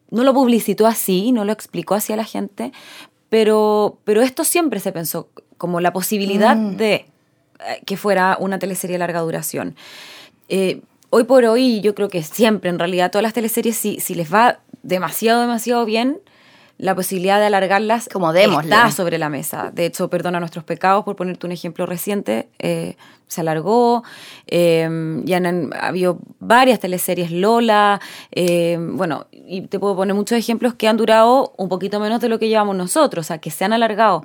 no 0.09 0.23
lo 0.23 0.33
publicitó 0.33 0.87
así, 0.87 1.31
no 1.31 1.45
lo 1.45 1.51
explicó 1.53 1.95
así 1.95 2.11
a 2.13 2.17
la 2.17 2.25
gente, 2.25 2.71
pero, 3.29 3.97
pero 4.03 4.21
esto 4.21 4.43
siempre 4.43 4.79
se 4.79 4.91
pensó 4.91 5.29
como 5.57 5.79
la 5.79 5.93
posibilidad 5.93 6.55
Mm. 6.55 6.75
de 6.77 6.93
eh, 6.93 7.05
que 7.85 7.95
fuera 7.97 8.37
una 8.39 8.59
teleserie 8.59 8.95
de 8.95 8.99
larga 8.99 9.21
duración. 9.21 9.75
Eh, 10.49 10.81
hoy 11.11 11.23
por 11.25 11.45
hoy, 11.45 11.79
yo 11.81 11.95
creo 11.95 12.09
que 12.09 12.23
siempre, 12.23 12.69
en 12.69 12.79
realidad, 12.79 13.11
todas 13.11 13.23
las 13.23 13.33
teleseries, 13.33 13.77
si, 13.77 13.99
si 13.99 14.15
les 14.15 14.33
va 14.33 14.59
demasiado, 14.83 15.41
demasiado 15.41 15.85
bien, 15.85 16.19
la 16.82 16.95
posibilidad 16.95 17.39
de 17.39 17.45
alargarlas 17.45 18.09
Como 18.11 18.34
démosle. 18.34 18.73
está 18.73 18.89
sobre 18.91 19.17
la 19.19 19.29
mesa. 19.29 19.69
De 19.73 19.86
hecho, 19.86 20.09
Perdona 20.09 20.39
nuestros 20.39 20.63
pecados, 20.65 21.03
por 21.05 21.15
ponerte 21.15 21.45
un 21.45 21.51
ejemplo 21.51 21.86
reciente, 21.86 22.49
eh, 22.59 22.95
se 23.27 23.41
alargó. 23.41 24.03
eh, 24.47 24.89
ya 25.23 25.38
han, 25.38 25.45
han 25.45 25.69
habido 25.79 26.17
varias 26.39 26.79
teleseries 26.79 27.32
Lola. 27.32 28.01
eh, 28.32 28.77
bueno, 28.79 29.27
y 29.32 29.61
te 29.67 29.79
puedo 29.79 29.95
poner 29.95 30.15
muchos 30.15 30.38
ejemplos 30.38 30.73
que 30.73 30.88
han 30.88 30.97
durado 30.97 31.53
un 31.57 31.69
poquito 31.69 31.99
menos 31.99 32.19
de 32.19 32.29
lo 32.29 32.39
que 32.39 32.47
llevamos 32.49 32.75
nosotros, 32.75 33.25
o 33.25 33.27
sea, 33.27 33.38
que 33.38 33.51
se 33.51 33.63
han 33.63 33.73
alargado. 33.73 34.23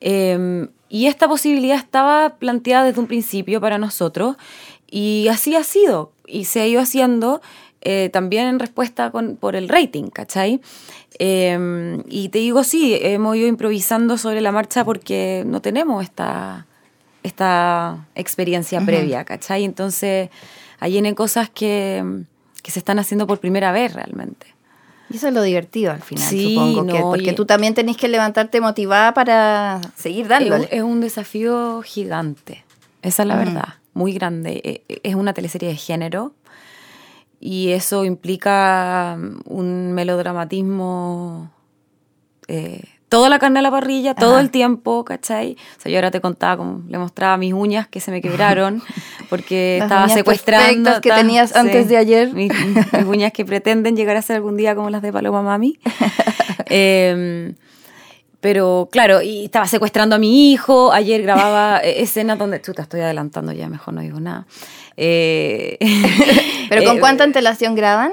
Eh, 0.00 0.66
y 0.88 1.06
esta 1.06 1.28
posibilidad 1.28 1.76
estaba 1.76 2.36
planteada 2.38 2.84
desde 2.84 3.00
un 3.00 3.06
principio 3.06 3.60
para 3.60 3.78
nosotros 3.78 4.36
y 4.90 5.28
así 5.28 5.54
ha 5.56 5.64
sido 5.64 6.12
y 6.26 6.44
se 6.44 6.60
ha 6.60 6.66
ido 6.66 6.80
haciendo 6.82 7.40
eh, 7.82 8.08
también 8.12 8.46
en 8.48 8.58
respuesta 8.58 9.10
con, 9.10 9.36
por 9.36 9.56
el 9.56 9.68
rating, 9.68 10.04
¿cachai? 10.10 10.60
Eh, 11.18 11.98
y 12.08 12.28
te 12.30 12.38
digo, 12.38 12.64
sí, 12.64 12.96
hemos 13.00 13.36
ido 13.36 13.46
improvisando 13.48 14.16
sobre 14.18 14.40
la 14.40 14.52
marcha 14.52 14.84
porque 14.84 15.44
no 15.46 15.60
tenemos 15.60 16.02
esta, 16.02 16.66
esta 17.22 18.06
experiencia 18.14 18.80
previa, 18.80 19.24
¿cachai? 19.24 19.64
Entonces, 19.64 20.30
ahí 20.80 20.92
vienen 20.92 21.14
cosas 21.14 21.50
que, 21.50 22.04
que 22.62 22.70
se 22.70 22.78
están 22.78 22.98
haciendo 22.98 23.26
por 23.26 23.38
primera 23.40 23.72
vez 23.72 23.92
realmente. 23.94 24.46
Y 25.10 25.16
eso 25.16 25.28
es 25.28 25.34
lo 25.34 25.42
divertido 25.42 25.92
al 25.92 26.00
final, 26.02 26.26
Sí, 26.26 26.54
supongo. 26.54 26.86
que- 26.86 26.98
no, 27.00 27.10
porque 27.10 27.30
y- 27.32 27.34
tú 27.34 27.44
también 27.44 27.74
tenés 27.74 27.96
que 27.98 28.08
levantarte 28.08 28.60
motivada 28.60 29.12
para 29.12 29.80
seguir 29.96 30.26
dándole. 30.28 30.68
Es, 30.70 30.82
un 30.82 31.00
desafío 31.00 31.82
gigante, 31.82 32.64
esa 33.02 33.22
es 33.22 33.28
la 33.28 33.36
verdad, 33.36 33.74
muy 33.92 34.12
grande. 34.14 34.60
E- 34.64 34.82
e- 34.88 35.00
Es 35.02 35.14
una 35.14 35.34
teleserie 35.34 35.68
de 35.68 35.76
género 35.76 36.32
y 37.44 37.70
eso 37.72 38.04
implica 38.04 39.16
mm, 39.18 39.40
un 39.46 39.92
melodramatismo, 39.92 41.50
eh, 42.46 42.84
toda 43.08 43.28
la 43.28 43.40
carne 43.40 43.58
a 43.58 43.62
la 43.62 43.70
parrilla, 43.72 44.14
todo 44.14 44.38
el 44.38 44.50
tiempo, 44.50 45.04
¿cachai? 45.04 45.56
O 45.76 45.80
sea, 45.80 45.90
yo 45.90 45.98
ahora 45.98 46.12
te 46.12 46.20
contaba, 46.20 46.56
como 46.56 46.82
le 46.88 46.98
mostraba 46.98 47.36
mis 47.36 47.52
uñas 47.52 47.88
que 47.88 47.98
se 47.98 48.12
me 48.12 48.22
quebraron 48.22 48.80
porque 49.28 49.78
Las 49.80 49.86
estaba 49.86 50.04
uñas 50.04 50.16
secuestrando. 50.16 51.00
que 51.00 51.10
tenías 51.10 51.56
antes 51.56 51.88
de 51.88 51.96
ayer. 51.96 52.32
Mis, 52.32 52.52
mis 52.64 53.04
uñas 53.06 53.32
que 53.32 53.44
pretenden 53.44 53.96
llegar 53.96 54.16
a 54.16 54.22
ser 54.22 54.36
algún 54.36 54.56
día 54.56 54.76
como 54.76 54.88
las 54.88 55.02
de 55.02 55.12
Paloma 55.12 55.42
Mami. 55.42 55.78
Em, 56.74 57.54
pero 58.40 58.88
claro, 58.90 59.20
y 59.20 59.44
estaba 59.44 59.66
secuestrando 59.66 60.16
a 60.16 60.18
mi 60.18 60.52
hijo. 60.52 60.90
Ayer 60.92 61.20
grababa 61.22 61.80
eh, 61.80 62.02
escenas 62.02 62.38
donde. 62.38 62.62
Chuta, 62.62 62.82
estoy 62.82 63.00
adelantando 63.00 63.52
ya, 63.52 63.68
mejor 63.68 63.92
no 63.94 64.00
digo 64.00 64.20
nada. 64.20 64.46
Eh, 64.96 65.78
¿Pero 66.68 66.84
con 66.84 66.96
eh, 66.98 67.00
cuánta 67.00 67.24
antelación 67.24 67.74
graban? 67.74 68.12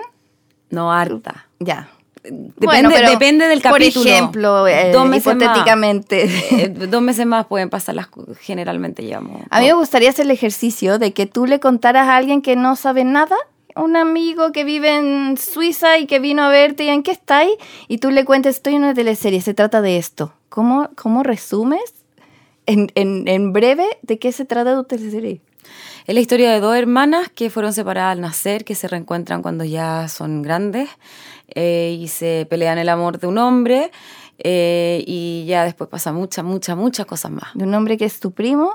No, 0.70 0.92
harta. 0.92 1.48
Ya. 1.60 1.90
Depende, 2.24 3.02
depende 3.02 3.48
del 3.48 3.62
capítulo. 3.62 4.04
Por 4.04 4.12
ejemplo, 4.12 4.68
eh, 4.68 4.92
Dos 4.92 5.08
meses 5.08 5.26
más. 5.28 5.36
hipotéticamente. 5.36 6.30
Eh, 6.52 6.70
dos 6.70 7.02
meses 7.02 7.26
más 7.26 7.46
pueden 7.48 7.70
pasar 7.70 7.96
las 7.96 8.08
generalmente 8.42 9.04
llevamos. 9.04 9.42
A 9.50 9.62
mí 9.62 9.68
me 9.68 9.74
gustaría 9.74 10.10
hacer 10.10 10.26
el 10.26 10.32
ejercicio 10.32 11.00
de 11.00 11.14
que 11.14 11.26
tú 11.26 11.46
le 11.46 11.60
contaras 11.60 12.08
a 12.08 12.18
alguien 12.18 12.42
que 12.42 12.56
no 12.56 12.76
sabe 12.76 13.04
nada, 13.06 13.36
un 13.76 13.96
amigo 13.96 14.52
que 14.52 14.64
vive 14.64 14.96
en 14.98 15.38
Suiza 15.38 15.98
y 15.98 16.08
que 16.08 16.20
vino 16.20 16.44
a 16.44 16.50
verte 16.50 16.84
y 16.84 16.90
en 16.90 17.04
qué 17.04 17.12
estáis, 17.12 17.54
y 17.88 18.00
tú 18.00 18.12
le 18.12 18.26
cuentes, 18.26 18.58
estoy 18.58 18.76
en 18.76 18.84
una 18.84 18.94
teleserie, 18.94 19.42
se 19.42 19.54
trata 19.54 19.82
de 19.82 19.98
esto. 19.98 20.34
¿Cómo, 20.50 20.90
cómo 20.96 21.24
resumes 21.24 21.82
en, 22.66 22.92
en, 22.96 23.28
en 23.28 23.54
breve 23.54 23.86
de 24.02 24.20
qué 24.20 24.32
se 24.34 24.44
trata 24.46 24.76
tu 24.76 24.84
teleserie? 24.84 25.42
Es 26.06 26.16
la 26.16 26.22
historia 26.22 26.52
de 26.52 26.60
dos 26.60 26.76
hermanas 26.76 27.30
que 27.30 27.50
fueron 27.50 27.74
separadas 27.74 28.14
al 28.14 28.22
nacer, 28.22 28.66
que 28.66 28.76
se 28.76 28.88
reencuentran 28.88 29.42
cuando 29.42 29.64
ya 29.64 30.08
son 30.08 30.42
grandes 30.42 30.90
eh, 31.50 31.98
y 32.00 32.08
se 32.08 32.48
pelean 32.50 32.78
el 32.78 32.90
amor 32.90 33.20
de 33.20 33.28
un 33.28 33.38
hombre 33.38 33.92
eh, 34.40 35.04
y 35.06 35.46
ya 35.48 35.66
después 35.66 35.90
pasa 35.90 36.12
muchas, 36.14 36.46
muchas, 36.46 36.78
muchas 36.78 37.06
cosas 37.06 37.32
más. 37.32 37.54
De 37.54 37.66
un 37.66 37.74
hombre 37.74 37.98
que 37.98 38.06
es 38.06 38.20
tu 38.20 38.32
primo. 38.32 38.74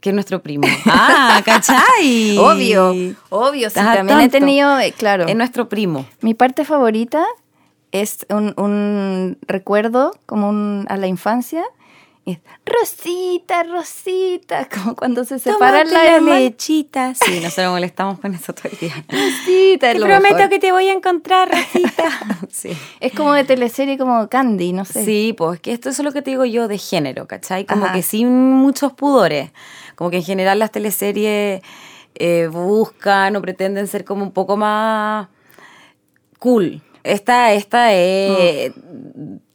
Que 0.00 0.10
es 0.10 0.14
nuestro 0.14 0.42
primo. 0.42 0.66
¡Ah, 0.86 1.40
cachai! 1.44 2.36
Obvio, 2.36 2.92
obvio, 3.30 3.70
sí, 3.70 3.76
también 3.76 4.20
he 4.20 4.28
tenido, 4.28 4.78
eh, 4.80 4.92
claro. 4.92 5.26
Es 5.26 5.36
nuestro 5.36 5.68
primo. 5.68 6.06
Mi 6.20 6.34
parte 6.34 6.64
favorita 6.64 7.24
es 7.92 8.26
un, 8.28 8.52
un 8.56 9.38
recuerdo 9.46 10.12
como 10.26 10.48
un, 10.48 10.86
a 10.88 10.96
la 10.96 11.06
infancia. 11.06 11.62
Es, 12.24 12.38
Rosita, 12.64 13.64
Rosita, 13.64 14.68
como 14.74 14.94
cuando 14.94 15.24
se 15.24 15.40
separan 15.40 15.88
Tómate 15.88 15.94
la 15.94 16.04
la 16.10 16.16
hermana. 16.16 16.38
lechita. 16.38 17.14
Sí, 17.14 17.40
nosotros 17.40 17.70
molestamos 17.72 18.20
con 18.20 18.32
eso 18.34 18.52
todo 18.52 18.68
el 18.70 18.78
día. 18.78 18.94
Rosita, 19.08 19.88
es 19.90 19.94
Te 19.94 19.98
lo 19.98 20.06
prometo 20.06 20.34
mejor. 20.36 20.48
que 20.50 20.58
te 20.60 20.70
voy 20.70 20.86
a 20.88 20.92
encontrar, 20.92 21.50
Rosita. 21.50 22.04
sí. 22.50 22.70
Es 23.00 23.12
como 23.12 23.32
de 23.32 23.42
teleserie, 23.44 23.98
como 23.98 24.28
Candy, 24.28 24.72
no 24.72 24.84
sé. 24.84 25.04
Sí, 25.04 25.34
pues 25.36 25.58
que 25.60 25.72
esto 25.72 25.88
es 25.88 25.98
lo 25.98 26.12
que 26.12 26.22
te 26.22 26.30
digo 26.30 26.44
yo 26.44 26.68
de 26.68 26.78
género, 26.78 27.26
¿cachai? 27.26 27.66
Como 27.66 27.86
Ajá. 27.86 27.94
que 27.94 28.02
sin 28.02 28.30
muchos 28.30 28.92
pudores. 28.92 29.50
Como 29.96 30.10
que 30.10 30.18
en 30.18 30.24
general 30.24 30.58
las 30.60 30.70
teleseries 30.70 31.60
eh, 32.14 32.48
buscan 32.52 33.34
o 33.34 33.42
pretenden 33.42 33.88
ser 33.88 34.04
como 34.04 34.22
un 34.22 34.30
poco 34.32 34.56
más 34.56 35.26
cool. 36.38 36.82
Esta, 37.04 37.52
esta 37.52 37.92
es 37.92 38.72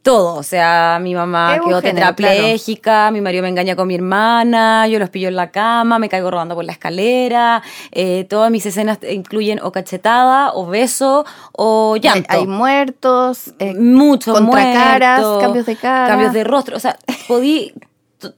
todo. 0.08 0.34
O 0.36 0.42
sea, 0.42 0.98
mi 1.02 1.14
mamá 1.14 1.56
Es 1.56 1.60
un 1.60 1.68
quedó 1.68 1.82
género, 1.82 2.14
tetrapléjica, 2.14 3.10
mi 3.10 3.20
marido 3.20 3.42
me 3.42 3.50
engaña 3.50 3.76
con 3.76 3.86
mi 3.86 3.94
hermana, 3.94 4.88
yo 4.88 4.98
los 4.98 5.10
pillo 5.10 5.28
en 5.28 5.36
la 5.36 5.50
cama, 5.50 5.98
me 5.98 6.08
caigo 6.08 6.30
rodando 6.30 6.54
por 6.54 6.64
la 6.64 6.72
escalera. 6.72 7.62
eh, 7.92 8.24
todas 8.24 8.50
mis 8.50 8.64
escenas 8.64 8.98
incluyen 9.08 9.60
o 9.62 9.70
cachetada, 9.70 10.52
o 10.54 10.66
beso, 10.66 11.26
o 11.52 11.96
llanto. 11.96 12.26
hay 12.30 12.46
muertos, 12.46 13.52
eh, 13.58 13.74
Muchos 13.74 14.38
contracaras, 14.38 15.20
muertos, 15.20 15.42
cambios 15.42 15.66
de 15.66 15.76
cara. 15.76 16.06
Cambios 16.08 16.32
de 16.32 16.44
rostro. 16.44 16.76
O 16.76 16.80
sea, 16.80 16.98
podí, 17.28 17.74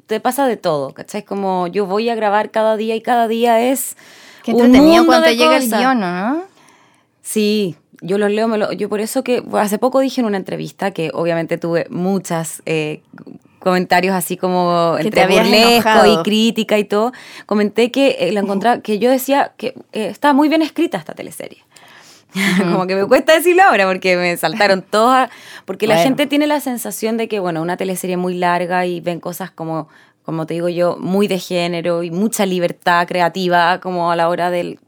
te 0.07 0.19
pasa 0.19 0.47
de 0.47 0.57
todo, 0.57 0.93
¿cachai? 0.93 1.25
Como 1.25 1.69
yo 1.69 1.87
voy 1.87 2.09
a 2.09 2.17
grabar 2.17 2.51
cada 2.51 2.77
día 2.77 2.97
y 2.97 3.01
cada 3.01 3.29
día 3.29 3.61
es. 3.61 3.97
Qué 4.43 4.53
un 4.53 4.65
entretenido 4.65 5.05
mundo 5.05 5.07
cuando 5.07 5.29
de 5.29 5.37
llega 5.37 5.57
el 5.57 5.71
guion, 5.71 6.01
¿no? 6.01 6.43
Sí, 7.23 7.77
yo 8.01 8.19
los 8.19 8.31
leo, 8.31 8.49
me 8.49 8.59
lo- 8.59 8.73
yo 8.73 8.89
por 8.89 9.01
eso 9.01 9.23
que 9.25 9.43
hace 9.55 9.79
poco 9.79 10.01
dije 10.01 10.21
en 10.21 10.27
una 10.27 10.37
entrevista 10.37 10.91
que 10.93 11.11
obviamente 11.15 11.59
tuve 11.59 11.87
muchas 11.91 12.63
eh, 12.67 13.03
comentarios 13.59 14.15
así 14.15 14.37
como 14.37 14.95
Que 14.99 15.09
entre 15.09 15.27
burlesco 15.27 16.07
y 16.07 16.23
crítica 16.23 16.79
y 16.79 16.85
todo. 16.85 17.13
Comenté 17.47 17.91
que 17.91 18.17
eh, 18.21 18.33
la 18.33 18.41
encontraba, 18.41 18.81
que 18.81 18.99
yo 18.99 19.11
decía 19.11 19.53
que 19.57 19.75
eh, 19.93 20.07
estaba 20.07 20.33
muy 20.35 20.49
bien 20.49 20.63
escrita 20.63 20.97
esta 20.99 21.13
teleserie. 21.15 21.59
como 22.59 22.87
que 22.87 22.95
me 22.95 23.07
cuesta 23.07 23.35
decirlo 23.35 23.65
ahora 23.65 23.87
porque 23.89 24.17
me 24.17 24.37
saltaron 24.37 24.83
todas, 24.91 25.31
porque 25.65 25.87
la 25.87 25.97
gente 25.99 26.27
tiene 26.27 26.47
la 26.47 26.61
sensación 26.61 27.17
de 27.17 27.29
que, 27.29 27.41
bueno, 27.41 27.61
una 27.61 27.77
teleserie 27.77 28.17
muy 28.17 28.35
larga 28.35 28.87
y 28.87 29.01
ven 29.01 29.19
cosas 29.21 29.51
como, 29.51 29.89
como 30.25 30.47
te 30.47 30.55
digo 30.55 30.69
yo, 30.69 30.97
muy 30.99 31.27
de 31.27 31.39
género 31.41 32.03
y 32.05 32.11
mucha 32.13 32.47
libertad 32.47 33.07
creativa 33.09 33.81
como 33.81 34.11
a 34.13 34.17
la 34.17 34.29
hora 34.29 34.51
del... 34.51 34.79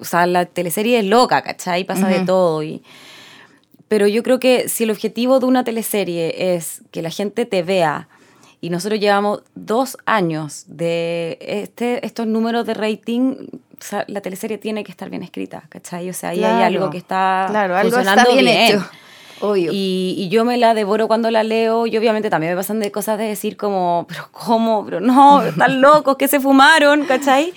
O 0.00 0.04
sea, 0.04 0.26
la 0.26 0.44
teleserie 0.46 0.98
es 0.98 1.04
loca, 1.04 1.42
¿cachai? 1.42 1.84
Pasa 1.84 2.08
de 2.08 2.20
todo 2.20 2.62
y... 2.62 2.82
Pero 3.88 4.08
yo 4.08 4.24
creo 4.24 4.40
que 4.40 4.68
si 4.68 4.82
el 4.82 4.90
objetivo 4.90 5.38
de 5.38 5.46
una 5.46 5.62
teleserie 5.62 6.54
es 6.56 6.82
que 6.90 7.02
la 7.02 7.10
gente 7.10 7.46
te 7.46 7.62
vea, 7.62 8.08
y 8.60 8.70
nosotros 8.70 8.98
llevamos 8.98 9.42
dos 9.54 9.96
años 10.06 10.64
de 10.66 11.38
este, 11.40 12.04
estos 12.04 12.26
números 12.26 12.66
de 12.66 12.74
rating, 12.74 13.36
o 13.78 13.84
sea, 13.84 14.04
la 14.08 14.20
teleserie 14.20 14.58
tiene 14.58 14.82
que 14.82 14.90
estar 14.90 15.08
bien 15.08 15.22
escrita, 15.22 15.64
¿cachai? 15.68 16.10
O 16.10 16.12
sea, 16.12 16.30
ahí 16.30 16.38
hay 16.42 16.50
Claro. 16.56 16.64
algo 16.64 16.90
que 16.90 16.98
está 16.98 17.46
Claro, 17.50 17.76
algo 17.76 17.96
está 17.98 18.14
funcionando 18.14 18.42
bien 18.42 18.48
hecho. 18.48 18.84
Obvio. 19.40 19.70
Y, 19.72 20.14
y 20.18 20.28
yo 20.30 20.44
me 20.46 20.56
la 20.56 20.72
devoro 20.74 21.06
cuando 21.06 21.30
la 21.30 21.44
leo 21.44 21.86
y 21.86 21.96
obviamente 21.96 22.30
también 22.30 22.54
me 22.54 22.56
pasan 22.56 22.80
de 22.80 22.90
cosas 22.90 23.18
de 23.18 23.24
decir 23.24 23.56
como, 23.56 24.06
pero 24.08 24.28
¿cómo? 24.32 24.84
Pero 24.86 25.00
no, 25.00 25.42
están 25.42 25.80
locos, 25.82 26.16
que 26.16 26.26
se 26.26 26.40
fumaron, 26.40 27.04
¿cachai? 27.04 27.52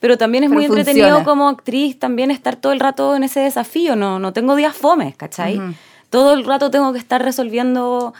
Pero 0.00 0.18
también 0.18 0.44
es 0.44 0.50
Pero 0.50 0.58
muy 0.58 0.64
entretenido 0.66 1.06
funciona. 1.08 1.24
como 1.24 1.48
actriz 1.48 1.98
también 1.98 2.30
estar 2.30 2.56
todo 2.56 2.72
el 2.72 2.80
rato 2.80 3.16
en 3.16 3.22
ese 3.24 3.40
desafío, 3.40 3.96
no, 3.96 4.18
no 4.18 4.32
tengo 4.32 4.54
días 4.56 4.74
fomes, 4.76 5.16
¿cachai? 5.16 5.58
Ujú. 5.58 5.74
Todo 6.10 6.34
el 6.34 6.44
rato 6.44 6.70
tengo 6.70 6.92
que 6.92 6.98
estar 6.98 7.22
resolviendo 7.22 8.14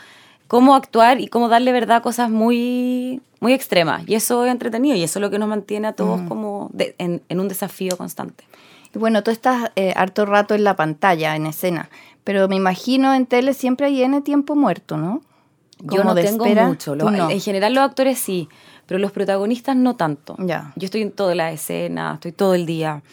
cómo 0.47 0.75
actuar 0.75 1.19
y 1.21 1.27
cómo 1.27 1.49
darle 1.49 1.71
verdad 1.71 1.97
a 1.97 2.01
cosas 2.01 2.29
muy, 2.29 3.21
muy 3.39 3.53
extremas. 3.53 4.03
Y 4.07 4.15
eso 4.15 4.45
es 4.45 4.51
entretenido 4.51 4.95
y 4.95 5.03
eso 5.03 5.19
es 5.19 5.21
lo 5.21 5.29
que 5.29 5.39
nos 5.39 5.49
mantiene 5.49 5.87
a 5.87 5.93
todos 5.93 6.21
como 6.27 6.69
de- 6.73 6.95
en, 6.97 7.21
en 7.29 7.39
un 7.39 7.47
desafío 7.47 7.97
constante. 7.97 8.43
Y 8.95 8.97
bueno, 8.99 9.23
tú 9.23 9.31
estás 9.31 9.71
eh, 9.75 9.93
harto 9.95 10.25
rato 10.25 10.55
en 10.55 10.63
la 10.63 10.75
pantalla, 10.75 11.35
en 11.35 11.45
escena, 11.45 11.89
pero 12.23 12.47
me 12.47 12.55
imagino 12.55 13.13
en 13.13 13.25
tele 13.25 13.53
siempre 13.53 13.87
hay 13.87 14.01
N 14.03 14.21
tiempo 14.21 14.55
muerto, 14.55 14.97
¿no? 14.97 15.21
Yo 15.79 15.97
Como 15.97 16.03
no 16.05 16.15
de 16.15 16.23
tengo 16.23 16.45
espera, 16.45 16.67
mucho. 16.67 16.95
Los- 16.95 17.11
no. 17.11 17.29
En 17.29 17.39
general 17.39 17.73
los 17.75 17.83
actores 17.83 18.17
sí, 18.17 18.49
pero 18.87 18.97
los 18.99 19.11
protagonistas 19.11 19.75
no 19.75 19.95
tanto. 19.95 20.35
Ya. 20.39 20.73
Yo 20.75 20.85
estoy 20.85 21.03
en 21.03 21.11
toda 21.11 21.35
la 21.35 21.51
escena, 21.51 22.13
estoy 22.15 22.31
todo 22.31 22.55
el 22.55 22.65
día. 22.65 23.03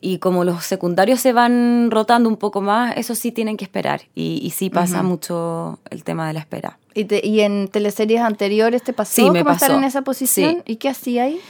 Y 0.00 0.18
como 0.18 0.44
los 0.44 0.62
secundarios 0.64 1.20
se 1.20 1.32
van 1.32 1.90
rotando 1.90 2.28
un 2.28 2.36
poco 2.36 2.60
más, 2.60 2.94
eso 2.98 3.14
sí 3.14 3.32
tienen 3.32 3.56
que 3.56 3.64
esperar. 3.64 4.02
Y, 4.14 4.40
y 4.42 4.50
sí 4.50 4.68
pasa 4.70 5.02
mucho 5.02 5.78
el 5.90 6.04
tema 6.04 6.28
de 6.28 6.34
la 6.34 6.40
espera. 6.40 6.78
¿Y, 6.94 7.06
te- 7.06 7.26
y 7.26 7.40
en 7.40 7.68
teleseries 7.68 8.20
anteriores 8.20 8.82
te 8.82 8.92
pasó 8.92 9.12
Sí, 9.14 9.30
me 9.30 9.40
como 9.40 9.52
estar 9.52 9.68
pasó. 9.70 9.78
en 9.78 9.84
esa 9.84 10.02
posición? 10.02 10.56
Sí. 10.66 10.72
¿Y 10.72 10.76
qué 10.76 10.90
hacía 10.90 11.24
ahí? 11.24 11.40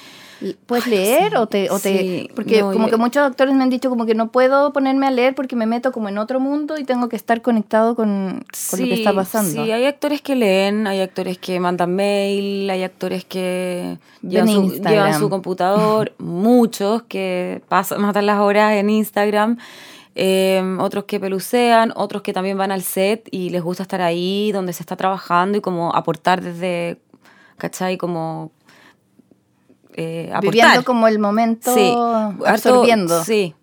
¿Puedes 0.67 0.87
leer 0.87 1.37
o 1.37 1.47
te, 1.47 1.71
o 1.71 1.79
te 1.79 1.99
Sí, 1.99 2.31
porque 2.35 2.61
no, 2.61 2.73
como 2.73 2.87
yo- 2.87 2.91
que 2.91 2.97
muchos 2.99 3.23
actores 3.25 3.55
me 3.55 3.63
han 3.63 3.71
dicho 3.71 3.89
como 3.89 4.05
que 4.05 4.15
no 4.15 4.31
puedo 4.31 4.73
ponerme 4.73 5.07
a 5.07 5.11
leer 5.11 5.35
porque 5.35 5.57
me 5.57 5.65
meto 5.67 5.93
como 5.93 6.09
en 6.11 6.19
otro 6.19 6.41
mundo 6.41 6.77
y 6.79 6.85
tengo 6.85 7.09
que 7.09 7.17
estar 7.17 7.41
conectado 7.41 7.97
con, 7.97 8.45
con 8.71 8.81
lo 8.81 8.87
que 8.87 8.95
está 8.95 9.15
pasando. 9.15 9.65
Sí, 9.65 9.71
hay 9.73 9.87
actores 9.87 10.21
que 10.21 10.37
leen, 10.37 10.87
hay 10.87 11.01
actores 11.01 11.39
que 11.39 11.59
mandan 11.59 11.95
mail, 11.95 12.69
hay 12.69 12.83
actores 12.83 13.25
que 13.25 13.99
llevan, 14.23 14.49
su, 14.49 14.63
Instagram. 14.65 14.93
llevan 14.95 15.19
su 15.19 15.31
computador, 15.31 16.13
muchos 16.19 17.03
que 17.05 17.63
pasan, 17.69 18.01
matan 18.03 18.27
las 18.27 18.39
horas 18.41 18.75
en 18.75 18.91
Instagram, 18.91 19.57
eh, 20.15 20.77
otros 20.81 21.05
que 21.05 21.19
pelucean, 21.21 21.93
otros 21.97 22.23
que 22.23 22.33
también 22.33 22.59
van 22.59 22.73
al 22.73 22.83
set 22.83 23.29
y 23.31 23.51
les 23.51 23.63
gusta 23.63 23.83
estar 23.83 24.01
ahí 24.03 24.51
donde 24.53 24.73
se 24.73 24.83
está 24.83 24.97
trabajando 24.97 25.59
y 25.59 25.61
como 25.61 25.95
aportar 25.95 26.43
desde, 26.43 26.99
¿cachai? 27.59 27.97
Como 27.97 28.51
eh, 29.97 30.27
aportar. 30.33 30.53
Viviendo 30.53 30.85
como 30.85 31.09
el 31.09 31.19
momento, 31.19 31.75
absorbiendo. 32.45 33.23
sí. 33.25 33.55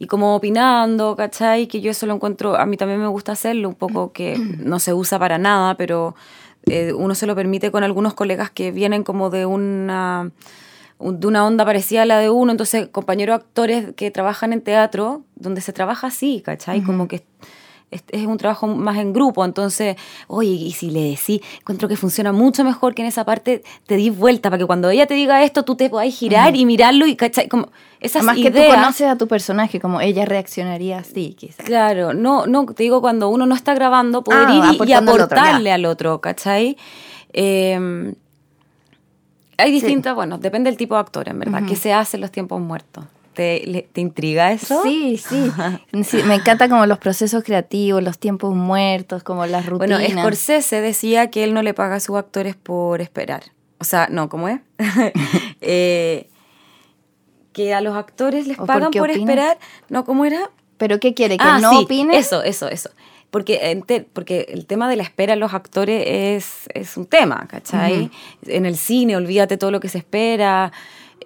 Y 0.00 0.06
como 0.06 0.36
opinando, 0.36 1.16
¿cachai? 1.16 1.66
Que 1.66 1.80
yo 1.80 1.90
eso 1.90 2.06
lo 2.06 2.14
encuentro, 2.14 2.54
a 2.56 2.66
mí 2.66 2.76
también 2.76 3.00
me 3.00 3.08
gusta 3.08 3.32
hacerlo, 3.32 3.68
un 3.68 3.74
poco 3.74 4.12
que 4.12 4.38
no 4.38 4.78
se 4.78 4.94
usa 4.94 5.18
para 5.18 5.38
nada, 5.38 5.76
pero 5.76 6.14
eh, 6.66 6.92
uno 6.92 7.16
se 7.16 7.26
lo 7.26 7.34
permite 7.34 7.72
con 7.72 7.82
algunos 7.82 8.14
colegas 8.14 8.50
que 8.52 8.70
vienen 8.70 9.02
como 9.02 9.28
de 9.28 9.44
una, 9.44 10.30
un- 10.98 11.18
de 11.18 11.26
una 11.26 11.44
onda 11.44 11.64
parecida 11.64 12.02
a 12.02 12.04
la 12.04 12.18
de 12.20 12.30
uno, 12.30 12.52
entonces 12.52 12.86
compañeros 12.88 13.34
actores 13.40 13.92
que 13.96 14.12
trabajan 14.12 14.52
en 14.52 14.60
teatro, 14.60 15.22
donde 15.34 15.60
se 15.62 15.72
trabaja 15.72 16.06
así, 16.06 16.42
¿cachai? 16.44 16.80
Como 16.82 17.08
que 17.08 17.24
es, 17.90 18.04
es 18.10 18.26
un 18.26 18.36
trabajo 18.36 18.66
más 18.66 18.98
en 18.98 19.12
grupo, 19.12 19.44
entonces, 19.44 19.96
oye, 20.26 20.50
y 20.50 20.72
si 20.72 20.90
le 20.90 21.02
decís, 21.10 21.40
encuentro 21.60 21.88
que 21.88 21.96
funciona 21.96 22.32
mucho 22.32 22.62
mejor 22.64 22.94
que 22.94 23.02
en 23.02 23.08
esa 23.08 23.24
parte 23.24 23.62
te 23.86 23.96
dis 23.96 24.16
vuelta, 24.16 24.50
para 24.50 24.58
que 24.58 24.66
cuando 24.66 24.90
ella 24.90 25.06
te 25.06 25.14
diga 25.14 25.42
esto, 25.42 25.62
tú 25.64 25.74
te 25.74 25.88
podáis 25.88 26.14
girar 26.16 26.54
y 26.54 26.66
mirarlo 26.66 27.06
y, 27.06 27.16
¿cachai? 27.16 27.48
Como 27.48 27.68
esas 28.00 28.22
Además 28.22 28.36
que 28.36 28.50
tú 28.50 28.58
ideas. 28.58 28.74
conoces 28.76 29.06
a 29.08 29.16
tu 29.16 29.26
personaje, 29.26 29.80
como 29.80 30.00
ella 30.00 30.24
reaccionaría 30.24 30.98
así, 30.98 31.34
quizás. 31.38 31.64
Claro, 31.66 32.12
no, 32.14 32.46
no, 32.46 32.66
te 32.66 32.82
digo 32.82 33.00
cuando 33.00 33.28
uno 33.30 33.46
no 33.46 33.54
está 33.54 33.74
grabando, 33.74 34.22
poder 34.22 34.48
Ah, 34.50 34.52
ir 34.52 34.64
y- 34.64 34.66
y, 34.68 34.74
aportando 34.74 35.12
al 35.12 35.20
otro, 35.20 35.36
aportarle 35.36 35.72
al 35.72 35.84
otro, 35.86 36.20
¿cachai? 36.20 36.76
Eh, 37.32 38.14
hay 39.56 39.72
distintas, 39.72 40.14
bueno, 40.14 40.38
depende 40.38 40.70
del 40.70 40.76
tipo 40.76 40.94
de 40.94 41.00
actor, 41.00 41.28
en 41.28 41.38
verdad, 41.40 41.62
¿qué 41.66 41.74
se 41.74 41.92
hace 41.92 42.16
en 42.16 42.20
los 42.20 42.30
tiempos 42.30 42.60
muertos? 42.60 43.04
¿Te, 43.38 43.88
te 43.92 44.00
intriga 44.00 44.50
eso? 44.50 44.82
Sí, 44.82 45.16
sí, 45.16 45.48
Sí, 46.02 46.24
Me 46.24 46.34
encanta 46.34 46.68
como 46.68 46.86
los 46.86 46.98
procesos 46.98 47.44
creativos, 47.44 48.02
los 48.02 48.18
tiempos 48.18 48.52
muertos, 48.52 49.22
como 49.22 49.46
las 49.46 49.64
rutinas. 49.66 50.00
Bueno, 50.00 50.20
Scorsese 50.22 50.80
decía 50.80 51.30
que 51.30 51.44
él 51.44 51.54
no 51.54 51.62
le 51.62 51.72
paga 51.72 51.94
a 51.94 52.00
sus 52.00 52.16
actores 52.16 52.56
por 52.56 53.00
esperar. 53.00 53.44
O 53.78 53.84
sea, 53.84 54.08
no, 54.10 54.28
¿cómo 54.28 54.48
es? 54.48 54.58
Eh, 55.60 56.28
que 57.52 57.74
a 57.74 57.80
los 57.80 57.96
actores 57.96 58.48
les 58.48 58.58
¿O 58.58 58.66
pagan 58.66 58.90
por 58.90 59.08
esperar. 59.08 59.56
No, 59.88 60.04
¿cómo 60.04 60.24
era? 60.24 60.50
¿Pero 60.76 60.98
qué 60.98 61.14
quiere? 61.14 61.36
¿Que 61.36 61.44
Ah, 61.46 61.60
no 61.60 61.70
sí, 61.70 61.84
opine? 61.84 62.18
Eso, 62.18 62.42
eso, 62.42 62.68
eso. 62.68 62.90
Porque, 63.30 63.80
porque 64.14 64.46
el 64.48 64.66
tema 64.66 64.88
de 64.88 64.96
la 64.96 65.04
espera 65.04 65.34
en 65.34 65.38
los 65.38 65.54
actores 65.54 66.02
es, 66.04 66.68
es 66.74 66.96
un 66.96 67.06
tema, 67.06 67.46
¿cachai? 67.48 68.10
En 68.46 68.66
el 68.66 68.76
cine, 68.76 69.16
olvídate 69.16 69.56
todo 69.58 69.70
lo 69.70 69.78
que 69.78 69.88
se 69.88 69.98
espera. 69.98 70.72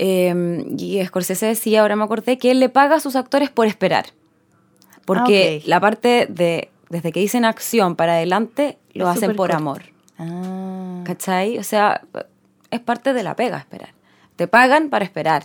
Eh, 0.05 0.65
y 0.77 1.05
Scorsese 1.05 1.47
decía, 1.47 1.83
ahora 1.83 1.95
me 1.95 2.03
acordé, 2.03 2.37
que 2.37 2.51
él 2.51 2.59
le 2.59 2.69
paga 2.69 2.97
a 2.97 3.01
sus 3.01 3.15
actores 3.15 3.51
por 3.51 3.69
esperar. 3.69 4.07
Porque 5.05 5.61
Ah, 5.63 5.69
la 5.69 5.79
parte 5.81 6.27
de, 6.29 6.71
desde 6.89 7.13
que 7.13 7.21
dicen 7.21 7.45
acción 7.45 7.95
para 7.95 8.15
adelante, 8.15 8.79
lo 8.95 9.09
Es 9.09 9.17
hacen 9.17 9.31
por 9.31 9.51
corta. 9.51 9.57
amor. 9.59 9.83
Ah. 10.19 11.03
¿Cachai? 11.05 11.59
O 11.59 11.63
sea, 11.63 12.03
es 12.71 12.81
parte 12.81 13.13
de 13.13 13.23
la 13.23 13.37
pega 13.37 13.59
esperar. 13.59 13.91
Te 14.37 14.49
pagan 14.49 14.89
para 14.91 15.05
esperar. 15.05 15.45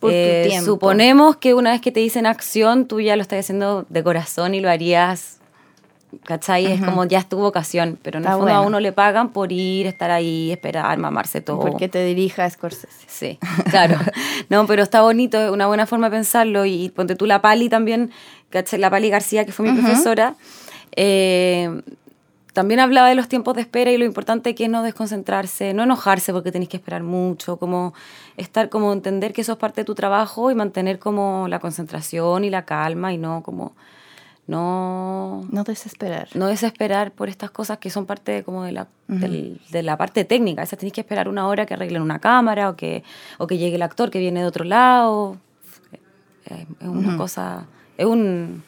Por 0.00 0.10
Eh. 0.12 0.60
Suponemos 0.64 1.36
que 1.36 1.54
una 1.54 1.70
vez 1.70 1.80
que 1.80 1.90
te 1.90 2.00
dicen 2.00 2.26
acción, 2.26 2.86
tú 2.86 3.00
ya 3.00 3.16
lo 3.16 3.22
estás 3.22 3.40
haciendo 3.40 3.86
de 3.88 4.02
corazón 4.02 4.54
y 4.54 4.60
lo 4.60 4.68
harías. 4.70 5.37
¿Cachai? 6.24 6.66
Es 6.66 6.82
como 6.82 7.04
ya 7.04 7.18
es 7.18 7.28
tu 7.28 7.38
vocación. 7.38 7.98
Pero 8.02 8.18
en 8.18 8.24
Está 8.24 8.34
el 8.34 8.38
fondo 8.38 8.54
a 8.54 8.60
uno 8.60 8.80
le 8.80 8.92
pagan 8.92 9.30
por 9.30 9.52
ir, 9.52 9.86
estar 9.86 10.10
ahí, 10.10 10.50
esperar, 10.52 10.96
mamarse 10.98 11.40
todo. 11.40 11.60
Porque 11.60 11.88
te 11.88 12.04
dirija 12.04 12.44
a 12.44 12.50
Scorsese. 12.50 12.88
Sí, 13.06 13.38
claro. 13.70 13.98
No, 14.50 14.66
pero 14.66 14.82
está 14.82 15.02
bonito, 15.02 15.38
es 15.38 15.50
una 15.50 15.66
buena 15.66 15.86
forma 15.86 16.08
de 16.08 16.16
pensarlo. 16.16 16.64
Y 16.64 16.88
ponte 16.90 17.16
tú 17.16 17.26
la 17.26 17.42
Pali 17.42 17.68
también, 17.68 18.10
¿cachai? 18.50 18.78
la 18.78 18.88
Pali 18.88 19.10
García, 19.10 19.44
que 19.44 19.52
fue 19.52 19.70
mi 19.70 19.78
profesora, 19.78 20.36
eh, 20.96 21.82
también 22.58 22.80
hablaba 22.80 23.08
de 23.08 23.14
los 23.14 23.28
tiempos 23.28 23.54
de 23.54 23.60
espera 23.60 23.92
y 23.92 23.98
lo 23.98 24.04
importante 24.04 24.56
que 24.56 24.64
es 24.64 24.70
no 24.70 24.82
desconcentrarse, 24.82 25.74
no 25.74 25.84
enojarse 25.84 26.32
porque 26.32 26.50
tenéis 26.50 26.68
que 26.68 26.78
esperar 26.78 27.04
mucho, 27.04 27.56
como 27.56 27.94
estar, 28.36 28.68
como 28.68 28.92
entender 28.92 29.32
que 29.32 29.42
eso 29.42 29.52
es 29.52 29.58
parte 29.58 29.82
de 29.82 29.84
tu 29.84 29.94
trabajo 29.94 30.50
y 30.50 30.56
mantener 30.56 30.98
como 30.98 31.46
la 31.46 31.60
concentración 31.60 32.42
y 32.42 32.50
la 32.50 32.64
calma 32.64 33.12
y 33.12 33.16
no 33.16 33.44
como, 33.44 33.76
no, 34.48 35.46
No 35.52 35.62
desesperar. 35.62 36.28
no 36.34 36.46
desesperar 36.48 37.12
por 37.12 37.28
estas 37.28 37.50
cosas 37.50 37.78
que 37.78 37.90
son 37.90 38.06
parte 38.06 38.32
de, 38.32 38.42
como 38.42 38.64
de 38.64 38.72
la, 38.72 38.88
del- 39.06 39.60
de 39.70 39.82
la 39.84 39.96
parte 39.96 40.24
técnica. 40.24 40.62
Esa 40.62 40.76
tenéis 40.76 40.94
que 40.94 41.02
esperar 41.02 41.28
una 41.28 41.46
hora 41.46 41.64
que 41.66 41.74
arreglen 41.74 42.02
una 42.02 42.18
cámara 42.18 42.70
o 42.70 42.74
que, 42.76 43.04
o 43.38 43.46
que 43.46 43.58
llegue 43.58 43.76
el 43.76 43.82
actor 43.82 44.10
que 44.10 44.18
viene 44.18 44.40
de 44.40 44.46
otro 44.46 44.64
lado. 44.64 45.36
Eh, 46.46 46.66
Es 46.80 46.88
una 46.88 47.16
cosa, 47.16 47.66
es 47.96 48.06
un... 48.06 48.62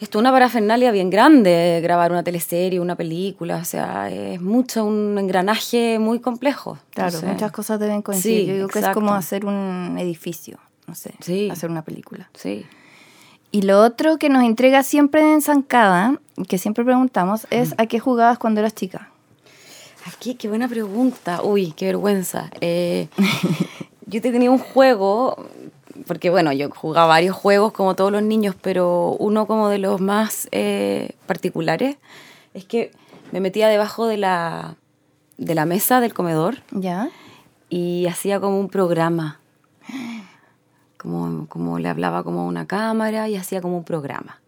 Es 0.00 0.14
una 0.14 0.30
parafernalia 0.30 0.92
bien 0.92 1.10
grande 1.10 1.80
grabar 1.82 2.12
una 2.12 2.22
teleserie, 2.22 2.78
una 2.78 2.94
película, 2.94 3.56
o 3.56 3.64
sea, 3.64 4.08
es 4.08 4.40
mucho, 4.40 4.84
un 4.84 5.18
engranaje 5.18 5.98
muy 5.98 6.20
complejo. 6.20 6.78
Claro, 6.90 7.08
Entonces, 7.08 7.32
muchas 7.32 7.50
cosas 7.50 7.80
deben 7.80 8.02
coincidir. 8.02 8.40
sí, 8.42 8.46
Yo 8.46 8.54
digo 8.54 8.68
que 8.68 8.78
es 8.78 8.88
como 8.90 9.12
hacer 9.14 9.44
un 9.44 9.96
edificio, 9.98 10.58
no 10.86 10.94
sé, 10.94 11.14
Sí. 11.18 11.48
hacer 11.50 11.68
una 11.68 11.82
película. 11.82 12.30
Sí. 12.34 12.64
Y 13.50 13.62
lo 13.62 13.82
otro 13.82 14.18
que 14.18 14.28
nos 14.28 14.44
entrega 14.44 14.82
siempre 14.82 15.32
en 15.32 15.40
Zancada, 15.40 16.20
que 16.48 16.58
siempre 16.58 16.84
preguntamos, 16.84 17.46
es 17.50 17.74
¿a 17.78 17.86
qué 17.86 17.98
jugabas 17.98 18.38
cuando 18.38 18.60
eras 18.60 18.74
chica? 18.74 19.10
Aquí, 20.06 20.34
qué 20.34 20.48
buena 20.48 20.68
pregunta. 20.68 21.42
Uy, 21.42 21.72
qué 21.72 21.86
vergüenza. 21.86 22.50
Eh, 22.60 23.08
yo 24.06 24.20
te 24.20 24.32
tenía 24.32 24.50
un 24.50 24.58
juego, 24.58 25.46
porque 26.06 26.30
bueno, 26.30 26.52
yo 26.52 26.70
jugaba 26.70 27.06
varios 27.06 27.36
juegos 27.36 27.72
como 27.72 27.94
todos 27.94 28.12
los 28.12 28.22
niños, 28.22 28.54
pero 28.60 29.16
uno 29.18 29.46
como 29.46 29.68
de 29.68 29.78
los 29.78 30.00
más 30.00 30.48
eh, 30.50 31.12
particulares 31.26 31.96
es 32.54 32.64
que 32.64 32.90
me 33.32 33.40
metía 33.40 33.68
debajo 33.68 34.06
de 34.06 34.16
la, 34.16 34.76
de 35.36 35.54
la 35.54 35.66
mesa 35.66 36.00
del 36.00 36.14
comedor 36.14 36.58
¿Ya? 36.70 37.10
y 37.68 38.06
hacía 38.06 38.40
como 38.40 38.60
un 38.60 38.68
programa. 38.68 39.40
Como, 40.98 41.46
como 41.46 41.78
le 41.78 41.88
hablaba 41.88 42.22
como 42.24 42.40
a 42.40 42.44
una 42.44 42.66
cámara 42.66 43.28
y 43.28 43.36
hacía 43.36 43.62
como 43.62 43.78
un 43.78 43.84
programa. 43.84 44.40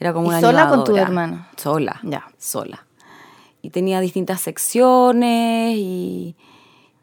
Era 0.00 0.12
como 0.12 0.26
¿Y 0.26 0.28
una 0.30 0.40
sola 0.40 0.68
con 0.68 0.82
tu 0.84 0.96
hermano? 0.96 1.46
Sola. 1.56 2.00
Ya. 2.02 2.26
Sola. 2.38 2.86
Y 3.62 3.70
tenía 3.70 4.00
distintas 4.00 4.40
secciones 4.40 5.76
y, 5.76 6.36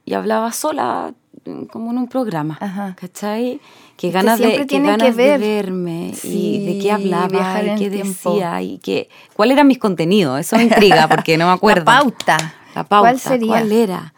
y 0.04 0.14
hablaba 0.14 0.52
sola 0.52 1.14
como 1.72 1.92
en 1.92 1.98
un 1.98 2.08
programa. 2.08 2.58
Ajá. 2.60 2.96
¿Cachai? 3.00 3.60
Que 3.98 4.12
ganas, 4.12 4.40
de, 4.40 4.66
que 4.68 4.80
ganas 4.80 5.16
de 5.16 5.38
ver. 5.38 5.40
verme 5.40 6.12
Sí, 6.16 6.56
y 6.58 6.66
de 6.74 6.80
qué 6.80 6.92
hablaba 6.92 7.64
y 7.64 7.76
qué 7.80 7.90
tiempo. 7.90 8.34
decía 8.34 8.62
y 8.62 8.78
qué, 8.80 9.10
cuál 9.34 9.52
eran 9.52 9.68
mis 9.68 9.78
contenidos. 9.80 10.40
Eso 10.40 10.58
me 10.58 10.64
intriga 10.64 11.08
porque 11.08 11.38
no 11.38 11.48
me 11.48 11.54
acuerdo. 11.54 11.86
La 11.86 12.00
pauta. 12.00 12.38
La 12.76 12.84
pauta. 12.84 13.10
¿Cuál 13.10 13.20
sería? 13.20 13.48
¿Cuál 13.48 13.72
era? 13.72 14.14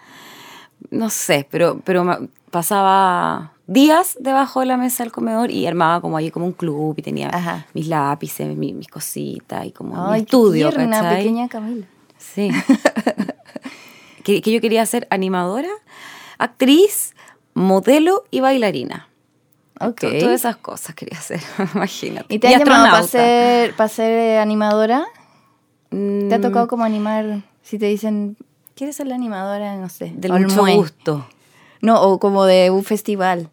No 0.90 1.10
sé, 1.10 1.48
pero, 1.50 1.80
pero 1.84 2.28
pasaba 2.52 3.53
días 3.68 4.18
debajo 4.20 4.60
de 4.60 4.66
la 4.66 4.78
mesa 4.78 5.04
del 5.04 5.12
comedor 5.12 5.50
y 5.52 5.66
armaba 5.68 6.02
como 6.02 6.18
ahí 6.18 6.32
como 6.32 6.46
un 6.46 6.52
club 6.52 6.96
y 6.98 7.02
tenía 7.02 7.30
Ajá. 7.30 7.66
mis 7.74 7.88
lápices, 7.88 8.56
mi- 8.58 8.74
mis 8.74 8.88
cositas 8.88 9.66
y 9.66 9.72
como 9.72 9.96
mi 9.96 10.14
Ay, 10.14 10.20
qué 10.22 10.24
estudio, 10.26 10.70
tierna, 10.70 11.00
¿cachai? 11.02 11.18
pequeña 11.18 11.48
Camila. 11.48 11.86
Sí. 12.18 12.50
que, 14.24 14.42
que 14.42 14.52
yo 14.52 14.62
quería 14.62 14.86
ser 14.86 15.08
animadora, 15.10 15.70
actriz 16.38 17.16
modelo 17.54 18.24
y 18.32 18.40
bailarina. 18.40 19.08
Ok. 19.80 20.00
To- 20.02 20.10
Todas 20.20 20.36
esas 20.36 20.56
cosas 20.58 20.96
quería 20.96 21.18
hacer, 21.20 21.42
imagínate. 21.76 22.34
¿Y 22.34 22.40
te 22.40 22.48
han 22.54 22.60
llamado 22.60 22.86
para 22.90 23.04
ser, 23.04 23.76
para 23.76 23.90
ser 23.90 24.12
eh, 24.12 24.40
animadora? 24.40 25.06
¿Te 25.90 26.34
ha 26.34 26.38
Mm, 26.40 26.42
tocado 26.42 26.68
como 26.68 26.84
animar? 26.84 27.42
Si 27.62 27.78
te 27.78 27.86
dicen, 27.86 28.36
¿quieres 28.76 28.96
ser 28.96 29.08
la 29.08 29.16
animadora? 29.16 29.76
No 29.78 29.90
sé. 29.90 30.12
Del 30.16 30.32
mucho 30.34 30.66
gusto. 30.66 31.28
No, 31.82 32.02
o 32.02 32.20
como 32.20 32.46
de 32.46 32.72
un 32.72 32.84
festival. 32.84 33.50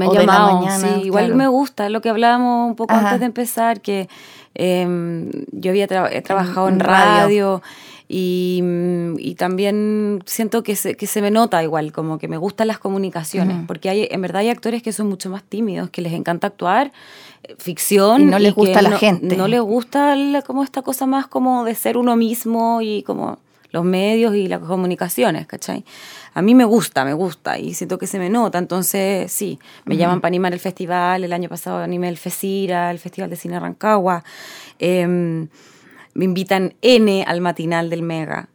Me 0.00 0.06
han 0.06 0.10
O 0.10 0.14
de 0.14 0.26
la 0.26 0.32
llamado, 0.32 0.60
mañana, 0.60 0.88
sí, 0.96 1.00
igual 1.04 1.24
claro. 1.26 1.36
me 1.38 1.46
gusta, 1.48 1.86
es 1.86 1.92
lo 1.92 2.00
que 2.00 2.08
hablábamos 2.10 2.68
un 2.70 2.76
poco 2.76 2.92
Ajá. 2.94 3.06
antes 3.08 3.20
de 3.20 3.26
empezar, 3.26 3.80
que 3.80 4.08
eh, 4.54 5.30
yo 5.52 5.70
había 5.70 5.86
tra- 5.88 6.08
he 6.10 6.22
trabajado 6.22 6.68
en, 6.68 6.74
en 6.74 6.80
radio. 6.80 7.20
radio, 7.22 7.62
y, 8.08 8.60
mm, 8.62 9.14
y 9.20 9.34
también 9.36 10.20
siento 10.26 10.62
que 10.64 10.74
se, 10.74 10.96
que 10.96 11.06
se 11.06 11.22
me 11.22 11.30
nota 11.30 11.62
igual, 11.62 11.92
como 11.92 12.18
que 12.18 12.26
me 12.26 12.36
gustan 12.36 12.66
las 12.66 12.78
comunicaciones, 12.80 13.56
porque 13.68 13.88
hay, 13.88 14.08
en 14.10 14.20
verdad 14.20 14.40
hay 14.40 14.48
actores 14.48 14.82
que 14.82 14.92
son 14.92 15.08
mucho 15.08 15.30
más 15.30 15.44
tímidos, 15.44 15.90
que 15.90 16.02
les 16.02 16.12
encanta 16.12 16.48
actuar, 16.48 16.90
ficción. 17.58 18.22
Y 18.22 18.24
no 18.24 18.38
les 18.38 18.54
gusta 18.54 18.82
la 18.82 18.90
no- 18.90 18.98
gente. 18.98 19.36
No 19.36 19.48
les 19.48 19.60
gusta 19.60 20.16
la- 20.16 20.42
como 20.42 20.62
esta 20.64 20.82
cosa 20.82 21.06
más 21.06 21.26
como 21.26 21.64
de 21.64 21.74
ser 21.74 21.96
uno 21.96 22.16
mismo 22.16 22.80
y 22.82 23.02
como 23.04 23.38
los 23.72 23.84
medios 23.84 24.34
y 24.34 24.48
las 24.48 24.58
comunicaciones, 24.60 25.46
¿cachai? 25.46 25.84
A 26.34 26.42
mí 26.42 26.54
me 26.54 26.64
gusta, 26.64 27.04
me 27.04 27.12
gusta 27.12 27.58
y 27.58 27.74
siento 27.74 27.98
que 27.98 28.06
se 28.06 28.18
me 28.18 28.30
nota, 28.30 28.58
entonces 28.58 29.30
sí, 29.32 29.58
me 29.84 29.96
llaman 29.96 30.20
para 30.20 30.28
animar 30.28 30.52
el 30.52 30.60
festival, 30.60 31.24
el 31.24 31.32
año 31.32 31.48
pasado 31.48 31.78
animé 31.78 32.08
el 32.08 32.16
FESIRA, 32.16 32.90
el 32.92 32.98
Festival 33.00 33.30
de 33.30 33.36
Cine 33.36 33.58
Rancagua, 33.58 34.22
em, 34.78 35.48
me 36.14 36.24
invitan 36.24 36.74
N 36.82 37.24
al 37.26 37.40
matinal 37.40 37.90
del 37.90 38.02
Mega, 38.02 38.48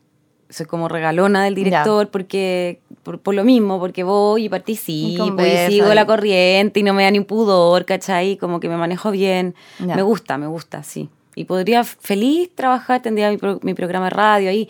soy 0.50 0.66
como 0.68 0.88
regalona 0.88 1.44
del 1.44 1.56
director 1.56 2.10
porque 2.10 2.80
por, 3.04 3.20
por 3.20 3.36
lo 3.36 3.44
mismo, 3.44 3.80
porque 3.80 4.04
voy 4.04 4.46
y 4.46 4.50
participo 4.50 5.10
y, 5.26 5.30
conversa 5.30 5.70
sigo 5.72 5.94
la 5.94 6.06
corriente 6.06 6.80
y 6.80 6.84
no 6.84 6.94
me 6.94 7.04
da 7.04 7.12
ni 7.12 7.20
pudor, 7.22 7.84
¿cachai? 7.86 8.38
Como 8.38 8.60
que 8.60 8.70
me 8.70 8.78
manejo 8.78 9.12
bien, 9.12 9.54
Ya. 9.80 9.96
me 9.96 10.02
gusta, 10.02 10.38
me 10.38 10.48
gusta, 10.48 10.84
sí. 10.84 11.10
Y 11.36 11.44
podría 11.44 11.84
feliz 11.84 12.50
trabajar, 12.56 13.02
tendría 13.02 13.30
mi, 13.30 13.38
pro- 13.38 13.60
mi 13.64 13.74
programa 13.74 14.06
de 14.06 14.12
radio 14.12 14.50
ahí. 14.50 14.70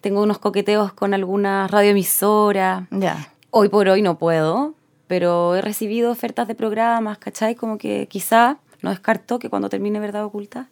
Tengo 0.00 0.22
unos 0.22 0.38
coqueteos 0.38 0.92
con 0.92 1.14
algunas 1.14 1.70
radioemisoras. 1.70 2.84
Ya. 2.90 3.32
Hoy 3.50 3.68
por 3.68 3.88
hoy 3.88 4.02
no 4.02 4.18
puedo, 4.18 4.74
pero 5.06 5.56
he 5.56 5.62
recibido 5.62 6.10
ofertas 6.10 6.46
de 6.46 6.54
programas, 6.54 7.18
¿cachai? 7.18 7.54
Como 7.54 7.78
que 7.78 8.06
quizá, 8.08 8.58
no 8.82 8.90
descarto 8.90 9.38
que 9.38 9.50
cuando 9.50 9.68
termine 9.68 10.00
Verdad 10.00 10.24
Oculta 10.24 10.68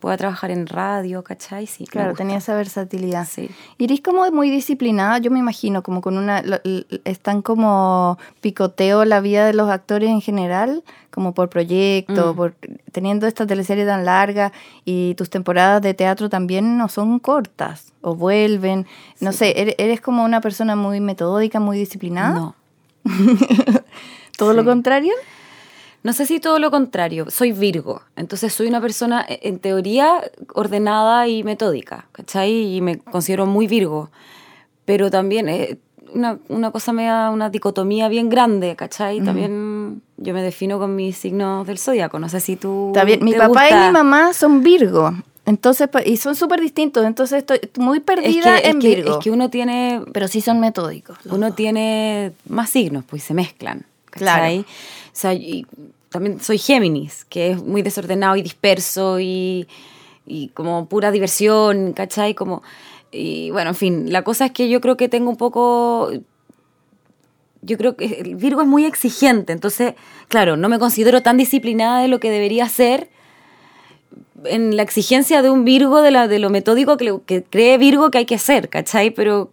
pueda 0.00 0.16
trabajar 0.16 0.50
en 0.50 0.66
radio, 0.66 1.24
¿cachai? 1.24 1.66
Sí, 1.66 1.86
Claro, 1.86 2.14
tenía 2.14 2.36
esa 2.36 2.54
versatilidad. 2.54 3.26
Sí. 3.28 3.50
Y 3.78 3.84
eres 3.84 4.00
como 4.02 4.30
muy 4.30 4.50
disciplinada, 4.50 5.18
yo 5.18 5.30
me 5.30 5.38
imagino, 5.38 5.82
como 5.82 6.00
con 6.00 6.18
una... 6.18 6.42
están 7.04 7.42
como 7.42 8.18
picoteo 8.40 9.04
la 9.04 9.20
vida 9.20 9.46
de 9.46 9.54
los 9.54 9.70
actores 9.70 10.10
en 10.10 10.20
general, 10.20 10.84
como 11.10 11.32
por 11.32 11.48
proyecto, 11.48 12.32
Mm. 12.34 12.36
por 12.36 12.54
teniendo 12.92 13.26
esta 13.26 13.46
teleserie 13.46 13.86
tan 13.86 14.04
larga 14.04 14.52
y 14.84 15.14
tus 15.14 15.30
temporadas 15.30 15.80
de 15.80 15.94
teatro 15.94 16.28
también 16.28 16.76
no 16.76 16.88
son 16.88 17.18
cortas 17.18 17.92
o 18.02 18.14
vuelven. 18.14 18.86
No 19.20 19.32
sé, 19.32 19.60
eres, 19.60 19.74
eres 19.78 20.00
como 20.02 20.24
una 20.24 20.40
persona 20.42 20.76
muy 20.76 21.00
metódica, 21.00 21.58
muy 21.58 21.78
disciplinada. 21.78 22.34
No. 22.34 22.54
Todo 24.36 24.52
lo 24.52 24.64
contrario. 24.64 25.12
No 26.06 26.12
sé 26.12 26.24
si 26.24 26.38
todo 26.38 26.58
lo 26.60 26.70
contrario, 26.70 27.28
soy 27.30 27.50
Virgo, 27.50 28.00
entonces 28.14 28.52
soy 28.54 28.68
una 28.68 28.80
persona 28.80 29.26
eh, 29.28 29.40
en 29.42 29.58
teoría 29.58 30.22
ordenada 30.54 31.26
y 31.26 31.42
metódica, 31.42 32.06
¿cachai? 32.12 32.76
Y 32.76 32.80
me 32.80 32.98
considero 32.98 33.44
muy 33.46 33.66
Virgo, 33.66 34.10
pero 34.84 35.10
también 35.10 35.48
eh, 35.48 35.78
una, 36.14 36.38
una 36.48 36.70
cosa 36.70 36.92
me 36.92 37.06
da 37.06 37.30
una 37.30 37.50
dicotomía 37.50 38.06
bien 38.08 38.28
grande, 38.28 38.76
¿cachai? 38.76 39.20
También 39.20 40.00
yo 40.16 40.32
me 40.32 40.42
defino 40.42 40.78
con 40.78 40.94
mis 40.94 41.16
signos 41.18 41.66
del 41.66 41.78
zodiaco, 41.78 42.20
no 42.20 42.28
sé 42.28 42.38
si 42.38 42.54
tú... 42.54 42.92
Bien. 43.04 43.18
Mi 43.24 43.34
papá 43.34 43.68
y 43.68 43.72
gusta. 43.72 43.86
mi 43.88 43.92
mamá 43.92 44.32
son 44.32 44.62
Virgo. 44.62 45.12
Entonces, 45.44 45.88
y 46.04 46.16
son 46.18 46.34
súper 46.36 46.60
distintos, 46.60 47.04
entonces 47.04 47.38
estoy 47.38 47.58
muy 47.78 47.98
Es 47.98 48.04
perdida 48.04 48.60
que, 48.60 48.68
es 48.68 48.74
en 48.74 48.78
que- 48.78 48.88
Virgo. 48.94 49.12
es 49.18 49.24
que 49.24 49.30
uno 49.32 49.50
tiene 49.50 50.02
pero 50.12 50.28
sí 50.28 50.40
son 50.40 50.60
metódicos. 50.60 51.18
uno 51.26 51.48
dos. 51.48 51.56
tiene 51.56 52.30
más 52.48 52.70
signos, 52.70 53.04
pues 53.04 53.24
se 53.24 53.34
mezclan. 53.34 53.84
Claro. 54.10 54.42
¿cachai? 54.42 54.60
O 54.60 54.64
sea, 55.18 55.34
y 55.34 55.66
también 56.16 56.40
soy 56.40 56.56
Géminis, 56.56 57.26
que 57.26 57.50
es 57.50 57.62
muy 57.62 57.82
desordenado 57.82 58.36
y 58.36 58.42
disperso 58.42 59.20
y, 59.20 59.68
y 60.24 60.48
como 60.48 60.86
pura 60.86 61.10
diversión, 61.10 61.92
¿cachai? 61.92 62.32
Como, 62.34 62.62
y 63.12 63.50
bueno, 63.50 63.68
en 63.68 63.76
fin, 63.76 64.10
la 64.10 64.24
cosa 64.24 64.46
es 64.46 64.52
que 64.52 64.70
yo 64.70 64.80
creo 64.80 64.96
que 64.96 65.10
tengo 65.10 65.28
un 65.28 65.36
poco... 65.36 66.10
Yo 67.60 67.76
creo 67.76 67.96
que 67.96 68.06
el 68.20 68.36
Virgo 68.36 68.62
es 68.62 68.66
muy 68.66 68.86
exigente, 68.86 69.52
entonces, 69.52 69.92
claro, 70.28 70.56
no 70.56 70.70
me 70.70 70.78
considero 70.78 71.22
tan 71.22 71.36
disciplinada 71.36 72.00
de 72.00 72.08
lo 72.08 72.18
que 72.18 72.30
debería 72.30 72.66
ser 72.70 73.10
en 74.44 74.74
la 74.74 74.84
exigencia 74.84 75.42
de 75.42 75.50
un 75.50 75.66
Virgo, 75.66 76.00
de, 76.00 76.12
la, 76.12 76.28
de 76.28 76.38
lo 76.38 76.48
metódico 76.48 76.96
que, 76.96 77.44
cree 77.44 77.76
Virgo 77.76 78.10
que 78.10 78.18
hay 78.18 78.26
que 78.26 78.38
ser, 78.38 78.70
¿cachai? 78.70 79.10
Pero 79.10 79.50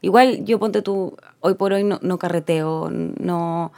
igual 0.00 0.44
yo 0.44 0.58
ponte 0.58 0.82
tú, 0.82 1.16
hoy 1.38 1.54
por 1.54 1.72
hoy 1.72 1.84
no, 1.84 2.00
no 2.02 2.18
carreteo, 2.18 2.90
no... 2.90 3.70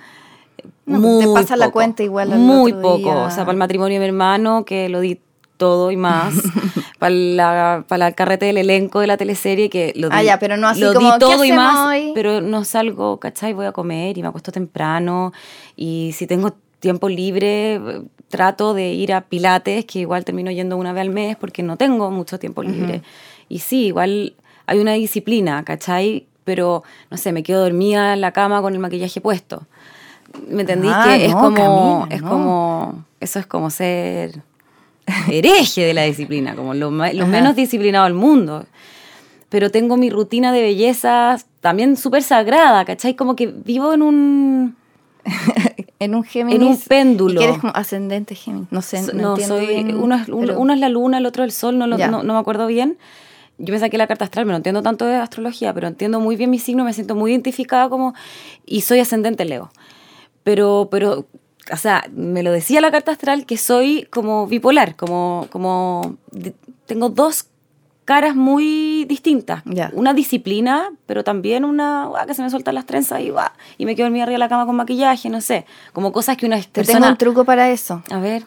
No, 0.86 1.18
te 1.18 1.26
pasa 1.28 1.56
la 1.56 1.70
cuenta 1.70 2.02
igual 2.02 2.32
al 2.32 2.38
Muy 2.38 2.72
otro 2.72 2.82
poco. 2.82 2.98
día. 2.98 3.14
O 3.16 3.30
sea, 3.30 3.44
para 3.44 3.52
el 3.52 3.58
matrimonio 3.58 3.94
de 3.94 4.00
mi 4.00 4.06
hermano, 4.06 4.64
que 4.64 4.88
lo 4.88 5.00
di 5.00 5.20
todo 5.56 5.90
y 5.90 5.96
más. 5.96 6.34
para, 6.98 7.10
la, 7.14 7.84
para 7.88 8.08
el 8.08 8.14
carrete 8.14 8.46
del 8.46 8.58
elenco 8.58 9.00
de 9.00 9.06
la 9.06 9.16
teleserie, 9.16 9.70
que 9.70 9.92
lo 9.96 10.08
di, 10.10 10.14
Ah, 10.16 10.22
ya, 10.22 10.38
pero 10.38 10.56
no 10.56 10.68
así 10.68 10.80
lo 10.80 10.92
como, 10.94 11.06
di 11.06 11.12
¿qué 11.14 11.18
todo 11.18 11.44
y 11.44 11.52
más. 11.52 11.86
hoy? 11.88 12.12
Pero 12.14 12.40
no 12.40 12.64
salgo, 12.64 13.18
¿cachai? 13.18 13.52
Voy 13.52 13.66
a 13.66 13.72
comer 13.72 14.16
y 14.18 14.22
me 14.22 14.28
acuesto 14.28 14.52
temprano. 14.52 15.32
Y 15.76 16.12
si 16.14 16.26
tengo 16.26 16.54
tiempo 16.80 17.08
libre, 17.08 17.80
trato 18.28 18.74
de 18.74 18.92
ir 18.92 19.12
a 19.14 19.22
Pilates, 19.22 19.84
que 19.86 20.00
igual 20.00 20.24
termino 20.24 20.50
yendo 20.50 20.76
una 20.76 20.92
vez 20.92 21.00
al 21.02 21.10
mes 21.10 21.36
porque 21.36 21.62
no 21.62 21.76
tengo 21.76 22.10
mucho 22.10 22.38
tiempo 22.38 22.62
libre. 22.62 23.02
Y 23.48 23.60
sí, 23.60 23.86
igual 23.86 24.34
hay 24.66 24.78
una 24.78 24.92
disciplina, 24.92 25.64
¿cachai? 25.64 26.26
Pero, 26.44 26.82
no 27.10 27.16
sé, 27.16 27.32
me 27.32 27.42
quedo 27.42 27.62
dormida 27.62 28.12
en 28.12 28.20
la 28.20 28.32
cama 28.32 28.60
con 28.62 28.72
el 28.74 28.78
maquillaje 28.78 29.20
puesto. 29.20 29.62
¿Me 30.48 30.62
entendí? 30.62 30.88
Ah, 30.90 31.14
que 31.16 31.26
es 31.26 31.32
no, 31.32 31.40
como, 31.40 31.54
Camila, 31.56 32.06
es 32.16 32.22
no. 32.22 32.28
como, 32.30 33.04
eso 33.20 33.38
es 33.38 33.46
como 33.46 33.70
ser 33.70 34.42
hereje 35.30 35.82
de 35.84 35.94
la 35.94 36.02
disciplina, 36.02 36.54
como 36.54 36.74
lo, 36.74 36.90
lo 36.90 37.26
menos 37.26 37.56
disciplinado 37.56 38.04
del 38.04 38.14
mundo. 38.14 38.66
Pero 39.48 39.70
tengo 39.70 39.96
mi 39.96 40.10
rutina 40.10 40.52
de 40.52 40.60
belleza 40.62 41.36
también 41.60 41.96
súper 41.96 42.22
sagrada, 42.22 42.84
¿cachai? 42.84 43.14
Como 43.14 43.36
que 43.36 43.46
vivo 43.46 43.92
en 43.94 44.02
un... 44.02 44.76
en 46.00 46.14
un 46.14 46.24
Géminis. 46.24 46.60
en 46.60 46.66
un 46.66 46.78
péndulo. 46.78 47.40
Eres 47.40 47.58
como 47.58 47.72
ascendente 47.74 48.34
Géminis. 48.34 48.68
No 48.70 48.82
sé, 48.82 49.00
no, 49.02 49.12
no, 49.14 49.30
entiendo 49.30 49.56
soy... 49.56 49.66
bien, 49.66 49.96
uno, 49.96 50.16
es, 50.16 50.22
pero- 50.26 50.58
uno 50.58 50.72
es 50.72 50.80
la 50.80 50.88
luna, 50.88 51.18
el 51.18 51.26
otro 51.26 51.44
el 51.44 51.52
sol, 51.52 51.78
no, 51.78 51.86
lo- 51.86 51.96
no, 51.96 52.22
no 52.22 52.32
me 52.34 52.38
acuerdo 52.38 52.66
bien. 52.66 52.98
Yo 53.58 53.72
me 53.72 53.78
saqué 53.80 53.96
la 53.96 54.06
carta 54.06 54.24
astral, 54.24 54.44
pero 54.44 54.52
no 54.52 54.56
entiendo 54.58 54.82
tanto 54.82 55.06
de 55.06 55.14
astrología, 55.14 55.72
pero 55.72 55.86
entiendo 55.86 56.20
muy 56.20 56.36
bien 56.36 56.50
mi 56.50 56.58
signo, 56.58 56.84
me 56.84 56.92
siento 56.92 57.14
muy 57.14 57.30
identificada 57.30 57.88
como... 57.88 58.12
Y 58.66 58.82
soy 58.82 58.98
ascendente 58.98 59.44
Leo. 59.46 59.70
Pero, 60.46 60.86
pero, 60.92 61.26
o 61.72 61.76
sea, 61.76 62.04
me 62.14 62.44
lo 62.44 62.52
decía 62.52 62.80
la 62.80 62.92
carta 62.92 63.10
astral 63.10 63.46
que 63.46 63.56
soy 63.56 64.06
como 64.12 64.46
bipolar, 64.46 64.94
como, 64.94 65.48
como 65.50 66.18
tengo 66.86 67.08
dos 67.08 67.48
caras 68.04 68.36
muy 68.36 69.06
distintas. 69.08 69.64
Una 69.92 70.14
disciplina, 70.14 70.92
pero 71.06 71.24
también 71.24 71.64
una, 71.64 72.08
que 72.28 72.34
se 72.34 72.42
me 72.42 72.50
sueltan 72.50 72.76
las 72.76 72.86
trenzas 72.86 73.22
y 73.22 73.30
va, 73.30 73.54
y 73.76 73.86
me 73.86 73.96
quedo 73.96 74.06
dormida 74.06 74.22
arriba 74.22 74.36
de 74.36 74.38
la 74.38 74.48
cama 74.48 74.66
con 74.66 74.76
maquillaje, 74.76 75.28
no 75.30 75.40
sé, 75.40 75.66
como 75.92 76.12
cosas 76.12 76.36
que 76.36 76.46
una 76.46 76.60
Te 76.60 76.68
persona... 76.68 77.00
tengo 77.00 77.10
un 77.10 77.18
truco 77.18 77.44
para 77.44 77.68
eso. 77.70 78.04
A 78.12 78.20
ver, 78.20 78.44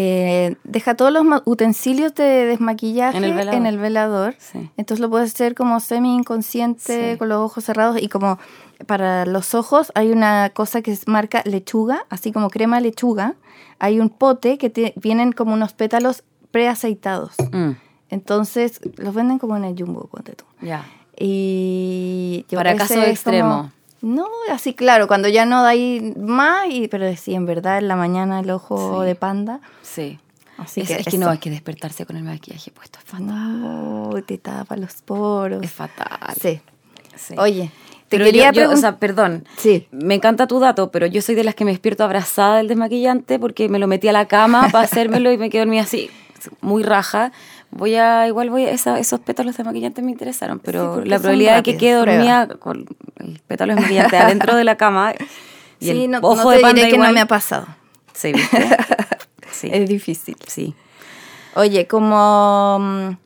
Eh, 0.00 0.54
deja 0.62 0.94
todos 0.94 1.12
los 1.12 1.24
utensilios 1.44 2.14
de 2.14 2.46
desmaquillaje 2.46 3.18
En 3.18 3.24
el 3.24 3.34
velador. 3.34 3.54
en 3.54 3.66
el 3.66 3.78
velador. 3.78 4.34
Sí. 4.38 4.70
Entonces 4.76 5.00
lo 5.00 5.10
puedes 5.10 5.34
hacer 5.34 5.54
como 5.56 5.80
semi 5.80 6.14
inconsciente, 6.14 7.12
Sí. 7.12 7.18
con 7.18 7.28
los 7.28 7.38
ojos 7.38 7.64
cerrados. 7.64 8.00
Y 8.00 8.08
como 8.08 8.38
para 8.86 9.26
los 9.26 9.54
ojos 9.56 9.90
hay 9.96 10.12
una 10.12 10.50
cosa 10.54 10.82
que 10.82 10.92
es 10.92 11.08
marca 11.08 11.42
lechuga, 11.44 12.06
así 12.10 12.30
como 12.30 12.48
crema 12.48 12.80
lechuga. 12.80 13.34
Hay 13.80 13.98
un 13.98 14.08
pote 14.08 14.56
que 14.56 14.70
te- 14.70 14.92
vienen 14.96 15.32
como 15.32 15.52
unos 15.52 15.72
pétalos 15.72 16.22
preaceitados. 16.52 17.32
mm, 17.52 17.70
Entonces 18.10 18.80
los 18.96 19.12
venden 19.14 19.38
como 19.38 19.56
en 19.56 19.64
el 19.64 19.74
jumbo, 19.76 20.06
ponte 20.06 20.32
tú. 20.34 20.44
ya. 20.62 20.86
Y 21.20 22.46
yo 22.48 22.56
Para 22.56 22.72
extremos. 22.72 23.56
como- 23.56 23.72
no, 24.02 24.26
así 24.50 24.74
claro, 24.74 25.06
cuando 25.08 25.28
ya 25.28 25.44
no 25.46 25.62
da 25.62 25.70
ahí 25.70 26.14
más, 26.16 26.66
y, 26.70 26.88
pero 26.88 27.14
sí, 27.16 27.34
en 27.34 27.46
verdad 27.46 27.78
en 27.78 27.88
la 27.88 27.96
mañana 27.96 28.40
el 28.40 28.50
ojo 28.50 29.00
Sí. 29.02 29.06
de 29.06 29.14
panda. 29.14 29.60
Sí. 29.82 30.18
Así 30.56 30.80
es, 30.80 30.88
que 30.88 30.94
es 30.96 31.06
que 31.06 31.18
no, 31.18 31.28
hay 31.30 31.38
que 31.38 31.50
despertarse 31.50 32.04
con 32.04 32.16
el 32.16 32.24
maquillaje 32.24 32.70
puesto. 32.72 32.98
Es 32.98 33.04
fatal. 33.04 33.26
No, 33.28 34.10
te 34.26 34.38
tapa 34.38 34.76
los 34.76 34.94
poros. 35.02 35.62
Es 35.62 35.70
fatal. 35.70 36.34
Sí. 36.40 36.60
Sí. 37.16 37.34
Oye, 37.38 37.70
te 38.08 38.16
Pero 38.16 38.24
quería 38.24 38.50
yo- 38.52 38.62
yo, 38.62 38.70
o 38.72 38.76
sea, 38.76 38.96
perdón. 38.96 39.46
Sí. 39.56 39.86
Me 39.92 40.14
encanta 40.14 40.46
tu 40.48 40.58
dato, 40.58 40.90
pero 40.90 41.06
yo 41.06 41.22
soy 41.22 41.34
de 41.36 41.44
las 41.44 41.54
que 41.54 41.64
me 41.64 41.70
despierto 41.70 42.02
abrazada 42.04 42.56
del 42.56 42.66
desmaquillante 42.68 43.38
porque 43.38 43.68
me 43.68 43.78
lo 43.78 43.86
metí 43.86 44.08
a 44.08 44.12
la 44.12 44.26
cama 44.26 44.68
para 44.72 44.84
hacérmelo 44.84 45.30
y 45.30 45.38
me 45.38 45.48
quedo 45.50 45.62
dormida 45.62 45.82
así, 45.82 46.10
muy 46.60 46.82
raja, 46.82 47.30
voy 47.70 47.94
a, 47.96 48.26
igual 48.26 48.50
voy 48.50 48.64
a, 48.64 48.70
esa- 48.70 48.98
esos 48.98 49.20
pétalos 49.20 49.56
de 49.56 49.64
maquillante 49.64 50.02
me 50.02 50.10
interesaron, 50.10 50.58
pero 50.60 51.04
la 51.04 51.18
probabilidad 51.18 51.56
de 51.56 51.62
que 51.62 51.76
quede 51.76 51.94
dormida 51.94 52.46
prueba. 52.46 52.60
con 52.60 52.86
el 53.18 53.40
pétalo 53.46 53.74
de 53.74 53.80
maquillante 53.82 54.16
adentro 54.16 54.56
de 54.56 54.64
la 54.64 54.76
cama 54.76 55.12
y 55.80 55.84
Sí, 55.86 56.04
el 56.04 56.10
no, 56.10 56.18
ojo 56.22 56.44
no 56.44 56.50
de 56.50 56.56
te 56.56 56.62
panda 56.62 56.76
diré 56.80 56.88
que 56.90 56.94
igual. 56.96 57.08
no 57.10 57.14
me 57.14 57.20
ha 57.20 57.26
pasado. 57.26 57.66
Sí, 58.14 58.32
¿viste? 58.32 58.68
Sí, 59.50 59.68
Es 59.72 59.88
difícil. 59.88 60.36
sí. 60.46 60.74
Oye, 61.54 61.86
como, 61.88 62.78
mm, 62.80 63.16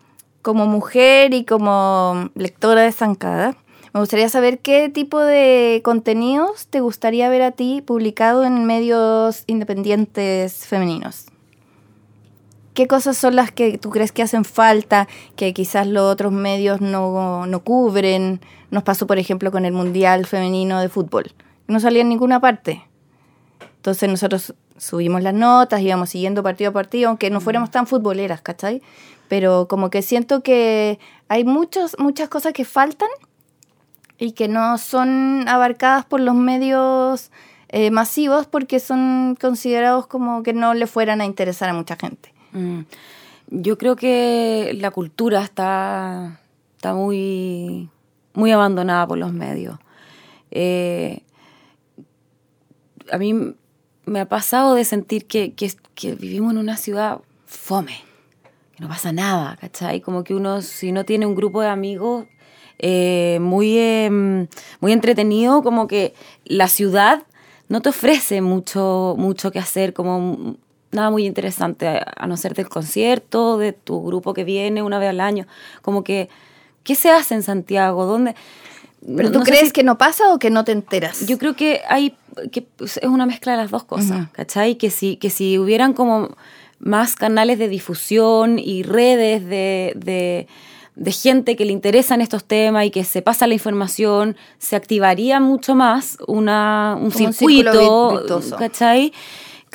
como 0.41 0.67
mujer 0.67 1.35
y 1.35 1.45
como 1.45 2.31
lectora 2.35 2.83
de 2.83 2.93
Zancada, 2.93 3.55
me 3.93 4.01
gustaría 4.01 4.29
saber 4.31 4.61
qué 4.61 4.89
tipo 4.89 5.19
de 5.21 5.83
contenidos 5.85 6.67
te 6.69 6.81
gustaría 6.81 7.29
ver 7.29 7.43
a 7.43 7.51
ti 7.51 7.83
publicado 7.85 8.45
en 8.45 8.65
medios 8.65 9.45
independientes 9.47 10.67
femeninos. 10.67 11.27
¿Qué 12.75 12.87
cosas 12.87 13.19
son 13.19 13.37
las 13.37 13.53
que 13.53 13.77
tú 13.77 13.91
crees 13.91 14.13
que 14.13 14.23
hacen 14.23 14.45
falta, 14.45 15.07
que 15.37 15.53
quizás 15.53 15.87
los 15.87 16.11
otros 16.11 16.33
medios 16.33 16.81
no, 16.81 17.47
no 17.47 17.61
cubren? 17.61 18.41
Nos 18.71 18.83
pasó, 18.83 19.07
por 19.07 19.19
ejemplo, 19.19 19.53
con 19.53 19.67
el 19.67 19.73
Mundial 19.73 20.27
Femenino 20.27 20.81
de 20.81 20.89
Fútbol. 20.89 21.33
No 21.67 21.81
salía 21.81 22.01
en 22.01 22.09
ninguna 22.09 22.41
parte. 22.41 22.83
Entonces 23.77 24.09
nosotros 24.09 24.55
subimos 24.79 25.23
las 25.23 25.35
notas, 25.35 25.83
íbamos 25.83 26.11
siguiendo 26.11 26.43
partido 26.43 26.71
a 26.71 26.73
partido, 26.73 27.09
aunque 27.09 27.31
no 27.31 27.41
fuéramos 27.41 27.71
tan 27.71 27.87
futboleras, 27.87 28.41
¿cachai? 28.41 28.81
Pero 29.29 29.69
como 29.69 29.91
que 29.91 30.03
siento 30.03 30.43
que 30.43 30.99
hay 31.29 31.45
muchos, 31.45 31.97
muchas 31.99 32.29
cosas 32.29 32.53
que 32.53 32.65
faltan 32.65 33.09
y 34.19 34.33
que 34.33 34.49
no 34.49 34.79
son 34.79 35.49
abarcadas 35.49 36.05
por 36.05 36.21
los 36.21 36.35
medios 36.35 37.31
eh, 37.69 37.91
masivos 37.91 38.47
porque 38.47 38.81
son 38.81 39.37
considerados 39.41 40.07
como 40.07 40.43
que 40.43 40.53
no 40.53 40.75
le 40.75 40.87
fueran 40.87 41.21
a 41.21 41.25
interesar 41.25 41.69
a 41.69 41.75
mucha 41.75 41.97
gente. 41.97 42.32
Mm. 42.53 42.81
Yo 43.49 43.77
creo 43.77 43.97
que 43.97 44.73
la 44.81 44.91
cultura 44.91 45.43
está, 45.43 46.41
está 46.77 46.95
muy, 46.95 47.91
muy 48.35 48.51
abandonada 48.51 49.07
por 49.07 49.19
los 49.19 49.33
medios. 49.33 49.79
Eh, 50.51 51.23
a 53.11 53.19
mí 53.19 53.55
me 54.05 54.21
ha 54.21 54.27
pasado 54.27 54.75
de 54.75 54.85
sentir 54.85 55.27
que, 55.27 55.55
vivimos 56.19 56.53
en 56.53 56.59
una 56.59 56.77
ciudad 56.77 57.21
fome, 57.47 58.01
que 58.75 58.83
no 58.83 58.89
pasa 58.89 59.13
nada, 59.13 59.57
¿cachai? 59.61 60.01
Como 60.01 60.25
que 60.25 60.35
uno, 60.35 60.63
si 60.63 60.93
no 60.93 61.05
tiene 61.05 61.27
un 61.27 61.35
grupo 61.35 61.61
de 61.61 61.69
amigos 61.69 62.27
eh, 62.79 63.39
muy, 63.41 63.77
eh, 63.79 64.11
muy 64.81 64.93
entretenido, 64.93 65.63
como 65.63 65.87
que 65.87 66.15
la 66.45 66.69
ciudad 66.69 67.27
no 67.69 67.81
te 67.81 67.91
ofrece 67.91 68.41
mucho, 68.41 69.15
mucho 69.19 69.53
que 69.53 69.59
hacer, 69.59 69.93
como 69.93 70.57
nada 70.93 71.11
muy 71.11 71.27
interesante, 71.27 71.87
a, 71.89 72.27
no 72.27 72.37
ser 72.37 72.55
del 72.55 72.69
concierto, 72.69 73.59
de 73.59 73.73
tu 73.73 74.03
grupo 74.03 74.33
que 74.35 74.45
viene 74.45 74.83
una 74.83 74.99
vez 74.99 75.09
al 75.11 75.21
año, 75.21 75.47
como 75.83 76.05
que, 76.05 76.29
¿qué 76.85 76.95
se 76.95 77.11
hace 77.11 77.35
en 77.35 77.43
Santiago? 77.43 78.05
¿Dónde? 78.07 78.35
¿Pero 79.05 79.29
No- 79.29 79.33
tú 79.33 79.39
no 79.41 79.45
crees 79.45 79.67
si- 79.69 79.71
que 79.73 79.83
no 79.83 79.99
pasa 79.99 80.33
o 80.33 80.39
que 80.39 80.51
no 80.51 80.65
te 80.65 80.73
enteras? 80.73 81.27
yo 81.27 81.37
creo 81.39 81.57
que 81.57 81.81
hay 81.89 82.15
que 82.53 82.63
pues, 82.63 82.97
es 82.99 83.09
una 83.09 83.27
mezcla 83.27 83.53
de 83.53 83.59
las 83.59 83.71
dos 83.71 83.85
cosas, 83.85 84.29
¿cachai? 84.33 84.77
Que 84.77 84.89
si, 84.91 85.17
que 85.17 85.29
si 85.29 85.59
hubieran 85.59 85.93
como 85.93 86.31
más 86.79 87.15
canales 87.15 87.59
de 87.59 87.69
difusión 87.69 88.59
y 88.59 88.83
redes 88.83 89.45
de, 89.45 89.93
de, 89.97 90.47
de 90.97 91.13
gente 91.13 91.57
que 91.57 91.65
le 91.65 91.73
interesan 91.73 92.21
estos 92.21 92.45
temas 92.45 92.87
y 92.87 92.91
que 92.91 93.05
se 93.05 93.23
pasa 93.23 93.47
la 93.47 93.55
información, 93.55 94.37
se 94.59 94.77
activaría 94.77 95.41
mucho 95.41 95.75
más 95.75 96.17
una, 96.27 96.97
un 97.01 97.11
Como 97.11 97.27
un 97.27 97.33
circuito. 97.33 98.23
¿cachai? 98.59 99.13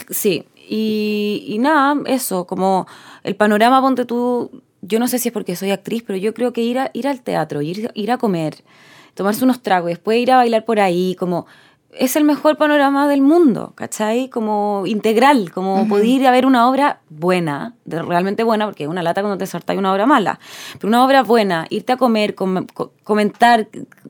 Sí, 0.10 0.44
y, 0.68 1.44
y 1.48 1.58
nada, 1.60 1.96
eso, 2.06 2.46
como 2.46 2.88
el 3.24 3.36
panorama, 3.36 3.82
ponte 3.82 4.06
tú, 4.06 4.52
yo 4.82 5.00
no 5.00 5.08
sé 5.08 5.20
si 5.20 5.30
es 5.30 5.34
porque 5.34 5.56
soy 5.56 5.72
actriz, 5.72 6.04
pero 6.06 6.18
yo 6.18 6.34
creo 6.34 6.54
que 6.54 6.62
ir, 6.62 6.80
a, 6.80 6.92
ir 6.94 7.08
al 7.08 7.22
teatro, 7.22 7.62
ir, 7.62 7.92
ir 7.94 8.12
a 8.12 8.18
comer, 8.18 8.64
tomarse 9.16 9.44
unos 9.44 9.62
tragos 9.62 9.90
después 9.90 10.20
ir 10.20 10.32
a 10.32 10.38
bailar 10.38 10.66
por 10.66 10.80
ahí, 10.80 11.16
como 11.18 11.46
es 11.92 12.16
el 12.16 12.26
mejor 12.26 12.58
panorama 12.58 13.08
del 13.08 13.22
mundo, 13.22 13.72
¿cachai? 13.74 14.30
Como 14.30 14.84
integral, 14.86 15.52
como 15.52 15.88
poder 15.88 16.06
ir 16.06 16.28
a 16.28 16.32
ver 16.32 16.46
una 16.46 16.70
obra 16.70 17.00
buena, 17.10 17.74
de- 17.86 18.04
realmente 18.04 18.44
buena, 18.44 18.66
porque 18.66 18.84
es 18.84 18.90
una 18.90 19.02
lata 19.02 19.22
cuando 19.22 19.38
te 19.40 19.48
saltáis 19.48 19.80
una 19.80 19.92
obra 19.94 20.06
mala, 20.06 20.38
pero 20.74 20.90
una 20.90 21.04
obra 21.04 21.24
buena, 21.24 21.66
irte 21.72 21.94
a 21.94 21.98
comer, 21.98 22.36
com- 22.36 22.68
co- 22.72 22.92
comentar, 23.04 23.68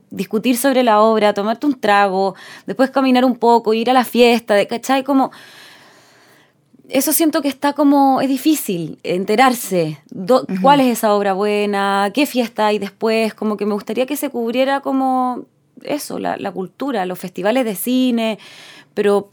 discutir 0.09 0.57
sobre 0.57 0.83
la 0.83 0.99
obra, 1.01 1.33
tomarte 1.33 1.65
un 1.67 1.79
trago, 1.79 2.35
después 2.65 2.89
caminar 2.89 3.23
un 3.23 3.37
poco, 3.37 3.73
ir 3.73 3.89
a 3.89 3.93
la 3.93 4.03
fiesta, 4.03 4.55
de- 4.55 4.67
¿cachai? 4.67 5.03
Como 5.05 5.31
eso 6.89 7.11
siento 7.13 7.41
que 7.41 7.47
está 7.49 7.73
como, 7.73 8.21
es 8.21 8.29
difícil 8.29 8.97
enterarse 9.03 9.99
do- 10.09 10.45
cuál 10.61 10.79
es 10.79 10.87
esa 10.87 11.13
obra 11.13 11.33
buena, 11.33 12.11
qué 12.13 12.25
fiesta 12.25 12.67
hay 12.67 12.79
después, 12.79 13.33
como 13.33 13.57
que 13.57 13.65
me 13.65 13.73
gustaría 13.73 14.05
que 14.05 14.15
se 14.15 14.29
cubriera 14.29 14.79
como 14.81 15.45
eso, 15.83 16.17
la, 16.19 16.37
la 16.37 16.51
cultura, 16.51 17.05
los 17.05 17.19
festivales 17.19 17.65
de 17.65 17.75
cine, 17.75 18.39
pero 18.93 19.31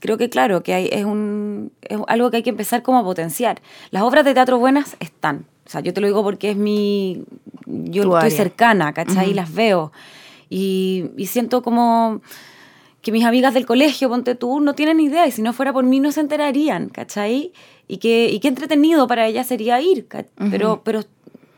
creo 0.00 0.18
que 0.18 0.28
claro, 0.28 0.62
que 0.62 0.74
hay, 0.74 0.88
es, 0.90 1.04
un, 1.04 1.72
es 1.82 1.98
algo 2.08 2.30
que 2.30 2.38
hay 2.38 2.42
que 2.42 2.50
empezar 2.50 2.82
como 2.82 2.98
a 2.98 3.04
potenciar. 3.04 3.60
Las 3.90 4.02
obras 4.02 4.24
de 4.24 4.34
teatro 4.34 4.58
buenas 4.58 4.96
están, 5.00 5.46
o 5.66 5.70
sea, 5.70 5.80
yo 5.80 5.92
te 5.94 6.00
lo 6.00 6.08
digo 6.08 6.22
porque 6.22 6.50
es 6.50 6.56
mi, 6.56 7.22
yo 7.66 8.02
Tu 8.02 8.08
estoy 8.16 8.26
área. 8.26 8.36
cercana, 8.36 8.92
¿cachai? 8.92 9.30
Y 9.30 9.34
las 9.34 9.54
veo. 9.54 9.92
Y, 10.50 11.06
y 11.16 11.26
siento 11.26 11.62
como 11.62 12.20
que 13.02 13.12
mis 13.12 13.24
amigas 13.24 13.52
del 13.54 13.66
colegio, 13.66 14.08
ponte 14.08 14.34
tú, 14.34 14.60
no 14.60 14.74
tienen 14.74 15.00
idea, 15.00 15.26
y 15.26 15.32
si 15.32 15.42
no 15.42 15.52
fuera 15.52 15.72
por 15.72 15.84
mí 15.84 16.00
no 16.00 16.12
se 16.12 16.20
enterarían, 16.20 16.88
¿cachai? 16.88 17.52
Y 17.88 17.98
qué, 17.98 18.30
y 18.30 18.38
qué 18.40 18.48
entretenido 18.48 19.06
para 19.08 19.26
ellas 19.26 19.46
sería 19.48 19.80
ir, 19.80 20.06
ca- 20.06 20.24
pero, 20.50 20.82
pero 20.84 21.02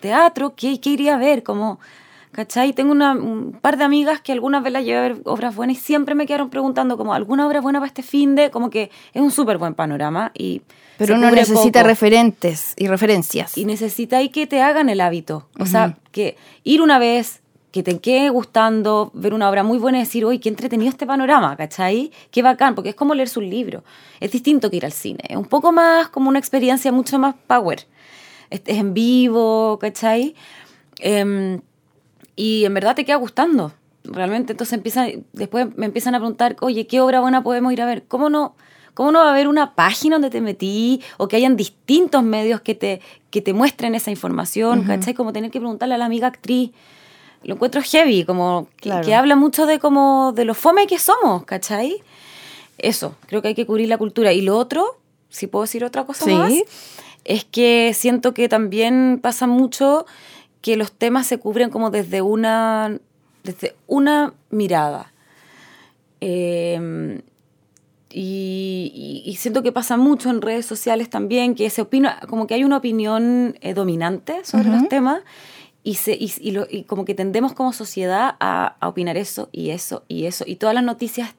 teatro, 0.01 0.55
¿qué, 0.57 0.81
¿qué 0.81 0.91
iría 0.91 1.15
a 1.15 1.19
ver? 1.19 1.43
Como, 1.43 1.79
¿cachai? 2.33 2.73
Tengo 2.73 2.93
una, 2.93 3.13
un 3.13 3.53
par 3.61 3.77
de 3.77 3.85
amigas 3.85 4.21
que 4.21 4.33
algunas 4.33 4.63
veces 4.63 4.73
las 4.73 4.85
llevé 4.85 4.99
a 4.99 5.03
ver 5.03 5.17
obras 5.25 5.55
buenas 5.55 5.77
y 5.77 5.81
siempre 5.81 6.15
me 6.15 6.27
quedaron 6.27 6.51
preguntando 6.51 6.97
como, 6.97 7.15
¿alguna 7.15 7.47
obra 7.47 7.61
buena 7.61 7.79
para 7.79 7.89
este 7.89 8.03
fin 8.03 8.35
de? 8.35 8.51
Como 8.51 8.71
que 8.71 8.91
es 9.13 9.23
un 9.23 9.31
súper 9.31 9.59
buen 9.59 9.75
panorama 9.75 10.33
y... 10.35 10.63
Pero 10.97 11.17
uno 11.17 11.29
necesita 11.31 11.81
poco 11.81 11.89
referentes 11.89 12.73
y 12.77 12.87
referencias. 12.87 13.59
y 13.59 13.65
necesita 13.65 14.19
ahí 14.19 14.29
que 14.29 14.47
te 14.47 14.63
hagan 14.63 14.89
el 14.89 15.01
hábito. 15.01 15.49
O 15.59 15.67
sea, 15.67 15.97
que 16.13 16.37
ir 16.63 16.81
una 16.81 16.99
vez, 17.01 17.41
que 17.75 17.83
te 17.83 17.99
quede 17.99 18.29
gustando, 18.29 19.11
ver 19.15 19.35
una 19.35 19.51
obra 19.51 19.65
muy 19.65 19.79
buena 19.79 19.99
y 19.99 20.03
decir, 20.03 20.25
oye, 20.25 20.39
qué 20.39 20.49
entretenido 20.49 20.89
este 20.89 21.07
panorama, 21.07 21.57
¿cachai? 21.57 22.13
Qué 22.31 22.41
bacán, 22.41 22.77
porque 22.77 22.91
es 22.91 22.95
como 22.95 23.15
leerse 23.15 23.41
un 23.41 23.51
libro. 23.51 23.83
Es 24.21 24.31
distinto 24.31 24.71
que 24.71 24.77
ir 24.77 24.85
al 24.85 24.93
cine. 24.93 25.19
Es 25.29 25.37
un 25.37 25.47
poco 25.47 25.73
más 25.73 26.07
como 26.07 26.29
una 26.29 26.39
experiencia 26.39 26.93
mucho 26.93 27.19
más 27.19 27.35
power. 27.49 27.85
Es, 28.49 28.63
es 28.65 28.79
en 28.79 28.95
vivo, 28.95 29.81
¿cachai? 29.81 30.37
Em, 31.01 31.63
y 32.37 32.65
en 32.65 32.75
verdad 32.75 32.95
te 32.95 33.05
queda 33.05 33.17
gustando. 33.17 33.73
Realmente, 34.05 34.53
entonces 34.53 34.75
empiezan, 34.75 35.25
después 35.33 35.67
me 35.77 35.87
empiezan 35.87 36.15
a 36.15 36.21
preguntar, 36.21 36.55
oye, 36.61 36.87
¿qué 36.87 37.01
obra 37.01 37.19
buena 37.19 37.43
podemos 37.43 37.73
ir 37.73 37.83
a 37.83 37.87
ver? 37.87 38.05
¿Cómo 38.05 38.31
no, 38.31 38.55
cómo 38.95 39.11
no 39.11 39.19
va 39.19 39.31
a 39.31 39.33
haber 39.33 39.49
una 39.49 39.75
página 39.75 40.15
donde 40.15 40.31
te 40.31 40.41
metí 40.41 41.03
o 41.17 41.27
que 41.27 41.35
hayan 41.35 41.57
distintos 41.57 42.23
medios 42.23 42.61
que 42.61 42.77
te, 42.77 43.01
que 43.31 43.41
te 43.41 43.53
muestren 43.53 43.97
esa 43.97 44.13
información? 44.13 44.85
¿Cachai? 44.85 45.13
Como 45.13 45.33
tener 45.33 45.51
que 45.51 45.59
preguntarle 45.59 45.97
a 45.97 45.99
la 45.99 46.05
amiga 46.05 46.29
actriz. 46.29 46.71
Lo 47.45 47.55
encuentro 47.55 47.83
heavy, 47.83 48.25
como 48.25 48.69
que- 48.77 48.83
Claro. 48.91 49.07
que, 49.07 49.15
habla 49.15 49.37
mucho 49.37 49.67
de 49.67 49.79
como 49.79 50.33
de 50.35 50.45
lo 50.45 50.55
fome 50.55 50.87
que 50.87 50.99
somos, 50.99 51.45
¿cachai? 51.45 51.97
Eso, 52.79 53.15
creo 53.27 53.41
que 53.43 53.49
hay 53.49 53.55
que 53.55 53.67
cubrir 53.67 53.89
la 53.89 53.99
cultura. 53.99 54.33
Y 54.33 54.41
lo 54.41 54.57
otro, 54.59 54.99
si 55.29 55.47
puedo 55.47 55.63
decir 55.63 55.85
otra 55.85 56.05
cosa 56.05 56.25
Sí. 56.25 56.35
más, 56.35 56.53
es 57.25 57.45
que 57.45 57.93
siento 57.95 58.35
que 58.35 58.49
también 58.49 59.19
pasa 59.23 59.47
mucho 59.47 60.07
que 60.61 60.77
los 60.77 60.93
temas 60.93 61.27
se 61.27 61.39
cubren 61.39 61.71
como 61.71 61.91
desde 61.91 62.21
una, 62.23 62.99
desde 63.45 63.75
una 63.87 64.33
mirada. 64.51 65.13
Eh, 66.21 67.21
y, 68.11 69.23
y- 69.27 69.35
siento 69.37 69.63
que 69.63 69.73
pasa 69.73 69.97
mucho 69.97 70.31
en 70.31 70.41
redes 70.41 70.67
sociales 70.67 71.11
también, 71.11 71.55
que 71.55 71.69
se 71.69 71.83
opina, 71.83 72.21
como 72.29 72.47
que 72.47 72.55
hay 72.55 72.63
una 72.65 72.77
opinión 72.77 73.59
eh, 73.61 73.75
dominante 73.75 74.45
sobre 74.45 74.69
los 74.69 74.89
temas 74.89 75.23
y, 75.85 75.95
se, 75.97 76.15
y, 76.15 76.33
y 76.41 76.51
lo- 76.51 76.67
y 76.69 76.83
como 76.85 77.05
que 77.05 77.15
tendemos 77.15 77.53
como 77.53 77.73
sociedad 77.73 78.35
a, 78.41 78.75
a 78.81 78.89
opinar 78.89 79.17
eso 79.17 79.49
y 79.53 79.71
eso 79.71 80.03
y 80.09 80.25
eso. 80.27 80.45
Y 80.47 80.57
todas 80.57 80.75
las 80.75 80.83
noticias 80.83 81.35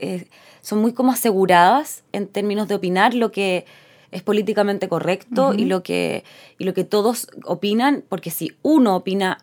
eh, 0.00 0.26
son 0.60 0.80
muy 0.80 0.92
como 0.92 1.10
aseguradas 1.12 2.04
en 2.12 2.28
términos 2.28 2.68
de 2.68 2.74
opinar 2.76 3.14
lo 3.14 3.32
que 3.32 3.64
es 4.12 4.22
políticamente 4.22 4.88
correcto 4.88 5.52
y, 5.54 5.64
lo 5.64 5.82
que, 5.82 6.24
y 6.58 6.64
lo 6.64 6.74
que 6.74 6.84
todos 6.84 7.26
opinan, 7.44 8.04
porque 8.08 8.30
si 8.30 8.56
uno 8.62 8.94
opina 8.96 9.38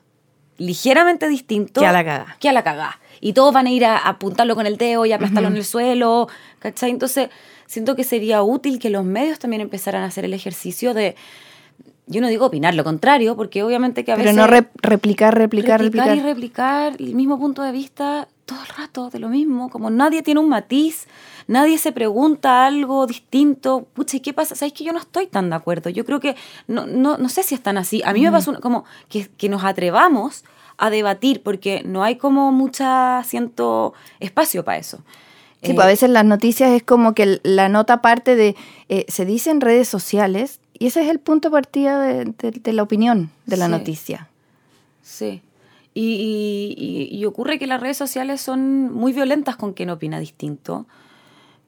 ligeramente 0.58 1.28
distinto, 1.28 1.82
Que 1.82 1.88
a 1.88 1.91
la 1.91 2.04
cagá. 2.06 2.38
que 2.39 2.49
a 2.49 2.54
la 2.54 2.64
cagá. 2.64 2.99
Y 3.20 3.34
todos 3.34 3.54
van 3.54 3.68
a 3.68 3.72
ir 3.72 3.86
a, 3.86 3.97
a 3.97 4.10
apuntarlo 4.10 4.56
con 4.56 4.66
el 4.68 4.78
dedo 4.78 5.06
y 5.06 5.12
a 5.12 5.16
aplastarlo 5.16 5.49
en 5.49 5.58
el 5.58 5.66
suelo, 5.66 6.28
¿cachai? 6.60 6.91
Entonces, 6.91 7.30
siento 7.66 7.95
que 7.95 8.04
sería 8.04 8.43
útil 8.43 8.80
que 8.80 8.89
los 8.89 9.04
medios 9.04 9.39
también 9.39 9.62
empezaran 9.62 10.04
a 10.04 10.08
hacer 10.08 10.26
el 10.26 10.34
ejercicio 10.34 10.93
de, 10.93 11.16
yo 12.06 12.22
no 12.22 12.28
digo 12.28 12.45
opinar 12.45 12.74
lo 12.76 12.84
contrario, 12.84 13.36
porque 13.36 13.64
obviamente 13.64 14.04
que 14.04 14.12
a 14.12 14.16
Pero 14.16 14.30
veces... 14.32 14.38
no 14.38 14.47
rep- 14.47 14.70
replicar, 14.82 15.38
replicar, 15.38 15.80
replicar. 15.82 16.16
y 16.18 16.22
replicar 16.22 16.95
el 16.99 17.16
mismo 17.16 17.39
punto 17.39 17.62
de 17.62 17.72
vista 17.72 18.28
todo 18.45 18.60
el 18.62 18.68
rato 18.78 19.10
de 19.10 19.20
lo 19.20 19.30
mismo, 19.30 19.70
como 19.70 19.89
nadie 19.89 20.22
tiene 20.22 20.41
un 20.41 20.49
matiz, 20.49 21.08
nadie 21.47 21.78
se 21.78 21.93
pregunta 21.93 22.66
algo 22.66 23.08
distinto. 23.08 23.88
Pucha, 23.93 24.18
¿y 24.18 24.20
qué 24.20 24.34
pasa? 24.34 24.54
¿Sabes 24.56 24.74
que 24.74 24.84
yo 24.84 24.91
no 24.91 24.99
estoy 24.99 25.28
tan 25.28 25.49
de 25.49 25.56
acuerdo? 25.56 25.89
Yo 25.89 26.04
creo 26.06 26.20
que, 26.20 26.36
no, 26.68 26.86
no, 26.86 27.18
no 27.18 27.30
sé 27.30 27.43
si 27.43 27.56
están 27.56 27.78
así. 27.78 28.01
A 28.04 28.12
mí 28.12 28.22
me 28.22 28.32
pasa 28.32 28.51
como 28.60 28.84
que, 29.08 29.30
que 29.38 29.47
nos 29.47 29.64
atrevamos 29.64 30.43
a 30.78 30.89
debatir, 30.89 31.41
porque 31.41 31.84
no 31.86 32.04
hay 32.04 32.18
como 32.18 32.51
mucha, 32.51 33.24
siento, 33.24 33.93
espacio 34.20 34.66
para 34.66 34.78
eso. 34.80 34.99
Sí, 35.64 35.72
Eh, 35.72 35.74
pues 35.76 35.86
a 35.86 35.88
veces 35.88 36.09
las 36.09 36.26
noticias 36.26 36.72
es 36.72 36.84
como 36.84 37.14
que 37.14 37.39
la 37.43 37.70
nota 37.70 38.01
parte 38.01 38.36
de, 38.36 38.55
eh, 38.89 39.05
se 39.07 39.26
dice 39.26 39.49
en 39.49 39.61
redes 39.61 39.88
sociales, 39.88 40.59
y 40.78 40.88
ese 40.88 41.03
es 41.03 41.09
el 41.09 41.20
punto 41.20 41.47
de 41.49 41.51
partida 41.53 42.01
de, 42.01 42.26
de- 42.26 42.51
de 42.51 42.74
la 42.74 42.84
opinión 42.84 43.32
de 43.45 43.57
la 43.57 43.66
Sí. 43.68 43.72
noticia. 43.72 44.28
Sí. 45.01 45.41
Y, 45.93 46.76
y- 46.78 47.16
y- 47.16 47.26
ocurre 47.26 47.59
que 47.59 47.68
las 47.68 47.80
redes 47.80 47.97
sociales 47.97 48.41
son 48.41 48.91
muy 48.91 49.14
violentas 49.14 49.55
con 49.55 49.74
quien 49.74 49.89
opina 49.91 50.20
distinto. 50.20 50.86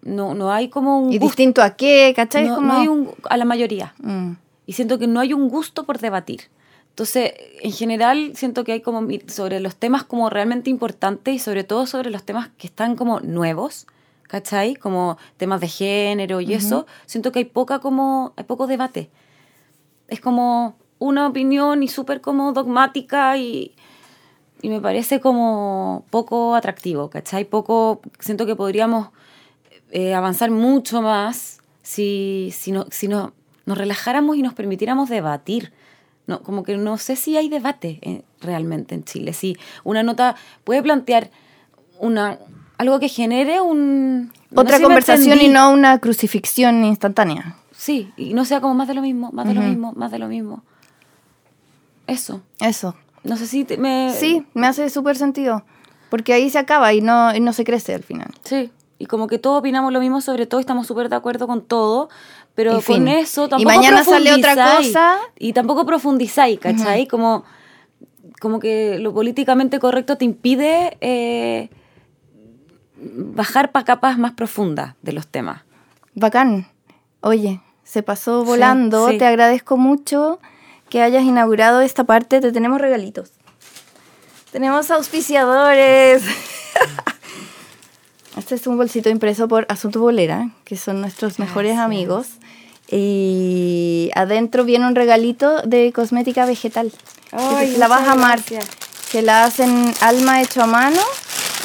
No, 0.01 0.33
no 0.33 0.51
hay 0.51 0.69
como 0.69 0.99
un 0.99 1.13
¿Y 1.13 1.17
gusto- 1.17 1.27
distinto 1.27 1.61
a 1.61 1.71
qué? 1.75 2.11
¿Cachai? 2.15 2.47
no, 2.47 2.55
Como- 2.55 2.67
no 2.73 2.79
hay 2.79 2.87
un, 2.87 3.11
a 3.29 3.37
la 3.37 3.45
mayoría. 3.45 3.93
Mm. 4.01 4.31
Y 4.65 4.73
siento 4.73 4.97
que 4.97 5.07
no 5.07 5.19
hay 5.19 5.31
un 5.33 5.47
gusto 5.47 5.85
por 5.85 5.99
debatir. 5.99 6.41
Entonces, 6.95 7.33
en 7.59 7.73
general, 7.73 8.31
siento 8.35 8.63
que 8.63 8.71
hay 8.71 8.79
como 8.79 9.05
sobre 9.27 9.59
los 9.59 9.75
temas 9.75 10.05
como 10.05 10.29
realmente 10.29 10.69
importantes 10.69 11.35
y 11.35 11.39
sobre 11.39 11.65
todo 11.65 11.87
sobre 11.87 12.09
los 12.09 12.23
temas 12.23 12.51
que 12.57 12.67
están 12.67 12.95
como 12.95 13.19
nuevos, 13.19 13.85
¿cachai? 14.29 14.75
Como 14.75 15.17
temas 15.35 15.59
de 15.59 15.67
género 15.67 16.39
y 16.39 16.53
eso, 16.53 16.85
siento 17.05 17.33
que 17.33 17.39
hay 17.39 17.45
poca 17.45 17.79
como, 17.79 18.31
hay 18.37 18.45
poco 18.45 18.65
debate. 18.65 19.09
Es 20.07 20.21
como 20.21 20.77
una 20.97 21.27
opinión 21.27 21.83
y 21.83 21.89
súper 21.89 22.21
como 22.21 22.53
dogmática 22.53 23.37
y, 23.37 23.75
y 24.61 24.69
me 24.69 24.79
parece 24.79 25.19
como 25.19 26.05
poco 26.11 26.55
atractivo, 26.55 27.09
¿cachai? 27.09 27.43
Poco, 27.43 27.99
siento 28.19 28.45
que 28.45 28.55
podríamos 28.55 29.09
eh, 29.91 30.13
avanzar 30.13 30.49
mucho 30.49 31.01
más 31.01 31.59
si, 31.81 32.53
si, 32.53 32.71
no, 32.71 32.85
si 32.89 33.09
no, 33.09 33.33
nos 33.65 33.77
relajáramos 33.77 34.37
y 34.37 34.43
nos 34.43 34.53
permitiéramos 34.53 35.09
debatir. 35.09 35.73
No, 36.27 36.41
como 36.41 36.63
que 36.63 36.75
no 36.77 36.97
sé 36.97 37.15
si 37.15 37.37
hay 37.37 37.49
debate 37.49 37.99
eh, 38.01 38.23
realmente 38.41 38.95
en 38.95 39.03
Chile. 39.03 39.33
Si 39.33 39.57
una 39.83 40.01
nota 40.03 40.35
puede 40.63 40.81
plantear 40.81 41.29
una, 41.99 42.39
algo 42.77 42.99
que 42.99 43.09
genere 43.09 43.61
un... 43.61 44.31
no 44.51 44.61
Otra 44.61 44.71
sé 44.71 44.77
si 44.77 44.81
me 44.81 44.87
conversación 44.87 45.41
y 45.41 45.47
no 45.49 45.71
una 45.71 45.99
crucifixión 45.99 46.83
instantánea. 46.83 47.55
Sí, 47.71 48.11
y 48.17 48.33
no 48.33 48.45
sea 48.45 48.61
como 48.61 48.73
más 48.73 48.87
de 48.87 48.95
lo 48.95 49.01
mismo, 49.01 49.31
más 49.33 49.47
de 49.47 49.53
lo 49.53 49.59
Ujú. 49.61 49.69
mismo, 49.69 49.93
más 49.95 50.11
de 50.11 50.19
lo 50.19 50.27
mismo. 50.27 50.63
Eso. 52.07 52.41
Eso. 52.59 52.95
No 53.23 53.37
sé 53.37 53.47
si 53.47 53.65
te- 53.65 53.77
me... 53.77 54.11
Sí, 54.13 54.45
me 54.53 54.67
hace 54.67 54.89
súper 54.89 55.17
sentido. 55.17 55.63
Porque 56.09 56.33
ahí 56.33 56.49
se 56.49 56.59
acaba 56.59 56.93
y 56.93 57.01
no, 57.01 57.35
y 57.35 57.39
no 57.39 57.51
se 57.53 57.63
crece 57.63 57.93
al 57.93 58.03
final. 58.03 58.27
Sí, 58.43 58.71
y 58.99 59.07
como 59.07 59.27
que 59.27 59.39
todos 59.39 59.59
opinamos 59.59 59.91
lo 59.91 59.99
mismo 59.99 60.21
sobre 60.21 60.45
todo, 60.45 60.59
estamos 60.59 60.87
súper 60.87 61.09
de 61.09 61.15
acuerdo 61.15 61.47
con 61.47 61.61
todo, 61.63 62.09
pero 62.55 62.71
Y 62.71 62.75
con 62.75 62.83
fin. 62.83 63.07
eso 63.09 63.45
Y 63.45 63.49
tampoco 63.49 63.75
mañana 63.75 64.03
sale 64.03 64.33
otra 64.33 64.77
cosa. 64.77 65.17
Y 65.37 65.53
tampoco 65.53 65.85
profundizáis, 65.85 66.59
¿cachai? 66.59 67.05
como, 67.05 67.43
como 68.39 68.59
que 68.59 68.97
lo 68.99 69.13
políticamente 69.13 69.79
correcto 69.79 70.17
te 70.17 70.25
impide 70.25 70.97
eh, 71.01 71.69
bajar 72.95 73.71
para 73.71 73.85
capas 73.85 74.17
más 74.17 74.31
profundas 74.31 74.95
de 75.01 75.11
los 75.11 75.27
temas. 75.27 75.63
Bacán. 76.13 76.67
Oye, 77.19 77.59
se 77.83 78.03
pasó 78.03 78.45
volando. 78.45 79.09
sí. 79.09 79.17
Te 79.17 79.25
agradezco 79.25 79.75
mucho 79.75 80.39
que 80.89 81.01
hayas 81.01 81.23
inaugurado 81.23 81.81
esta 81.81 82.05
parte. 82.05 82.39
Te 82.39 82.53
tenemos 82.53 82.79
regalitos. 82.79 83.31
Tenemos 84.51 84.89
auspiciadores. 84.91 86.23
Este 88.37 88.55
es 88.55 88.67
un 88.67 88.75
bolsito 88.75 89.09
impreso 89.09 89.47
por 89.47 89.65
Asunto 89.69 90.01
Bolera, 90.01 90.49
que 90.65 90.75
son 90.75 90.99
nuestros 90.99 91.39
mejores 91.39 91.77
amigos. 91.77 92.27
Y 92.91 94.11
adentro 94.15 94.63
viene 94.63 94.87
un 94.87 94.95
regalito 94.95 95.61
de 95.63 95.91
cosmética 95.91 96.45
vegetal. 96.45 96.91
Ay, 97.31 97.75
la 97.77 97.87
vas 97.87 98.07
a 98.07 98.11
amar. 98.13 98.39
gracias. 98.39 98.67
Que 99.11 99.21
la 99.21 99.45
hacen 99.45 99.93
alma 100.01 100.41
hecho 100.41 100.61
a 100.61 100.67
mano 100.67 100.99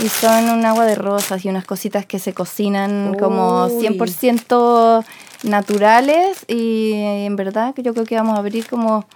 y 0.03 0.09
son 0.09 0.49
un 0.51 0.65
agua 0.65 0.87
de 0.87 0.95
rosas 0.95 1.45
y 1.45 1.49
unas 1.49 1.65
cositas 1.65 2.07
que 2.07 2.19
se 2.19 2.33
cocinan 2.33 3.15
como 3.19 3.67
Uy. 3.67 3.87
100% 3.87 5.05
naturales 5.43 6.45
y 6.49 6.93
en 6.95 7.35
verdad 7.37 7.75
que 7.75 7.83
yo 7.83 7.93
creo 7.95 8.05
que 8.05 8.15
vamos 8.15 8.37
a 8.37 8.41
abrir 8.41 8.67
como 8.69 9.07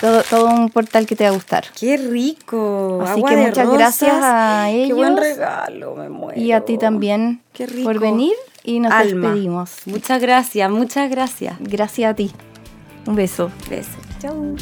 todo, 0.00 0.22
todo 0.24 0.46
un 0.46 0.70
portal 0.70 1.06
que 1.06 1.16
te 1.16 1.24
va 1.24 1.30
a 1.30 1.32
gustar. 1.32 1.66
¡Qué 1.78 1.96
rico! 1.96 3.00
Así 3.02 3.12
Agua 3.12 3.30
que 3.30 3.36
de 3.36 3.46
muchas 3.46 3.70
gracias 3.70 4.10
rosas. 4.12 4.24
a 4.24 4.66
¡Qué 4.70 4.92
buen 4.92 5.08
ellos 5.12 5.20
regalo! 5.20 5.94
Me 5.94 6.08
muero. 6.08 6.40
Y 6.40 6.52
a 6.52 6.60
ti 6.64 6.78
también 6.78 7.42
¡Qué 7.52 7.66
rico! 7.66 7.84
por 7.84 7.98
venir 8.00 8.34
y 8.68 8.80
nos 8.80 8.92
despedimos. 9.02 9.70
Muchas 9.86 10.20
gracias, 10.20 10.70
muchas 10.70 11.10
gracias. 11.10 11.56
Gracias 11.58 12.10
a 12.10 12.14
ti. 12.14 12.30
Un 13.06 13.16
beso. 13.16 13.50
Beso. 13.70 13.96
Chao. 14.18 14.54